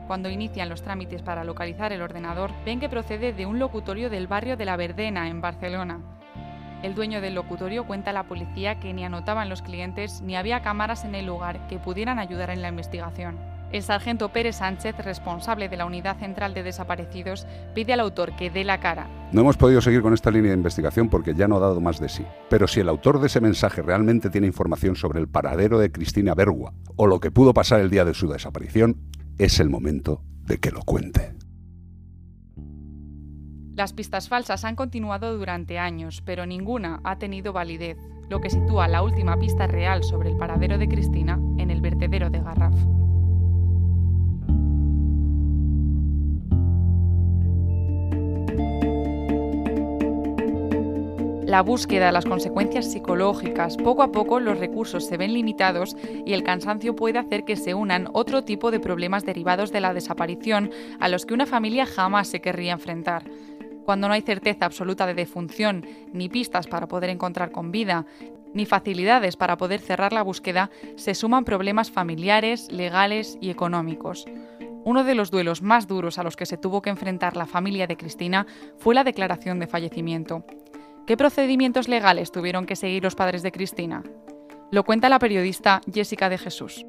Cuando 0.08 0.28
inician 0.28 0.68
los 0.68 0.82
trámites 0.82 1.22
para 1.22 1.44
localizar 1.44 1.92
el 1.92 2.02
ordenador, 2.02 2.50
ven 2.64 2.80
que 2.80 2.88
procede 2.88 3.32
de 3.32 3.46
un 3.46 3.60
locutorio 3.60 4.10
del 4.10 4.26
barrio 4.26 4.56
de 4.56 4.64
La 4.64 4.76
Verdena, 4.76 5.28
en 5.28 5.40
Barcelona. 5.40 6.17
El 6.82 6.94
dueño 6.94 7.20
del 7.20 7.34
locutorio 7.34 7.86
cuenta 7.86 8.10
a 8.10 8.12
la 8.12 8.28
policía 8.28 8.78
que 8.78 8.94
ni 8.94 9.04
anotaban 9.04 9.48
los 9.48 9.62
clientes 9.62 10.22
ni 10.22 10.36
había 10.36 10.62
cámaras 10.62 11.04
en 11.04 11.16
el 11.16 11.26
lugar 11.26 11.66
que 11.66 11.78
pudieran 11.78 12.20
ayudar 12.20 12.50
en 12.50 12.62
la 12.62 12.68
investigación. 12.68 13.36
El 13.72 13.82
sargento 13.82 14.30
Pérez 14.30 14.56
Sánchez, 14.56 14.96
responsable 14.98 15.68
de 15.68 15.76
la 15.76 15.84
Unidad 15.84 16.18
Central 16.18 16.54
de 16.54 16.62
Desaparecidos, 16.62 17.46
pide 17.74 17.92
al 17.92 18.00
autor 18.00 18.34
que 18.36 18.48
dé 18.48 18.64
la 18.64 18.80
cara. 18.80 19.08
No 19.32 19.42
hemos 19.42 19.58
podido 19.58 19.82
seguir 19.82 20.00
con 20.00 20.14
esta 20.14 20.30
línea 20.30 20.52
de 20.52 20.56
investigación 20.56 21.10
porque 21.10 21.34
ya 21.34 21.48
no 21.48 21.56
ha 21.56 21.60
dado 21.60 21.80
más 21.80 22.00
de 22.00 22.08
sí. 22.08 22.24
Pero 22.48 22.66
si 22.66 22.80
el 22.80 22.88
autor 22.88 23.20
de 23.20 23.26
ese 23.26 23.40
mensaje 23.40 23.82
realmente 23.82 24.30
tiene 24.30 24.46
información 24.46 24.96
sobre 24.96 25.20
el 25.20 25.28
paradero 25.28 25.78
de 25.78 25.92
Cristina 25.92 26.34
Bergua 26.34 26.72
o 26.96 27.06
lo 27.06 27.20
que 27.20 27.30
pudo 27.30 27.52
pasar 27.52 27.80
el 27.80 27.90
día 27.90 28.06
de 28.06 28.14
su 28.14 28.28
desaparición, 28.28 28.96
es 29.36 29.60
el 29.60 29.68
momento 29.68 30.22
de 30.44 30.58
que 30.58 30.70
lo 30.70 30.80
cuente. 30.80 31.37
Las 33.78 33.92
pistas 33.92 34.28
falsas 34.28 34.64
han 34.64 34.74
continuado 34.74 35.38
durante 35.38 35.78
años, 35.78 36.20
pero 36.24 36.46
ninguna 36.46 36.98
ha 37.04 37.16
tenido 37.20 37.52
validez, 37.52 37.96
lo 38.28 38.40
que 38.40 38.50
sitúa 38.50 38.88
la 38.88 39.04
última 39.04 39.38
pista 39.38 39.68
real 39.68 40.02
sobre 40.02 40.30
el 40.30 40.36
paradero 40.36 40.78
de 40.78 40.88
Cristina 40.88 41.38
en 41.58 41.70
el 41.70 41.80
vertedero 41.80 42.28
de 42.28 42.40
Garraf. 42.40 42.74
la 51.48 51.62
búsqueda, 51.62 52.12
las 52.12 52.26
consecuencias 52.26 52.92
psicológicas, 52.92 53.78
poco 53.78 54.02
a 54.02 54.12
poco 54.12 54.38
los 54.38 54.58
recursos 54.58 55.06
se 55.06 55.16
ven 55.16 55.32
limitados 55.32 55.96
y 56.26 56.34
el 56.34 56.42
cansancio 56.42 56.94
puede 56.94 57.18
hacer 57.18 57.46
que 57.46 57.56
se 57.56 57.72
unan 57.72 58.10
otro 58.12 58.44
tipo 58.44 58.70
de 58.70 58.80
problemas 58.80 59.24
derivados 59.24 59.72
de 59.72 59.80
la 59.80 59.94
desaparición 59.94 60.70
a 61.00 61.08
los 61.08 61.24
que 61.24 61.32
una 61.32 61.46
familia 61.46 61.86
jamás 61.86 62.28
se 62.28 62.42
querría 62.42 62.74
enfrentar. 62.74 63.24
Cuando 63.88 64.06
no 64.06 64.12
hay 64.12 64.20
certeza 64.20 64.66
absoluta 64.66 65.06
de 65.06 65.14
defunción, 65.14 65.86
ni 66.12 66.28
pistas 66.28 66.66
para 66.66 66.88
poder 66.88 67.08
encontrar 67.08 67.50
con 67.50 67.72
vida, 67.72 68.04
ni 68.52 68.66
facilidades 68.66 69.38
para 69.38 69.56
poder 69.56 69.80
cerrar 69.80 70.12
la 70.12 70.20
búsqueda, 70.20 70.70
se 70.96 71.14
suman 71.14 71.46
problemas 71.46 71.90
familiares, 71.90 72.70
legales 72.70 73.38
y 73.40 73.48
económicos. 73.48 74.26
Uno 74.84 75.04
de 75.04 75.14
los 75.14 75.30
duelos 75.30 75.62
más 75.62 75.86
duros 75.86 76.18
a 76.18 76.22
los 76.22 76.36
que 76.36 76.44
se 76.44 76.58
tuvo 76.58 76.82
que 76.82 76.90
enfrentar 76.90 77.34
la 77.34 77.46
familia 77.46 77.86
de 77.86 77.96
Cristina 77.96 78.46
fue 78.76 78.94
la 78.94 79.04
declaración 79.04 79.58
de 79.58 79.68
fallecimiento. 79.68 80.44
¿Qué 81.06 81.16
procedimientos 81.16 81.88
legales 81.88 82.30
tuvieron 82.30 82.66
que 82.66 82.76
seguir 82.76 83.02
los 83.02 83.14
padres 83.14 83.42
de 83.42 83.52
Cristina? 83.52 84.02
Lo 84.70 84.84
cuenta 84.84 85.08
la 85.08 85.18
periodista 85.18 85.80
Jessica 85.90 86.28
de 86.28 86.36
Jesús. 86.36 86.84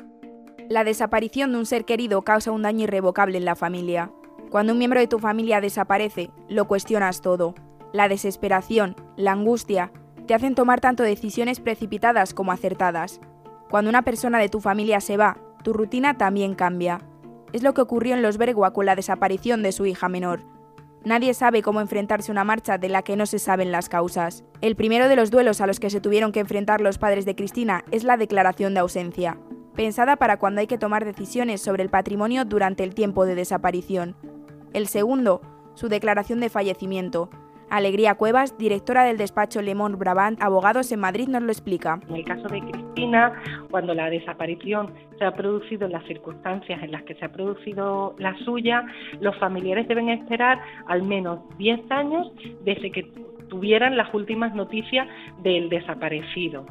La 0.67 0.83
desaparición 0.83 1.53
de 1.53 1.59
un 1.59 1.65
ser 1.65 1.85
querido 1.85 2.23
causa 2.23 2.51
un 2.51 2.63
daño 2.63 2.83
irrevocable 2.83 3.37
en 3.37 3.45
la 3.45 3.55
familia. 3.55 4.11
Cuando 4.49 4.73
un 4.73 4.79
miembro 4.79 4.99
de 4.99 5.07
tu 5.07 5.19
familia 5.19 5.61
desaparece, 5.61 6.31
lo 6.47 6.67
cuestionas 6.67 7.21
todo. 7.21 7.53
La 7.93 8.07
desesperación, 8.07 8.95
la 9.15 9.33
angustia, 9.33 9.91
te 10.25 10.33
hacen 10.33 10.55
tomar 10.55 10.81
tanto 10.81 11.03
decisiones 11.03 11.59
precipitadas 11.59 12.33
como 12.33 12.51
acertadas. 12.51 13.21
Cuando 13.69 13.89
una 13.89 14.01
persona 14.01 14.39
de 14.39 14.49
tu 14.49 14.59
familia 14.59 15.01
se 15.01 15.17
va, 15.17 15.37
tu 15.63 15.73
rutina 15.73 16.17
también 16.17 16.55
cambia. 16.55 17.01
Es 17.53 17.61
lo 17.61 17.75
que 17.75 17.81
ocurrió 17.81 18.15
en 18.15 18.23
los 18.23 18.37
Bergua 18.37 18.73
con 18.73 18.87
la 18.87 18.95
desaparición 18.95 19.61
de 19.61 19.71
su 19.71 19.85
hija 19.85 20.09
menor. 20.09 20.41
Nadie 21.05 21.33
sabe 21.33 21.61
cómo 21.61 21.79
enfrentarse 21.79 22.31
a 22.31 22.33
una 22.33 22.43
marcha 22.43 22.77
de 22.77 22.89
la 22.89 23.03
que 23.03 23.15
no 23.15 23.25
se 23.25 23.39
saben 23.39 23.71
las 23.71 23.87
causas. 23.87 24.43
El 24.61 24.75
primero 24.75 25.07
de 25.07 25.15
los 25.15 25.29
duelos 25.29 25.61
a 25.61 25.67
los 25.67 25.79
que 25.79 25.89
se 25.89 26.01
tuvieron 26.01 26.31
que 26.31 26.41
enfrentar 26.41 26.81
los 26.81 26.97
padres 26.97 27.25
de 27.25 27.35
Cristina 27.35 27.85
es 27.91 28.03
la 28.03 28.17
declaración 28.17 28.73
de 28.73 28.81
ausencia, 28.81 29.37
pensada 29.75 30.17
para 30.17 30.37
cuando 30.37 30.59
hay 30.61 30.67
que 30.67 30.77
tomar 30.77 31.05
decisiones 31.05 31.61
sobre 31.61 31.83
el 31.83 31.89
patrimonio 31.89 32.45
durante 32.45 32.83
el 32.83 32.95
tiempo 32.95 33.25
de 33.25 33.35
desaparición. 33.35 34.15
El 34.73 34.87
segundo, 34.87 35.41
su 35.73 35.89
declaración 35.89 36.39
de 36.39 36.49
fallecimiento, 36.49 37.29
Alegría 37.69 38.15
Cuevas, 38.15 38.57
directora 38.57 39.03
del 39.03 39.17
despacho 39.17 39.61
Lemón 39.61 39.97
Brabant 39.97 40.41
Abogados 40.41 40.91
en 40.91 40.99
Madrid, 40.99 41.27
nos 41.27 41.43
lo 41.43 41.51
explica. 41.51 41.99
En 42.07 42.15
el 42.15 42.25
caso 42.25 42.47
de 42.47 42.61
Cristina, 42.61 43.33
cuando 43.69 43.93
la 43.93 44.09
desaparición 44.09 44.93
se 45.17 45.25
ha 45.25 45.33
producido 45.33 45.85
en 45.85 45.93
las 45.93 46.03
circunstancias 46.05 46.81
en 46.81 46.91
las 46.91 47.03
que 47.03 47.15
se 47.15 47.25
ha 47.25 47.31
producido 47.31 48.15
la 48.17 48.35
suya, 48.39 48.85
los 49.21 49.37
familiares 49.37 49.87
deben 49.87 50.09
esperar 50.09 50.59
al 50.87 51.03
menos 51.03 51.39
10 51.57 51.91
años 51.91 52.31
desde 52.63 52.91
que 52.91 53.03
tuvieran 53.49 53.97
las 53.97 54.13
últimas 54.13 54.53
noticias 54.55 55.07
del 55.43 55.69
desaparecido. 55.69 56.65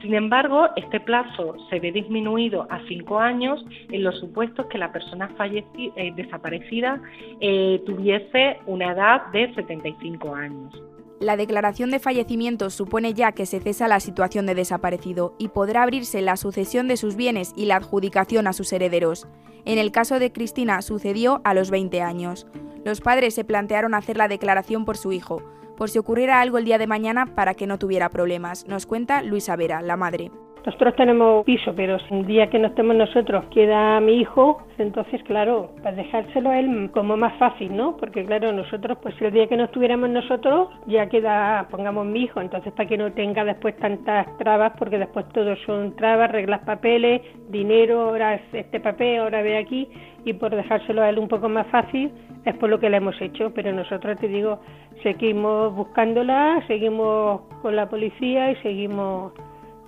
Sin 0.00 0.14
embargo, 0.14 0.68
este 0.76 1.00
plazo 1.00 1.56
se 1.68 1.78
ve 1.78 1.92
disminuido 1.92 2.66
a 2.70 2.80
cinco 2.88 3.18
años 3.18 3.64
en 3.90 4.02
los 4.02 4.18
supuestos 4.18 4.66
que 4.66 4.78
la 4.78 4.92
persona 4.92 5.30
eh, 5.38 6.12
desaparecida 6.16 7.00
eh, 7.40 7.82
tuviese 7.84 8.58
una 8.66 8.92
edad 8.92 9.26
de 9.32 9.54
75 9.54 10.34
años. 10.34 10.74
La 11.20 11.36
declaración 11.36 11.90
de 11.90 11.98
fallecimiento 11.98 12.70
supone 12.70 13.12
ya 13.12 13.32
que 13.32 13.44
se 13.44 13.60
cesa 13.60 13.88
la 13.88 14.00
situación 14.00 14.46
de 14.46 14.54
desaparecido 14.54 15.34
y 15.38 15.48
podrá 15.48 15.82
abrirse 15.82 16.22
la 16.22 16.38
sucesión 16.38 16.88
de 16.88 16.96
sus 16.96 17.14
bienes 17.14 17.52
y 17.56 17.66
la 17.66 17.76
adjudicación 17.76 18.46
a 18.46 18.54
sus 18.54 18.72
herederos. 18.72 19.28
En 19.66 19.78
el 19.78 19.92
caso 19.92 20.18
de 20.18 20.32
Cristina 20.32 20.80
sucedió 20.80 21.42
a 21.44 21.52
los 21.52 21.70
20 21.70 22.00
años. 22.00 22.46
Los 22.86 23.02
padres 23.02 23.34
se 23.34 23.44
plantearon 23.44 23.92
hacer 23.92 24.16
la 24.16 24.28
declaración 24.28 24.86
por 24.86 24.96
su 24.96 25.12
hijo, 25.12 25.42
por 25.80 25.88
si 25.88 25.98
ocurriera 25.98 26.42
algo 26.42 26.58
el 26.58 26.66
día 26.66 26.76
de 26.76 26.86
mañana 26.86 27.34
para 27.34 27.54
que 27.54 27.66
no 27.66 27.78
tuviera 27.78 28.10
problemas, 28.10 28.68
nos 28.68 28.84
cuenta 28.84 29.22
Luisa 29.22 29.56
Vera, 29.56 29.80
la 29.80 29.96
madre. 29.96 30.30
Nosotros 30.66 30.94
tenemos 30.94 31.42
piso, 31.46 31.72
pero 31.74 31.98
si 32.00 32.14
el 32.14 32.26
día 32.26 32.50
que 32.50 32.58
no 32.58 32.66
estemos 32.68 32.94
nosotros 32.94 33.46
queda 33.46 33.98
mi 34.00 34.20
hijo, 34.20 34.62
entonces 34.76 35.22
claro, 35.22 35.70
para 35.82 35.96
dejárselo 35.96 36.50
a 36.50 36.58
él 36.58 36.90
como 36.92 37.16
más 37.16 37.34
fácil, 37.38 37.74
¿no? 37.74 37.96
Porque 37.96 38.26
claro, 38.26 38.52
nosotros, 38.52 38.98
pues 39.00 39.14
el 39.22 39.32
día 39.32 39.46
que 39.46 39.56
no 39.56 39.64
estuviéramos 39.64 40.10
nosotros, 40.10 40.68
ya 40.86 41.08
queda, 41.08 41.66
pongamos 41.70 42.04
mi 42.04 42.24
hijo, 42.24 42.42
entonces 42.42 42.74
para 42.74 42.86
que 42.86 42.98
no 42.98 43.10
tenga 43.12 43.42
después 43.46 43.74
tantas 43.78 44.36
trabas, 44.36 44.74
porque 44.78 44.98
después 44.98 45.26
todos 45.30 45.58
son 45.64 45.96
trabas, 45.96 46.30
reglas 46.30 46.60
papeles, 46.66 47.22
dinero, 47.48 48.02
ahora 48.02 48.34
es 48.34 48.42
este 48.52 48.80
papel, 48.80 49.20
ahora 49.20 49.40
ve 49.40 49.56
aquí, 49.56 49.88
y 50.26 50.34
por 50.34 50.54
dejárselo 50.54 51.00
a 51.00 51.08
él 51.08 51.18
un 51.18 51.28
poco 51.28 51.48
más 51.48 51.66
fácil, 51.68 52.12
es 52.44 52.56
por 52.56 52.70
lo 52.70 52.80
que 52.80 52.88
le 52.88 52.96
hemos 52.96 53.20
hecho, 53.20 53.52
pero 53.54 53.72
nosotros 53.72 54.18
te 54.18 54.28
digo, 54.28 54.60
seguimos 55.02 55.74
buscándola, 55.74 56.64
seguimos 56.66 57.42
con 57.62 57.76
la 57.76 57.88
policía 57.88 58.50
y 58.52 58.56
seguimos 58.56 59.32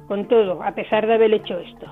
con 0.09 0.29
todo, 0.29 0.63
a 0.63 0.73
pesar 0.73 1.07
de 1.07 1.15
haber 1.15 1.33
hecho 1.33 1.59
esto. 1.59 1.87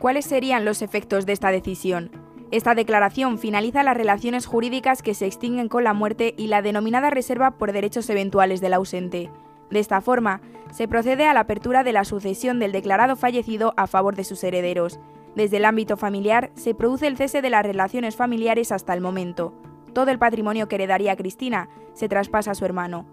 ¿Cuáles 0.00 0.26
serían 0.26 0.64
los 0.64 0.82
efectos 0.82 1.24
de 1.24 1.32
esta 1.32 1.50
decisión? 1.50 2.10
Esta 2.50 2.74
declaración 2.74 3.38
finaliza 3.38 3.82
las 3.82 3.96
relaciones 3.96 4.46
jurídicas 4.46 5.02
que 5.02 5.14
se 5.14 5.26
extinguen 5.26 5.68
con 5.68 5.82
la 5.82 5.94
muerte 5.94 6.34
y 6.36 6.46
la 6.46 6.62
denominada 6.62 7.10
reserva 7.10 7.52
por 7.52 7.72
derechos 7.72 8.08
eventuales 8.10 8.60
del 8.60 8.74
ausente. 8.74 9.30
De 9.70 9.80
esta 9.80 10.00
forma, 10.00 10.40
se 10.70 10.86
procede 10.86 11.26
a 11.26 11.34
la 11.34 11.40
apertura 11.40 11.82
de 11.82 11.92
la 11.92 12.04
sucesión 12.04 12.58
del 12.58 12.72
declarado 12.72 13.16
fallecido 13.16 13.74
a 13.76 13.86
favor 13.86 14.14
de 14.14 14.24
sus 14.24 14.44
herederos. 14.44 15.00
Desde 15.34 15.56
el 15.56 15.64
ámbito 15.64 15.96
familiar 15.96 16.50
se 16.54 16.74
produce 16.74 17.06
el 17.06 17.16
cese 17.16 17.42
de 17.42 17.50
las 17.50 17.64
relaciones 17.64 18.16
familiares 18.16 18.70
hasta 18.70 18.94
el 18.94 19.00
momento. 19.00 19.54
Todo 19.96 20.10
el 20.10 20.18
patrimonio 20.18 20.68
que 20.68 20.74
heredaría 20.74 21.16
Cristina 21.16 21.70
se 21.94 22.06
traspasa 22.06 22.50
a 22.50 22.54
su 22.54 22.66
hermano. 22.66 23.06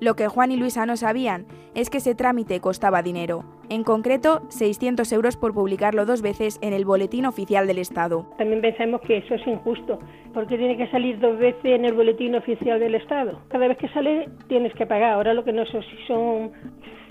Lo 0.00 0.16
que 0.16 0.28
Juan 0.28 0.50
y 0.50 0.56
Luisa 0.56 0.86
no 0.86 0.96
sabían 0.96 1.44
es 1.74 1.90
que 1.90 1.98
ese 1.98 2.14
trámite 2.14 2.58
costaba 2.58 3.02
dinero, 3.02 3.44
en 3.68 3.84
concreto 3.84 4.40
600 4.48 5.12
euros 5.12 5.36
por 5.36 5.52
publicarlo 5.52 6.06
dos 6.06 6.22
veces 6.22 6.58
en 6.62 6.72
el 6.72 6.86
Boletín 6.86 7.26
Oficial 7.26 7.66
del 7.66 7.76
Estado. 7.76 8.24
También 8.38 8.62
pensamos 8.62 9.02
que 9.02 9.18
eso 9.18 9.34
es 9.34 9.46
injusto, 9.46 9.98
porque 10.32 10.56
tiene 10.56 10.78
que 10.78 10.90
salir 10.90 11.20
dos 11.20 11.36
veces 11.36 11.66
en 11.66 11.84
el 11.84 11.92
Boletín 11.92 12.34
Oficial 12.34 12.80
del 12.80 12.94
Estado. 12.94 13.42
Cada 13.48 13.68
vez 13.68 13.76
que 13.76 13.88
sale 13.88 14.30
tienes 14.48 14.72
que 14.72 14.86
pagar, 14.86 15.12
ahora 15.12 15.34
lo 15.34 15.44
que 15.44 15.52
no 15.52 15.66
sé 15.66 15.82
si 15.82 16.06
son 16.06 16.50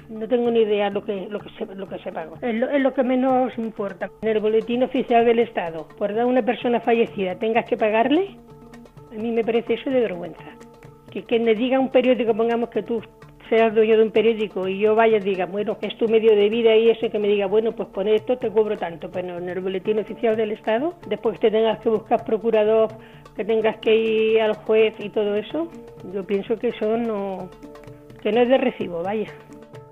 no 0.10 0.28
tengo 0.28 0.50
ni 0.50 0.62
idea 0.62 0.90
lo 0.90 1.04
que 1.04 1.28
lo 1.30 1.40
que 1.40 1.50
se, 1.52 1.76
lo 1.76 1.88
que 1.88 2.00
se 2.00 2.12
pagó. 2.12 2.38
Es 2.42 2.56
lo, 2.56 2.72
es 2.72 2.82
lo, 2.82 2.92
que 2.92 3.04
menos 3.04 3.56
importa. 3.60 4.10
En 4.24 4.30
el 4.30 4.40
boletín 4.40 4.82
oficial 4.82 5.26
del 5.26 5.38
Estado, 5.38 5.88
por 5.96 6.12
dar 6.16 6.26
una 6.26 6.42
persona 6.42 6.80
fallecida, 6.80 7.36
tengas 7.36 7.66
que 7.66 7.78
pagarle, 7.78 8.36
a 9.16 9.22
mí 9.22 9.32
me 9.32 9.44
parece 9.44 9.76
eso 9.76 9.90
de 9.90 10.02
vergüenza 10.02 10.44
que, 11.12 11.24
que 11.24 11.40
me 11.40 11.56
diga 11.56 11.80
un 11.80 11.90
periódico, 11.90 12.34
pongamos 12.34 12.70
que 12.70 12.84
tú 12.84 13.02
seas 13.50 13.74
dueño 13.74 13.98
de 13.98 14.04
un 14.04 14.12
periódico 14.12 14.68
y 14.68 14.80
yo 14.80 14.96
vaya 14.96 15.18
y 15.18 15.22
diga, 15.22 15.46
bueno, 15.46 15.78
es 15.82 15.98
tu 15.98 16.08
medio 16.08 16.36
de 16.36 16.50
vida 16.50 16.76
y 16.76 16.90
ese 16.90 17.10
que 17.10 17.20
me 17.20 17.28
diga, 17.28 17.46
bueno, 17.46 17.72
pues 17.74 17.90
pone 17.90 18.16
esto, 18.16 18.38
te 18.38 18.50
cobro 18.50 18.78
tanto, 18.78 19.10
pero 19.12 19.38
en 19.38 19.48
el 19.48 19.60
boletín 19.60 20.00
oficial 20.00 20.36
del 20.36 20.52
Estado, 20.52 20.96
después 21.08 21.40
que 21.40 21.50
te 21.50 21.58
tengas 21.58 21.80
que 21.80 21.90
buscar 21.90 22.26
procurador, 22.26 22.90
que 23.36 23.46
tengas 23.46 23.78
que 23.78 23.96
ir 23.96 24.42
al 24.42 24.56
juez 24.56 24.94
y 25.00 25.10
todo 25.10 25.36
eso, 25.36 25.70
yo 26.14 26.26
pienso 26.26 26.58
que 26.58 26.70
eso 26.70 26.98
no, 26.98 27.50
que 28.22 28.32
no 28.32 28.42
es 28.42 28.50
de 28.50 28.58
recibo, 28.58 29.04
vaya. 29.04 29.28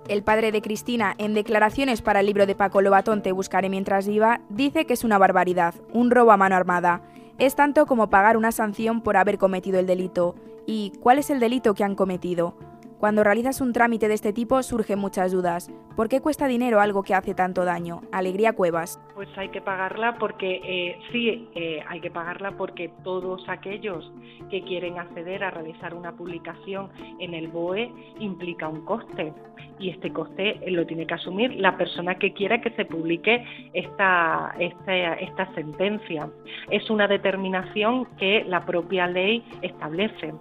El 0.09 0.23
padre 0.23 0.51
de 0.51 0.61
Cristina, 0.61 1.15
en 1.17 1.33
declaraciones 1.33 2.01
para 2.01 2.19
el 2.19 2.25
libro 2.25 2.45
de 2.45 2.55
Paco 2.55 2.81
Lobatón 2.81 3.21
Te 3.21 3.31
buscaré 3.31 3.69
mientras 3.69 4.05
viva, 4.05 4.41
dice 4.49 4.85
que 4.85 4.93
es 4.93 5.05
una 5.05 5.17
barbaridad, 5.17 5.75
un 5.93 6.11
robo 6.11 6.31
a 6.31 6.37
mano 6.37 6.57
armada. 6.57 7.01
Es 7.43 7.55
tanto 7.55 7.85
como 7.85 8.09
pagar 8.09 8.37
una 8.37 8.53
sanción 8.53 9.01
por 9.01 9.17
haber 9.17 9.37
cometido 9.37 9.77
el 9.77 9.85
delito. 9.85 10.33
¿Y 10.65 10.93
cuál 11.01 11.17
es 11.19 11.29
el 11.29 11.41
delito 11.41 11.73
que 11.73 11.83
han 11.83 11.93
cometido? 11.93 12.55
Cuando 13.03 13.25
realizas 13.25 13.59
un 13.59 13.73
trámite 13.73 14.07
de 14.07 14.13
este 14.13 14.31
tipo 14.31 14.63
surgen 14.63 14.97
muchas 14.97 15.33
dudas. 15.33 15.69
¿Por 15.97 16.07
qué 16.07 16.21
cuesta 16.21 16.47
dinero 16.47 16.79
algo 16.79 17.03
que 17.03 17.13
hace 17.13 17.35
tanto 17.35 17.65
daño? 17.65 17.99
Alegría 18.13 18.53
Cuevas. 18.53 18.97
Pues 19.13 19.27
hay 19.37 19.49
que 19.49 19.59
pagarla 19.59 20.15
porque 20.17 20.61
eh, 20.63 20.97
sí, 21.11 21.49
eh, 21.53 21.83
hay 21.85 21.99
que 21.99 22.09
pagarla 22.09 22.51
porque 22.51 22.93
todos 23.03 23.43
aquellos 23.49 24.09
que 24.49 24.63
quieren 24.63 24.99
acceder 24.99 25.43
a 25.43 25.51
realizar 25.51 25.93
una 25.93 26.13
publicación 26.13 26.91
en 27.19 27.33
el 27.33 27.49
BOE 27.49 27.91
implica 28.19 28.69
un 28.69 28.85
coste 28.85 29.33
y 29.79 29.89
este 29.89 30.13
coste 30.13 30.61
lo 30.67 30.85
tiene 30.85 31.05
que 31.05 31.15
asumir 31.15 31.55
la 31.55 31.75
persona 31.75 32.15
que 32.15 32.31
quiera 32.31 32.61
que 32.61 32.69
se 32.69 32.85
publique 32.85 33.45
esta, 33.73 34.55
esta, 34.57 35.15
esta 35.15 35.53
sentencia. 35.55 36.29
Es 36.71 36.89
una 36.89 37.09
determinación 37.09 38.05
que 38.15 38.45
la 38.45 38.65
propia 38.65 39.07
ley 39.07 39.43
establece. 39.61 40.33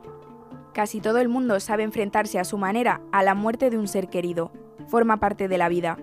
Casi 0.73 1.03
todo 1.03 1.19
el 1.19 1.29
mundo 1.29 1.61
sabe 1.61 1.83
enfrentarse 1.83 2.39
a 2.39 2.45
su 2.45 2.57
manera 2.57 3.03
a 3.13 3.23
la 3.23 3.35
muerte 3.35 3.69
de 3.69 3.77
un 3.77 3.89
ser 3.89 4.09
querido. 4.09 4.51
Forma 4.89 5.19
parte 5.19 5.47
de 5.47 5.59
la 5.59 5.69
vida. 5.69 5.99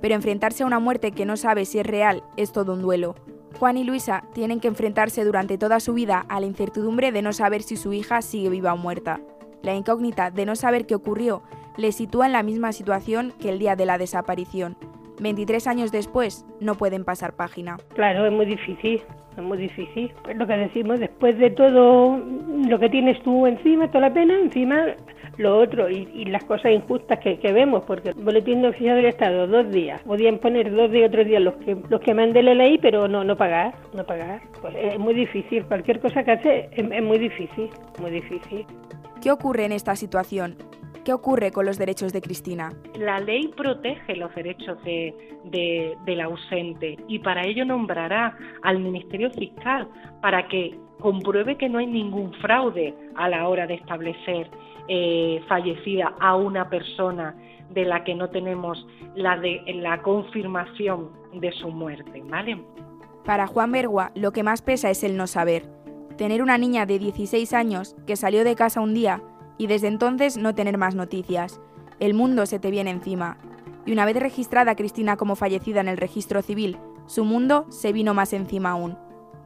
Pero 0.00 0.14
enfrentarse 0.14 0.62
a 0.62 0.66
una 0.66 0.78
muerte 0.78 1.12
que 1.12 1.26
no 1.26 1.36
sabe 1.36 1.66
si 1.66 1.78
es 1.78 1.86
real 1.86 2.22
es 2.36 2.50
todo 2.50 2.72
un 2.72 2.80
duelo. 2.80 3.16
Juan 3.58 3.76
y 3.76 3.84
Luisa 3.84 4.24
tienen 4.32 4.60
que 4.60 4.68
enfrentarse 4.68 5.24
durante 5.24 5.58
toda 5.58 5.78
su 5.78 5.92
vida 5.92 6.24
a 6.28 6.40
la 6.40 6.46
incertidumbre 6.46 7.12
de 7.12 7.22
no 7.22 7.32
saber 7.32 7.62
si 7.62 7.76
su 7.76 7.92
hija 7.92 8.22
sigue 8.22 8.48
viva 8.48 8.72
o 8.72 8.78
muerta. 8.78 9.20
La 9.62 9.74
incógnita 9.74 10.30
de 10.30 10.46
no 10.46 10.56
saber 10.56 10.86
qué 10.86 10.94
ocurrió 10.94 11.42
les 11.76 11.96
sitúa 11.96 12.26
en 12.26 12.32
la 12.32 12.42
misma 12.42 12.72
situación 12.72 13.32
que 13.38 13.50
el 13.50 13.58
día 13.58 13.76
de 13.76 13.86
la 13.86 13.98
desaparición. 13.98 14.76
23 15.20 15.66
años 15.66 15.92
después, 15.92 16.44
no 16.60 16.74
pueden 16.74 17.04
pasar 17.04 17.34
página. 17.34 17.76
Claro, 17.94 18.26
es 18.26 18.32
muy 18.32 18.46
difícil, 18.46 19.02
es 19.36 19.42
muy 19.42 19.58
difícil. 19.58 20.12
Es 20.28 20.36
lo 20.36 20.46
que 20.46 20.56
decimos, 20.56 21.00
después 21.00 21.38
de 21.38 21.50
todo 21.50 22.18
lo 22.18 22.78
que 22.78 22.88
tienes 22.88 23.22
tú 23.22 23.46
encima, 23.46 23.88
toda 23.88 24.08
la 24.08 24.14
pena, 24.14 24.38
encima 24.38 24.94
lo 25.36 25.58
otro 25.58 25.90
y, 25.90 26.08
y 26.14 26.24
las 26.26 26.44
cosas 26.44 26.72
injustas 26.72 27.18
que, 27.18 27.38
que, 27.38 27.52
vemos, 27.52 27.84
porque 27.84 28.10
el 28.10 28.14
boletín 28.14 28.64
oficial 28.64 28.96
del 28.96 29.06
Estado, 29.06 29.46
dos 29.46 29.70
días, 29.70 30.00
podían 30.02 30.38
poner 30.38 30.74
dos 30.74 30.90
días, 30.90 31.08
otros 31.08 31.26
días 31.26 31.42
los 31.42 31.54
que 31.56 31.76
los 31.88 32.00
que 32.00 32.14
mande 32.14 32.42
la 32.42 32.54
ley, 32.54 32.78
pero 32.78 33.08
no 33.08 33.24
no 33.24 33.36
pagar, 33.36 33.74
no 33.94 34.04
pagar. 34.04 34.42
Pues 34.60 34.74
es 34.76 34.98
muy 34.98 35.14
difícil, 35.14 35.64
cualquier 35.64 36.00
cosa 36.00 36.22
que 36.22 36.32
hace 36.32 36.68
es, 36.72 36.90
es 36.90 37.02
muy 37.02 37.18
difícil, 37.18 37.68
muy 38.00 38.10
difícil. 38.10 38.66
¿Qué 39.20 39.30
ocurre 39.32 39.64
en 39.64 39.72
esta 39.72 39.96
situación? 39.96 40.56
¿Qué 41.04 41.12
ocurre 41.12 41.52
con 41.52 41.66
los 41.66 41.78
derechos 41.78 42.14
de 42.14 42.22
Cristina? 42.22 42.72
La 42.98 43.20
ley 43.20 43.48
protege 43.48 44.16
los 44.16 44.34
derechos 44.34 44.82
de, 44.84 45.14
de, 45.44 45.94
del 46.06 46.20
ausente 46.22 46.96
y 47.08 47.18
para 47.18 47.46
ello 47.46 47.66
nombrará 47.66 48.36
al 48.62 48.78
Ministerio 48.78 49.30
Fiscal 49.30 49.86
para 50.22 50.48
que 50.48 50.78
compruebe 51.00 51.58
que 51.58 51.68
no 51.68 51.78
hay 51.78 51.86
ningún 51.86 52.32
fraude 52.40 52.94
a 53.16 53.28
la 53.28 53.46
hora 53.48 53.66
de 53.66 53.74
establecer 53.74 54.50
eh, 54.88 55.42
fallecida 55.46 56.14
a 56.20 56.36
una 56.36 56.70
persona 56.70 57.36
de 57.68 57.84
la 57.84 58.02
que 58.04 58.14
no 58.14 58.30
tenemos 58.30 58.86
la, 59.14 59.36
de, 59.36 59.60
la 59.74 60.00
confirmación 60.00 61.10
de 61.34 61.52
su 61.52 61.68
muerte, 61.68 62.22
¿vale? 62.26 62.64
Para 63.26 63.46
Juan 63.46 63.72
Bergua, 63.72 64.12
lo 64.14 64.32
que 64.32 64.42
más 64.42 64.62
pesa 64.62 64.88
es 64.88 65.04
el 65.04 65.18
no 65.18 65.26
saber. 65.26 65.64
Tener 66.16 66.42
una 66.42 66.56
niña 66.56 66.86
de 66.86 66.98
16 66.98 67.52
años 67.52 67.94
que 68.06 68.16
salió 68.16 68.44
de 68.44 68.54
casa 68.54 68.80
un 68.80 68.94
día 68.94 69.22
y 69.58 69.66
desde 69.66 69.88
entonces 69.88 70.36
no 70.36 70.54
tener 70.54 70.78
más 70.78 70.94
noticias. 70.94 71.60
El 72.00 72.14
mundo 72.14 72.46
se 72.46 72.58
te 72.58 72.70
viene 72.70 72.90
encima. 72.90 73.38
Y 73.86 73.92
una 73.92 74.04
vez 74.04 74.16
registrada 74.16 74.74
Cristina 74.74 75.16
como 75.16 75.36
fallecida 75.36 75.80
en 75.80 75.88
el 75.88 75.96
registro 75.96 76.42
civil, 76.42 76.78
su 77.06 77.24
mundo 77.24 77.66
se 77.68 77.92
vino 77.92 78.14
más 78.14 78.32
encima 78.32 78.70
aún. 78.70 78.96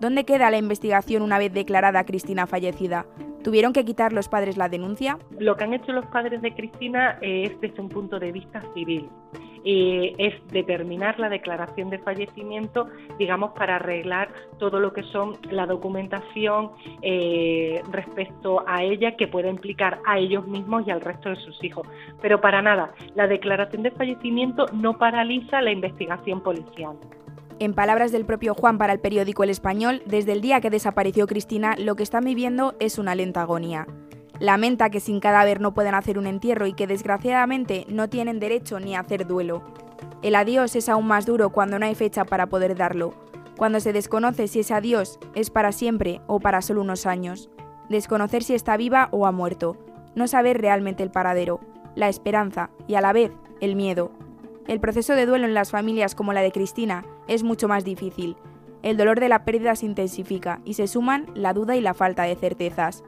¿Dónde 0.00 0.24
queda 0.24 0.50
la 0.50 0.58
investigación 0.58 1.22
una 1.22 1.38
vez 1.38 1.52
declarada 1.52 2.04
Cristina 2.04 2.46
fallecida? 2.46 3.04
¿Tuvieron 3.42 3.72
que 3.72 3.84
quitar 3.84 4.12
los 4.12 4.28
padres 4.28 4.56
la 4.56 4.68
denuncia? 4.68 5.18
Lo 5.38 5.56
que 5.56 5.64
han 5.64 5.74
hecho 5.74 5.92
los 5.92 6.06
padres 6.06 6.40
de 6.40 6.54
Cristina 6.54 7.18
es 7.20 7.60
desde 7.60 7.80
un 7.80 7.88
punto 7.88 8.20
de 8.20 8.30
vista 8.30 8.62
civil. 8.74 9.08
Eh, 9.64 10.14
es 10.18 10.34
determinar 10.52 11.18
la 11.18 11.28
declaración 11.28 11.90
de 11.90 11.98
fallecimiento, 11.98 12.88
digamos, 13.18 13.52
para 13.52 13.76
arreglar 13.76 14.28
todo 14.58 14.78
lo 14.78 14.92
que 14.92 15.02
son 15.02 15.36
la 15.50 15.66
documentación 15.66 16.70
eh, 17.02 17.82
respecto 17.90 18.62
a 18.68 18.84
ella 18.84 19.16
que 19.16 19.26
pueda 19.26 19.48
implicar 19.48 19.98
a 20.06 20.18
ellos 20.18 20.46
mismos 20.46 20.86
y 20.86 20.92
al 20.92 21.00
resto 21.00 21.30
de 21.30 21.36
sus 21.36 21.62
hijos. 21.64 21.88
Pero 22.22 22.40
para 22.40 22.62
nada, 22.62 22.92
la 23.16 23.26
declaración 23.26 23.82
de 23.82 23.90
fallecimiento 23.90 24.66
no 24.72 24.96
paraliza 24.96 25.60
la 25.60 25.72
investigación 25.72 26.40
policial. 26.40 26.96
En 27.60 27.74
palabras 27.74 28.12
del 28.12 28.24
propio 28.24 28.54
Juan 28.54 28.78
para 28.78 28.92
el 28.92 29.00
periódico 29.00 29.42
El 29.42 29.50
Español, 29.50 30.02
desde 30.06 30.30
el 30.30 30.40
día 30.40 30.60
que 30.60 30.70
desapareció 30.70 31.26
Cristina, 31.26 31.74
lo 31.76 31.96
que 31.96 32.04
están 32.04 32.24
viviendo 32.24 32.76
es 32.78 32.98
una 32.98 33.16
lenta 33.16 33.42
agonía. 33.42 33.88
Lamenta 34.38 34.90
que 34.90 35.00
sin 35.00 35.18
cadáver 35.18 35.60
no 35.60 35.74
puedan 35.74 35.96
hacer 35.96 36.18
un 36.18 36.28
entierro 36.28 36.68
y 36.68 36.74
que 36.74 36.86
desgraciadamente 36.86 37.84
no 37.88 38.08
tienen 38.08 38.38
derecho 38.38 38.78
ni 38.78 38.94
a 38.94 39.00
hacer 39.00 39.26
duelo. 39.26 39.64
El 40.22 40.36
adiós 40.36 40.76
es 40.76 40.88
aún 40.88 41.08
más 41.08 41.26
duro 41.26 41.50
cuando 41.50 41.80
no 41.80 41.86
hay 41.86 41.96
fecha 41.96 42.24
para 42.24 42.46
poder 42.46 42.76
darlo, 42.76 43.14
cuando 43.56 43.80
se 43.80 43.92
desconoce 43.92 44.46
si 44.46 44.60
ese 44.60 44.74
adiós 44.74 45.18
es 45.34 45.50
para 45.50 45.72
siempre 45.72 46.20
o 46.28 46.38
para 46.38 46.62
solo 46.62 46.82
unos 46.82 47.06
años, 47.06 47.50
desconocer 47.88 48.44
si 48.44 48.54
está 48.54 48.76
viva 48.76 49.08
o 49.10 49.26
ha 49.26 49.32
muerto, 49.32 49.76
no 50.14 50.28
saber 50.28 50.60
realmente 50.60 51.02
el 51.02 51.10
paradero, 51.10 51.58
la 51.96 52.08
esperanza 52.08 52.70
y 52.86 52.94
a 52.94 53.00
la 53.00 53.12
vez 53.12 53.32
el 53.60 53.74
miedo. 53.74 54.12
El 54.68 54.80
proceso 54.80 55.14
de 55.14 55.24
duelo 55.24 55.46
en 55.46 55.54
las 55.54 55.70
familias 55.70 56.14
como 56.14 56.34
la 56.34 56.42
de 56.42 56.52
Cristina 56.52 57.06
es 57.26 57.42
mucho 57.42 57.68
más 57.68 57.84
difícil. 57.84 58.36
El 58.82 58.98
dolor 58.98 59.18
de 59.18 59.30
la 59.30 59.46
pérdida 59.46 59.74
se 59.74 59.86
intensifica 59.86 60.60
y 60.66 60.74
se 60.74 60.86
suman 60.86 61.26
la 61.34 61.54
duda 61.54 61.74
y 61.74 61.80
la 61.80 61.94
falta 61.94 62.24
de 62.24 62.36
certezas. 62.36 63.02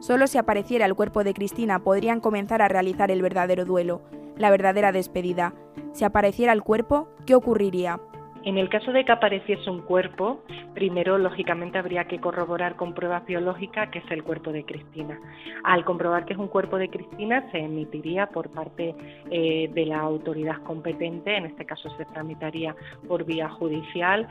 Solo 0.00 0.26
si 0.26 0.38
apareciera 0.38 0.86
el 0.86 0.96
cuerpo 0.96 1.22
de 1.22 1.32
Cristina 1.32 1.78
podrían 1.78 2.18
comenzar 2.18 2.62
a 2.62 2.68
realizar 2.68 3.12
el 3.12 3.22
verdadero 3.22 3.64
duelo, 3.64 4.02
la 4.36 4.50
verdadera 4.50 4.90
despedida. 4.90 5.54
Si 5.92 6.04
apareciera 6.04 6.52
el 6.52 6.64
cuerpo, 6.64 7.08
¿qué 7.26 7.36
ocurriría? 7.36 8.00
En 8.44 8.58
el 8.58 8.68
caso 8.68 8.92
de 8.92 9.06
que 9.06 9.12
apareciese 9.12 9.70
un 9.70 9.80
cuerpo, 9.80 10.42
primero 10.74 11.16
lógicamente 11.16 11.78
habría 11.78 12.04
que 12.04 12.20
corroborar 12.20 12.76
con 12.76 12.92
pruebas 12.92 13.24
biológicas 13.24 13.88
que 13.88 14.00
es 14.00 14.10
el 14.10 14.22
cuerpo 14.22 14.52
de 14.52 14.64
Cristina. 14.64 15.18
Al 15.62 15.82
comprobar 15.84 16.26
que 16.26 16.34
es 16.34 16.38
un 16.38 16.48
cuerpo 16.48 16.76
de 16.76 16.90
Cristina, 16.90 17.50
se 17.50 17.58
emitiría 17.58 18.26
por 18.26 18.50
parte 18.50 18.94
eh, 19.30 19.70
de 19.72 19.86
la 19.86 20.00
autoridad 20.00 20.62
competente, 20.62 21.34
en 21.34 21.46
este 21.46 21.64
caso 21.64 21.88
se 21.96 22.04
tramitaría 22.04 22.76
por 23.08 23.24
vía 23.24 23.48
judicial, 23.48 24.28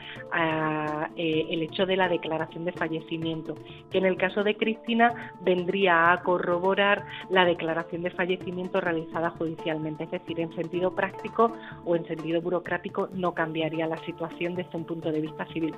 eh, 1.16 1.46
el 1.50 1.62
hecho 1.62 1.84
de 1.84 1.96
la 1.96 2.08
declaración 2.08 2.64
de 2.64 2.72
fallecimiento, 2.72 3.56
que 3.90 3.98
en 3.98 4.06
el 4.06 4.16
caso 4.16 4.44
de 4.44 4.56
Cristina 4.56 5.32
vendría 5.40 6.12
a 6.12 6.22
corroborar 6.22 7.04
la 7.30 7.44
declaración 7.44 8.02
de 8.02 8.10
fallecimiento 8.10 8.80
realizada 8.80 9.30
judicialmente, 9.30 10.04
es 10.04 10.10
decir, 10.12 10.38
en 10.38 10.54
sentido 10.54 10.94
práctico 10.94 11.52
o 11.84 11.96
en 11.96 12.06
sentido 12.06 12.40
burocrático 12.40 13.08
no 13.12 13.32
cambiaría 13.34 13.88
la 13.88 14.03
situación 14.04 14.54
desde 14.54 14.76
un 14.76 14.84
punto 14.84 15.10
de 15.10 15.20
vista 15.20 15.46
civil. 15.52 15.74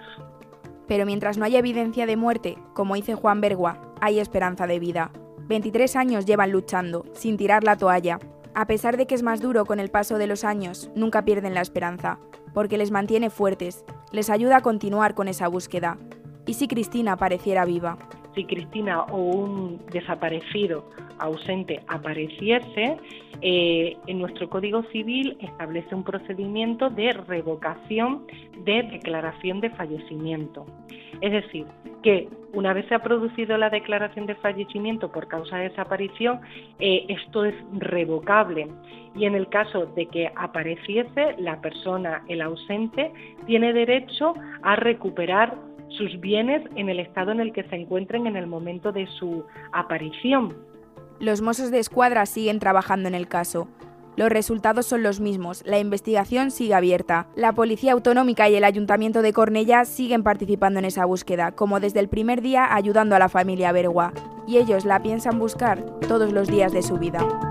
Pero 0.87 1.05
mientras 1.07 1.37
no 1.39 1.45
haya 1.45 1.59
evidencia 1.59 2.07
de 2.07 2.16
muerte, 2.16 2.59
como 2.74 2.95
dice 2.95 3.14
Juan 3.14 3.41
Bergua, 3.41 3.93
hay 4.01 4.20
esperanza 4.20 4.66
de 4.66 4.79
vida. 4.79 5.11
23 5.49 5.97
años 5.97 6.27
llevan 6.27 6.53
luchando, 6.53 7.05
sin 7.12 7.37
tirar 7.37 7.64
la 7.64 7.77
toalla. 7.77 8.18
A 8.55 8.66
pesar 8.66 8.97
de 8.97 9.07
que 9.07 9.14
es 9.14 9.22
más 9.22 9.41
duro 9.41 9.64
con 9.64 9.81
el 9.81 9.91
paso 9.91 10.18
de 10.18 10.27
los 10.27 10.45
años, 10.45 10.91
nunca 10.95 11.24
pierden 11.24 11.55
la 11.55 11.61
esperanza, 11.61 12.18
porque 12.55 12.79
les 12.79 12.91
mantiene 12.91 13.31
fuertes, 13.31 13.85
les 14.12 14.31
ayuda 14.31 14.59
a 14.59 14.62
continuar 14.62 15.14
con 15.14 15.29
esa 15.29 15.49
búsqueda. 15.49 15.99
¿Y 16.47 16.55
si 16.55 16.68
Cristina 16.68 17.16
pareciera 17.16 17.64
viva? 17.64 17.99
Si 18.37 18.45
Cristina 18.45 19.05
o 19.05 19.16
un 19.16 19.80
desaparecido 19.91 20.84
ausente 21.18 21.80
apareciese, 21.89 22.99
eh, 23.41 23.97
en 24.07 24.18
nuestro 24.18 24.51
Código 24.51 24.82
Civil 24.93 25.39
establece 25.41 25.95
un 25.95 26.05
procedimiento 26.05 26.91
de 26.91 27.14
revocación 27.14 28.26
de 28.64 28.82
declaración 28.82 29.61
de 29.61 29.70
fallecimiento. 29.70 30.66
Es 31.22 31.32
decir, 31.32 31.66
que 32.03 32.28
una 32.53 32.74
vez 32.74 32.87
se 32.89 32.95
ha 32.95 33.03
producido 33.03 33.57
la 33.57 33.70
declaración 33.70 34.26
de 34.26 34.34
fallecimiento 34.34 35.11
por 35.11 35.28
causa 35.28 35.57
de 35.57 35.70
desaparición, 35.70 36.41
eh, 36.78 37.07
esto 37.09 37.47
es 37.47 37.55
revocable 37.72 38.68
y 39.14 39.24
en 39.24 39.34
el 39.34 39.49
caso 39.49 39.87
de 39.87 40.07
que 40.07 40.30
apareciese, 40.37 41.37
la 41.39 41.61
persona, 41.62 42.22
el 42.28 42.43
ausente, 42.43 43.12
tiene 43.47 43.72
derecho 43.72 44.34
a 44.62 44.76
recuperar 44.76 45.57
sus 45.97 46.20
bienes 46.20 46.62
en 46.76 46.88
el 46.88 47.01
estado 47.01 47.32
en 47.32 47.40
el 47.40 47.53
que 47.53 47.64
se 47.64 47.76
encuentren 47.76 48.26
en 48.26 48.36
el 48.36 48.47
momento 48.47 48.92
de 48.92 49.07
su 49.18 49.44
aparición. 49.72 50.55
Los 51.18 51.40
Mossos 51.40 51.70
de 51.70 51.78
Escuadra 51.78 52.26
siguen 52.26 52.59
trabajando 52.59 53.09
en 53.09 53.14
el 53.14 53.28
caso. 53.28 53.68
Los 54.16 54.30
resultados 54.30 54.86
son 54.86 55.03
los 55.03 55.20
mismos, 55.20 55.62
la 55.66 55.78
investigación 55.78 56.51
sigue 56.51 56.74
abierta. 56.74 57.28
La 57.36 57.53
Policía 57.53 57.92
Autonómica 57.92 58.49
y 58.49 58.55
el 58.55 58.64
Ayuntamiento 58.64 59.20
de 59.20 59.34
Cornellá 59.34 59.84
siguen 59.84 60.22
participando 60.22 60.78
en 60.78 60.86
esa 60.86 61.05
búsqueda, 61.05 61.53
como 61.53 61.80
desde 61.80 62.01
el 62.01 62.09
primer 62.09 62.40
día 62.40 62.74
ayudando 62.74 63.14
a 63.14 63.18
la 63.18 63.28
familia 63.28 63.72
Bergua. 63.72 64.12
Y 64.47 64.57
ellos 64.57 64.86
la 64.86 65.03
piensan 65.03 65.38
buscar 65.38 65.84
todos 66.09 66.32
los 66.32 66.49
días 66.49 66.72
de 66.72 66.82
su 66.82 66.97
vida. 66.97 67.45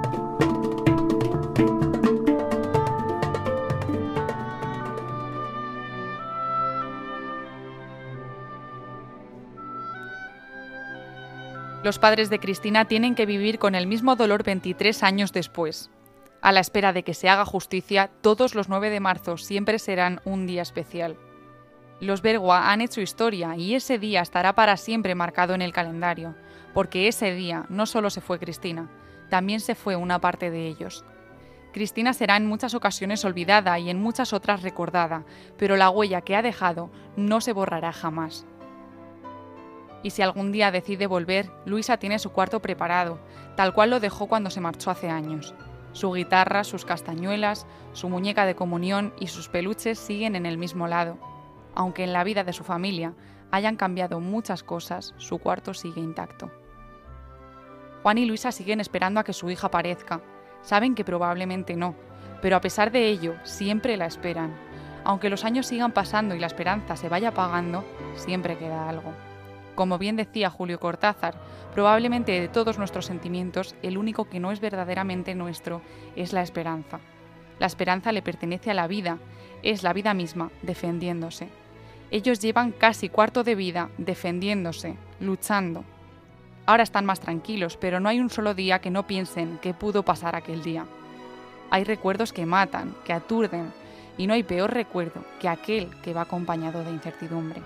Los 11.86 11.99
padres 11.99 12.31
de 12.31 12.39
Cristina 12.39 12.86
tienen 12.86 13.13
que 13.13 13.27
vivir 13.27 13.59
con 13.59 13.75
el 13.75 13.86
mismo 13.86 14.15
dolor 14.15 14.41
23 14.41 15.03
años 15.03 15.31
después. 15.31 15.91
A 16.41 16.51
la 16.51 16.59
espera 16.59 16.93
de 16.93 17.03
que 17.03 17.13
se 17.13 17.29
haga 17.29 17.45
justicia, 17.45 18.09
todos 18.21 18.55
los 18.55 18.69
9 18.69 18.89
de 18.89 18.99
marzo 18.99 19.38
siempre 19.38 19.77
serán 19.77 20.19
un 20.25 20.47
día 20.47 20.63
especial. 20.63 21.15
Los 21.99 22.23
Bergua 22.23 22.71
han 22.71 22.81
hecho 22.81 23.01
historia 23.01 23.55
y 23.55 23.75
ese 23.75 23.99
día 23.99 24.21
estará 24.21 24.55
para 24.55 24.77
siempre 24.77 25.13
marcado 25.13 25.53
en 25.53 25.61
el 25.61 25.73
calendario, 25.73 26.33
porque 26.73 27.07
ese 27.07 27.36
día 27.36 27.67
no 27.69 27.86
solo 27.86 28.09
se 28.09 28.19
fue 28.19 28.39
Cristina, 28.39 28.89
también 29.29 29.59
se 29.59 29.75
fue 29.75 29.95
una 29.95 30.17
parte 30.17 30.49
de 30.49 30.65
ellos. 30.65 31.05
Cristina 31.71 32.13
será 32.13 32.36
en 32.36 32.47
muchas 32.47 32.73
ocasiones 32.73 33.23
olvidada 33.25 33.77
y 33.77 33.91
en 33.91 34.01
muchas 34.01 34.33
otras 34.33 34.63
recordada, 34.63 35.23
pero 35.55 35.77
la 35.77 35.91
huella 35.91 36.21
que 36.21 36.36
ha 36.36 36.41
dejado 36.41 36.89
no 37.15 37.41
se 37.41 37.53
borrará 37.53 37.93
jamás 37.93 38.47
y 40.06 40.12
si 40.12 40.22
algún 40.22 40.51
día 40.51 40.70
decide 40.70 41.08
volver, 41.08 41.49
Luisa 41.66 41.97
tiene 41.97 42.20
su 42.20 42.32
cuarto 42.32 42.62
preparado, 42.62 43.18
tal 43.56 43.74
cual 43.74 43.89
lo 43.89 43.99
dejó 43.99 44.28
cuando 44.28 44.51
se 44.51 44.62
marchó 44.62 44.91
hace 44.91 45.10
años. 45.10 45.56
Su 45.93 46.12
guitarra, 46.12 46.64
sus 46.64 46.86
castañuelas, 46.86 47.66
su 47.93 48.08
muñeca 48.08 48.45
de 48.45 48.53
comunión 48.53 49.16
y 49.20 49.26
sus 49.26 49.49
peluches 49.49 49.97
siguen 49.97 50.36
en 50.36 50.45
el 50.45 50.60
mismo 50.60 50.88
lado. 50.88 51.18
Aunque 51.74 52.03
en 52.03 52.14
la 52.14 52.24
vida 52.24 52.43
de 52.43 52.53
su 52.53 52.64
familia 52.64 53.16
hayan 53.49 53.78
cambiado 53.78 54.20
muchas 54.20 54.62
cosas, 54.62 55.16
su 55.18 55.39
cuarto 55.39 55.74
sigue 55.74 56.01
intacto. 56.01 56.51
Juan 58.03 58.20
y 58.20 58.26
Luisa 58.26 58.51
siguen 58.51 58.82
esperando 58.82 59.20
a 59.20 59.24
que 59.24 59.34
su 59.34 59.49
hija 59.49 59.66
aparezca. 59.66 60.22
Saben 60.62 60.93
que 60.93 61.03
probablemente 61.03 61.76
no, 61.76 61.95
pero 62.43 62.58
a 62.58 62.62
pesar 62.62 62.91
de 62.91 63.10
ello, 63.10 63.34
siempre 63.41 63.97
la 63.97 64.06
esperan. 64.06 64.56
Aunque 65.03 65.32
los 65.32 65.45
años 65.45 65.66
sigan 65.66 65.93
pasando 65.93 66.36
y 66.36 66.39
la 66.39 66.45
esperanza 66.45 66.95
se 66.95 67.10
vaya 67.10 67.30
apagando, 67.30 67.84
siempre 68.14 68.56
queda 68.60 68.88
algo. 68.88 69.12
Como 69.76 69.97
bien 69.97 70.15
decía 70.15 70.49
Julio 70.49 70.80
Cortázar, 70.80 71.36
probablemente 71.73 72.39
de 72.39 72.47
todos 72.47 72.78
nuestros 72.78 73.05
sentimientos, 73.05 73.76
el 73.84 73.97
único 73.97 74.26
que 74.26 74.39
no 74.39 74.51
es 74.51 74.61
verdaderamente 74.61 75.36
nuestro 75.36 75.82
es 76.15 76.32
la 76.32 76.41
esperanza. 76.41 77.01
La 77.59 77.67
esperanza 77.67 78.13
le 78.13 78.21
pertenece 78.21 78.71
a 78.71 78.73
la 78.73 78.88
vida, 78.88 79.19
es 79.63 79.84
la 79.84 79.93
vida 79.93 80.13
misma, 80.13 80.51
defendiéndose. 80.61 81.49
Ellos 82.11 82.39
llevan 82.39 82.71
casi 82.71 83.09
cuarto 83.09 83.43
de 83.43 83.55
vida 83.55 83.89
defendiéndose, 83.97 84.95
luchando. 85.19 85.84
Ahora 86.65 86.84
están 86.84 87.05
más 87.05 87.19
tranquilos, 87.19 87.78
pero 87.78 87.99
no 87.99 88.07
hay 88.07 88.19
un 88.19 88.30
solo 88.30 88.53
día 88.53 88.80
que 88.80 88.91
no 88.91 89.05
piensen 89.05 89.59
qué 89.61 89.73
pudo 89.73 90.03
pasar 90.03 90.36
aquel 90.36 90.63
día. 90.63 90.86
Hay 91.69 91.84
recuerdos 91.84 92.32
que 92.32 92.45
matan, 92.45 92.95
que 93.03 93.13
aturden, 93.13 93.73
y 94.17 94.28
no 94.28 94.34
hay 94.34 94.43
peor 94.43 94.73
recuerdo 94.73 95.26
que 95.39 95.49
aquel 95.49 95.89
que 96.01 96.13
va 96.13 96.21
acompañado 96.21 96.84
de 96.84 96.91
incertidumbre. 96.91 97.61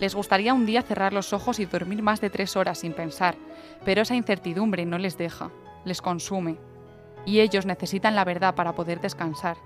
Les 0.00 0.14
gustaría 0.14 0.54
un 0.54 0.64
día 0.64 0.80
cerrar 0.82 1.12
los 1.12 1.34
ojos 1.34 1.58
y 1.58 1.66
dormir 1.66 2.02
más 2.02 2.22
de 2.22 2.30
tres 2.30 2.56
horas 2.56 2.78
sin 2.78 2.94
pensar, 2.94 3.36
pero 3.84 4.00
esa 4.00 4.14
incertidumbre 4.14 4.86
no 4.86 4.96
les 4.96 5.18
deja, 5.18 5.50
les 5.84 6.00
consume, 6.00 6.56
y 7.26 7.40
ellos 7.40 7.66
necesitan 7.66 8.16
la 8.16 8.24
verdad 8.24 8.54
para 8.54 8.74
poder 8.74 9.02
descansar. 9.02 9.58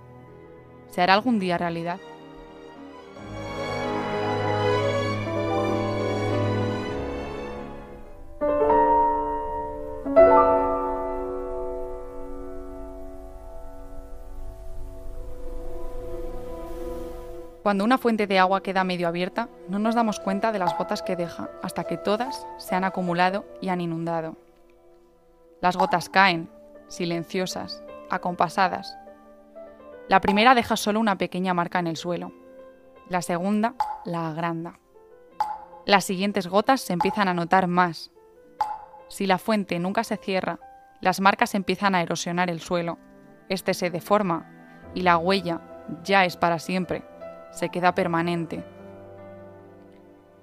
¿Se 0.89 1.01
hará 1.01 1.14
algún 1.14 1.39
día 1.39 1.57
realidad? 1.57 2.01
Cuando 17.65 17.83
una 17.83 17.97
fuente 17.97 18.27
de 18.27 18.39
agua 18.39 18.62
queda 18.62 18.85
medio 18.85 19.09
abierta, 19.09 19.49
no 19.71 19.79
nos 19.79 19.95
damos 19.95 20.21
cuenta 20.21 20.53
de 20.53 20.59
las 20.59 20.77
gotas 20.77 21.01
que 21.01 21.17
deja 21.17 21.49
hasta 21.62 21.85
que 21.85 21.97
todas 21.97 22.47
se 22.59 22.75
han 22.75 22.85
acumulado 22.85 23.47
y 23.62 23.71
han 23.71 23.81
inundado. 23.81 24.37
Las 25.62 25.75
gotas 25.75 26.11
caen, 26.11 26.51
silenciosas, 26.89 27.83
acompasadas. 28.11 28.99
La 30.11 30.21
primera 30.21 30.55
deja 30.55 30.77
solo 30.77 31.01
una 31.01 31.17
pequeña 31.17 31.55
marca 31.55 31.79
en 31.79 31.87
el 31.87 31.97
suelo. 31.97 32.35
La 33.09 33.23
segunda 33.23 33.77
la 34.05 34.29
agranda. 34.29 34.79
Las 35.87 36.05
siguientes 36.05 36.49
gotas 36.49 36.83
se 36.83 36.93
empiezan 36.93 37.29
a 37.29 37.35
notar 37.35 37.67
más. 37.67 38.11
Si 39.09 39.27
la 39.27 39.39
fuente 39.39 39.79
nunca 39.79 40.05
se 40.05 40.19
cierra, 40.19 40.59
las 41.01 41.19
marcas 41.19 41.55
empiezan 41.55 41.95
a 41.95 42.03
erosionar 42.03 42.51
el 42.51 42.61
suelo. 42.61 42.99
Este 43.49 43.73
se 43.73 43.89
deforma 43.89 44.51
y 44.93 45.01
la 45.01 45.17
huella 45.17 45.62
ya 46.03 46.27
es 46.27 46.37
para 46.37 46.59
siempre 46.59 47.14
se 47.55 47.69
queda 47.69 47.95
permanente. 47.95 48.65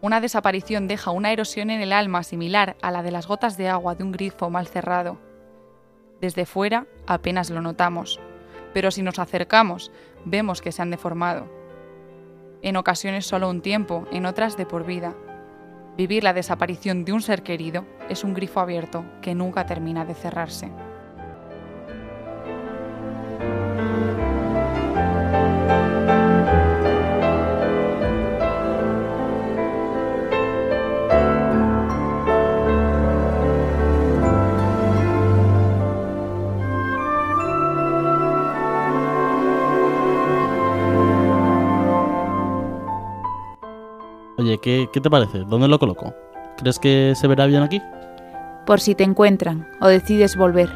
Una 0.02 0.20
desaparición 0.20 0.88
deja 0.88 1.12
una 1.12 1.32
erosión 1.32 1.70
en 1.70 1.82
el 1.82 1.94
alma 1.94 2.24
similar 2.24 2.76
a 2.82 2.90
la 2.90 3.04
de 3.04 3.12
las 3.12 3.28
gotas 3.28 3.56
de 3.58 3.70
agua 3.70 3.94
de 3.94 4.04
un 4.04 4.12
grifo 4.12 4.50
mal 4.50 4.68
cerrado. 4.68 5.20
Desde 6.20 6.46
fuera 6.46 6.88
apenas 7.06 7.50
lo 7.50 7.62
notamos, 7.62 8.20
pero 8.74 8.90
si 8.90 9.04
nos 9.04 9.20
acercamos 9.20 9.92
vemos 10.26 10.62
que 10.62 10.72
se 10.72 10.82
han 10.82 10.90
deformado. 10.90 11.48
En 12.64 12.78
ocasiones 12.78 13.26
solo 13.26 13.50
un 13.50 13.62
tiempo, 13.62 14.08
en 14.12 14.26
otras 14.26 14.58
de 14.58 14.66
por 14.66 14.86
vida. 14.86 15.16
Vivir 15.98 16.24
la 16.24 16.34
desaparición 16.34 17.06
de 17.06 17.14
un 17.14 17.22
ser 17.22 17.44
querido 17.44 17.86
es 18.10 18.24
un 18.24 18.34
grifo 18.34 18.60
abierto 18.60 19.04
que 19.22 19.36
nunca 19.36 19.66
termina 19.66 20.06
de 20.06 20.14
cerrarse. 20.14 20.72
¿Qué, 44.72 44.90
¿qué 44.94 45.02
te 45.02 45.10
parece? 45.10 45.40
¿Dónde 45.40 45.68
lo 45.68 45.80
coloco? 45.80 46.14
¿Crees 46.58 46.80
que 46.80 47.14
se 47.16 47.28
verá 47.28 47.46
bien 47.46 47.64
aquí? 47.64 47.82
Por 48.66 48.80
si 48.80 48.96
te 48.96 49.04
encuentran 49.04 49.68
o 49.82 49.88
decides 49.88 50.36
volver. 50.36 50.70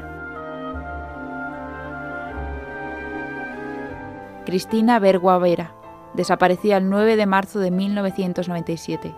Cristina 4.46 5.00
Bergua 5.00 5.38
Vera, 5.40 5.74
desaparecida 6.14 6.78
el 6.78 6.90
9 6.90 7.16
de 7.16 7.26
marzo 7.26 7.60
de 7.60 7.72
1997. 7.72 9.14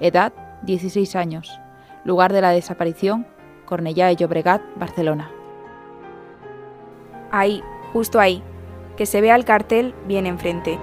Edad, 0.00 0.32
16 0.62 1.14
años. 1.16 1.60
Lugar 2.04 2.32
de 2.32 2.40
la 2.40 2.50
desaparición, 2.50 3.26
Cornellá 3.66 4.08
de 4.08 4.16
Llobregat, 4.16 4.62
Barcelona. 4.76 5.30
Ahí, 7.30 7.62
justo 7.92 8.20
ahí. 8.20 8.42
Que 8.96 9.06
se 9.06 9.20
vea 9.20 9.34
el 9.36 9.44
cartel 9.44 9.94
bien 10.06 10.26
enfrente. 10.26 10.78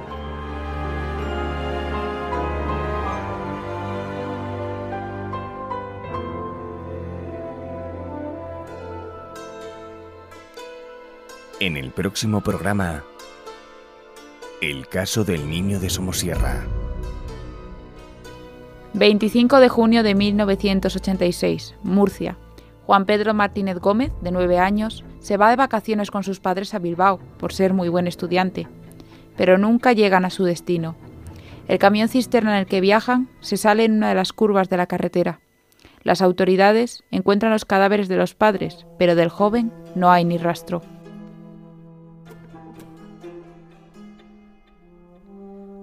En 11.62 11.78
el 11.78 11.92
próximo 11.92 12.42
programa, 12.42 13.04
el 14.64 14.88
caso 14.88 15.24
del 15.24 15.48
niño 15.48 15.80
de 15.80 15.92
Somosierra. 15.92 16.66
25 18.96 19.60
de 19.60 19.70
junio 19.70 20.02
de 20.02 20.16
1986, 20.16 21.76
Murcia. 21.84 22.36
Juan 22.88 23.06
Pedro 23.06 23.36
Martínez 23.36 23.78
Gómez, 23.78 24.12
de 24.22 24.32
9 24.32 24.58
años, 24.58 25.06
se 25.20 25.38
va 25.38 25.52
de 25.52 25.56
vacaciones 25.56 26.10
con 26.10 26.24
sus 26.24 26.40
padres 26.40 26.74
a 26.74 26.80
Bilbao, 26.80 27.20
por 27.38 27.54
ser 27.54 27.76
muy 27.76 27.90
buen 27.90 28.08
estudiante, 28.08 28.68
pero 29.38 29.60
nunca 29.60 29.94
llegan 29.94 30.26
a 30.26 30.32
su 30.32 30.46
destino. 30.46 30.96
El 31.68 31.78
camión 31.78 32.10
cisterna 32.10 32.54
en 32.54 32.62
el 32.62 32.66
que 32.66 32.82
viajan 32.82 33.30
se 33.40 33.58
sale 33.58 33.86
en 33.86 33.98
una 33.98 34.10
de 34.10 34.16
las 34.16 34.34
curvas 34.34 34.68
de 34.68 34.78
la 34.78 34.88
carretera. 34.88 35.42
Las 36.02 36.24
autoridades 36.24 37.04
encuentran 37.12 37.52
los 37.52 37.66
cadáveres 37.66 38.08
de 38.08 38.18
los 38.18 38.34
padres, 38.34 38.88
pero 38.98 39.14
del 39.14 39.30
joven 39.30 39.72
no 39.94 40.10
hay 40.10 40.26
ni 40.26 40.40
rastro. 40.40 40.82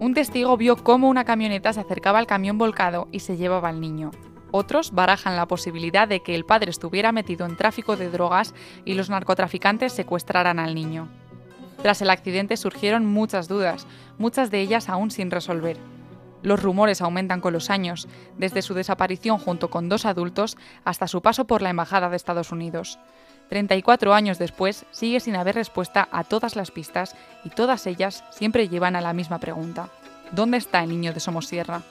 Un 0.01 0.15
testigo 0.15 0.57
vio 0.57 0.77
cómo 0.77 1.09
una 1.09 1.25
camioneta 1.25 1.73
se 1.73 1.81
acercaba 1.81 2.21
al 2.21 2.29
camión 2.29 2.57
volcado 2.57 3.09
y 3.11 3.19
se 3.19 3.37
llevaba 3.37 3.69
al 3.69 3.81
niño. 3.81 4.13
Otros 4.53 4.93
barajan 4.93 5.35
la 5.35 5.49
posibilidad 5.49 6.07
de 6.07 6.21
que 6.21 6.37
el 6.37 6.45
padre 6.45 6.71
estuviera 6.71 7.11
metido 7.11 7.45
en 7.47 7.57
tráfico 7.57 7.97
de 7.97 8.09
drogas 8.09 8.55
y 8.85 8.95
los 8.95 9.11
narcotraficantes 9.11 9.93
secuestraran 9.93 10.61
al 10.61 10.77
niño. 10.77 11.09
Tras 11.83 12.01
el 12.01 12.11
accidente 12.11 12.57
surgieron 12.57 13.07
muchas 13.07 13.49
dudas, 13.49 13.89
muchas 14.19 14.53
de 14.53 14.61
ellas 14.61 14.89
aún 14.89 15.11
sin 15.11 15.33
resolver. 15.33 15.77
Los 16.43 16.63
rumores 16.63 17.03
aumentan 17.03 17.41
con 17.41 17.53
los 17.53 17.69
años, 17.69 18.07
desde 18.37 18.63
su 18.63 18.75
desaparición 18.75 19.39
junto 19.39 19.69
con 19.69 19.89
dos 19.89 20.07
adultos 20.07 20.57
hasta 20.85 21.09
su 21.09 21.23
paso 21.23 21.49
por 21.49 21.61
la 21.61 21.71
Embajada 21.71 22.09
de 22.09 22.17
Estados 22.17 22.53
Unidos. 22.53 23.01
34 23.49 24.15
años 24.15 24.39
después, 24.39 24.85
sigue 24.91 25.21
sin 25.21 25.37
haber 25.37 25.55
respuesta 25.55 26.09
a 26.13 26.25
todas 26.25 26.57
las 26.57 26.71
pistas 26.71 27.17
y 27.45 27.51
todas 27.51 27.87
ellas 27.87 28.25
siempre 28.31 28.69
llevan 28.69 28.97
a 28.97 29.01
la 29.01 29.13
misma 29.13 29.39
pregunta. 29.39 29.89
¿Dónde 30.33 30.59
está 30.59 30.83
el 30.83 30.91
niño 30.91 31.13
de 31.13 31.21
Somosierra? 31.21 31.83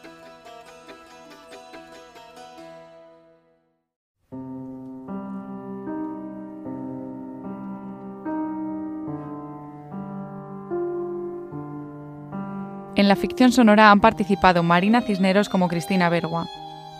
En 12.95 13.07
la 13.07 13.15
ficción 13.15 13.51
sonora 13.51 13.91
han 13.91 14.01
participado 14.01 14.63
Marina 14.63 15.01
Cisneros 15.01 15.49
como 15.49 15.67
Cristina 15.67 16.09
Bergua, 16.09 16.47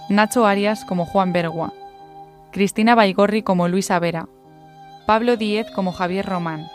Nacho 0.10 0.46
Arias 0.46 0.86
como 0.86 1.08
Juan 1.08 1.34
Bergua, 1.34 1.74
Cristina 2.52 2.94
Baigorri 2.94 3.42
como 3.42 3.68
Luisa 3.68 3.98
Vera, 3.98 4.28
Pablo 5.08 5.38
Díez 5.38 5.72
como 5.72 5.94
Javier 5.94 6.26
Román, 6.26 6.68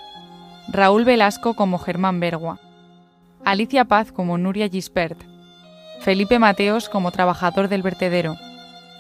Raúl 0.67 1.05
Velasco 1.05 1.53
como 1.53 1.79
Germán 1.79 2.19
Bergua, 2.19 2.59
Alicia 3.45 3.85
Paz 3.85 4.11
como 4.11 4.39
Nuria 4.39 4.71
Gispert, 4.71 5.19
Felipe 6.01 6.39
Mateos 6.39 6.89
como 6.89 7.13
trabajador 7.13 7.69
del 7.69 7.83
vertedero, 7.83 8.39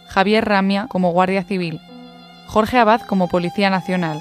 Javier 0.06 0.44
Ramia 0.44 0.86
como 0.86 1.12
guardia 1.12 1.44
civil, 1.44 1.80
Jorge 2.46 2.76
Abad 2.76 3.00
como 3.00 3.28
policía 3.28 3.70
nacional, 3.70 4.20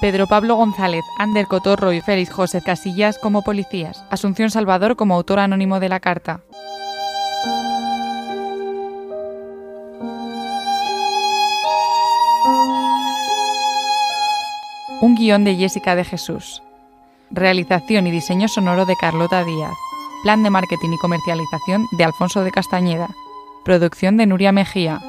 Pedro 0.00 0.28
Pablo 0.28 0.54
González, 0.54 1.02
Ander 1.18 1.46
Cotorro 1.46 1.92
y 1.92 2.00
Félix 2.00 2.30
José 2.30 2.62
Casillas 2.62 3.18
como 3.18 3.42
policías, 3.42 4.04
Asunción 4.08 4.50
Salvador 4.50 4.94
como 4.94 5.16
autor 5.16 5.40
anónimo 5.40 5.80
de 5.80 5.88
la 5.88 5.98
carta. 5.98 6.42
Guión 15.14 15.44
de 15.44 15.54
Jessica 15.56 15.96
de 15.96 16.04
Jesús. 16.04 16.62
Realización 17.30 18.06
y 18.06 18.10
diseño 18.10 18.48
sonoro 18.48 18.84
de 18.86 18.96
Carlota 18.96 19.44
Díaz. 19.44 19.74
Plan 20.22 20.42
de 20.42 20.48
marketing 20.50 20.92
y 20.92 20.98
comercialización 20.98 21.86
de 21.92 22.04
Alfonso 22.04 22.44
de 22.44 22.50
Castañeda. 22.50 23.08
Producción 23.64 24.16
de 24.16 24.26
Nuria 24.26 24.50
Mejía. 24.52 25.00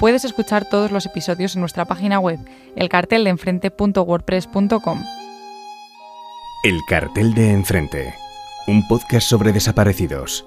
Puedes 0.00 0.24
escuchar 0.24 0.68
todos 0.68 0.90
los 0.90 1.06
episodios 1.06 1.54
en 1.54 1.60
nuestra 1.60 1.84
página 1.84 2.18
web, 2.18 2.40
elcarteldeenfrente.wordpress.com. 2.76 5.04
El 6.64 6.80
cartel 6.88 7.34
de 7.34 7.50
enfrente. 7.50 8.14
Un 8.66 8.88
podcast 8.88 9.28
sobre 9.28 9.52
desaparecidos 9.52 10.46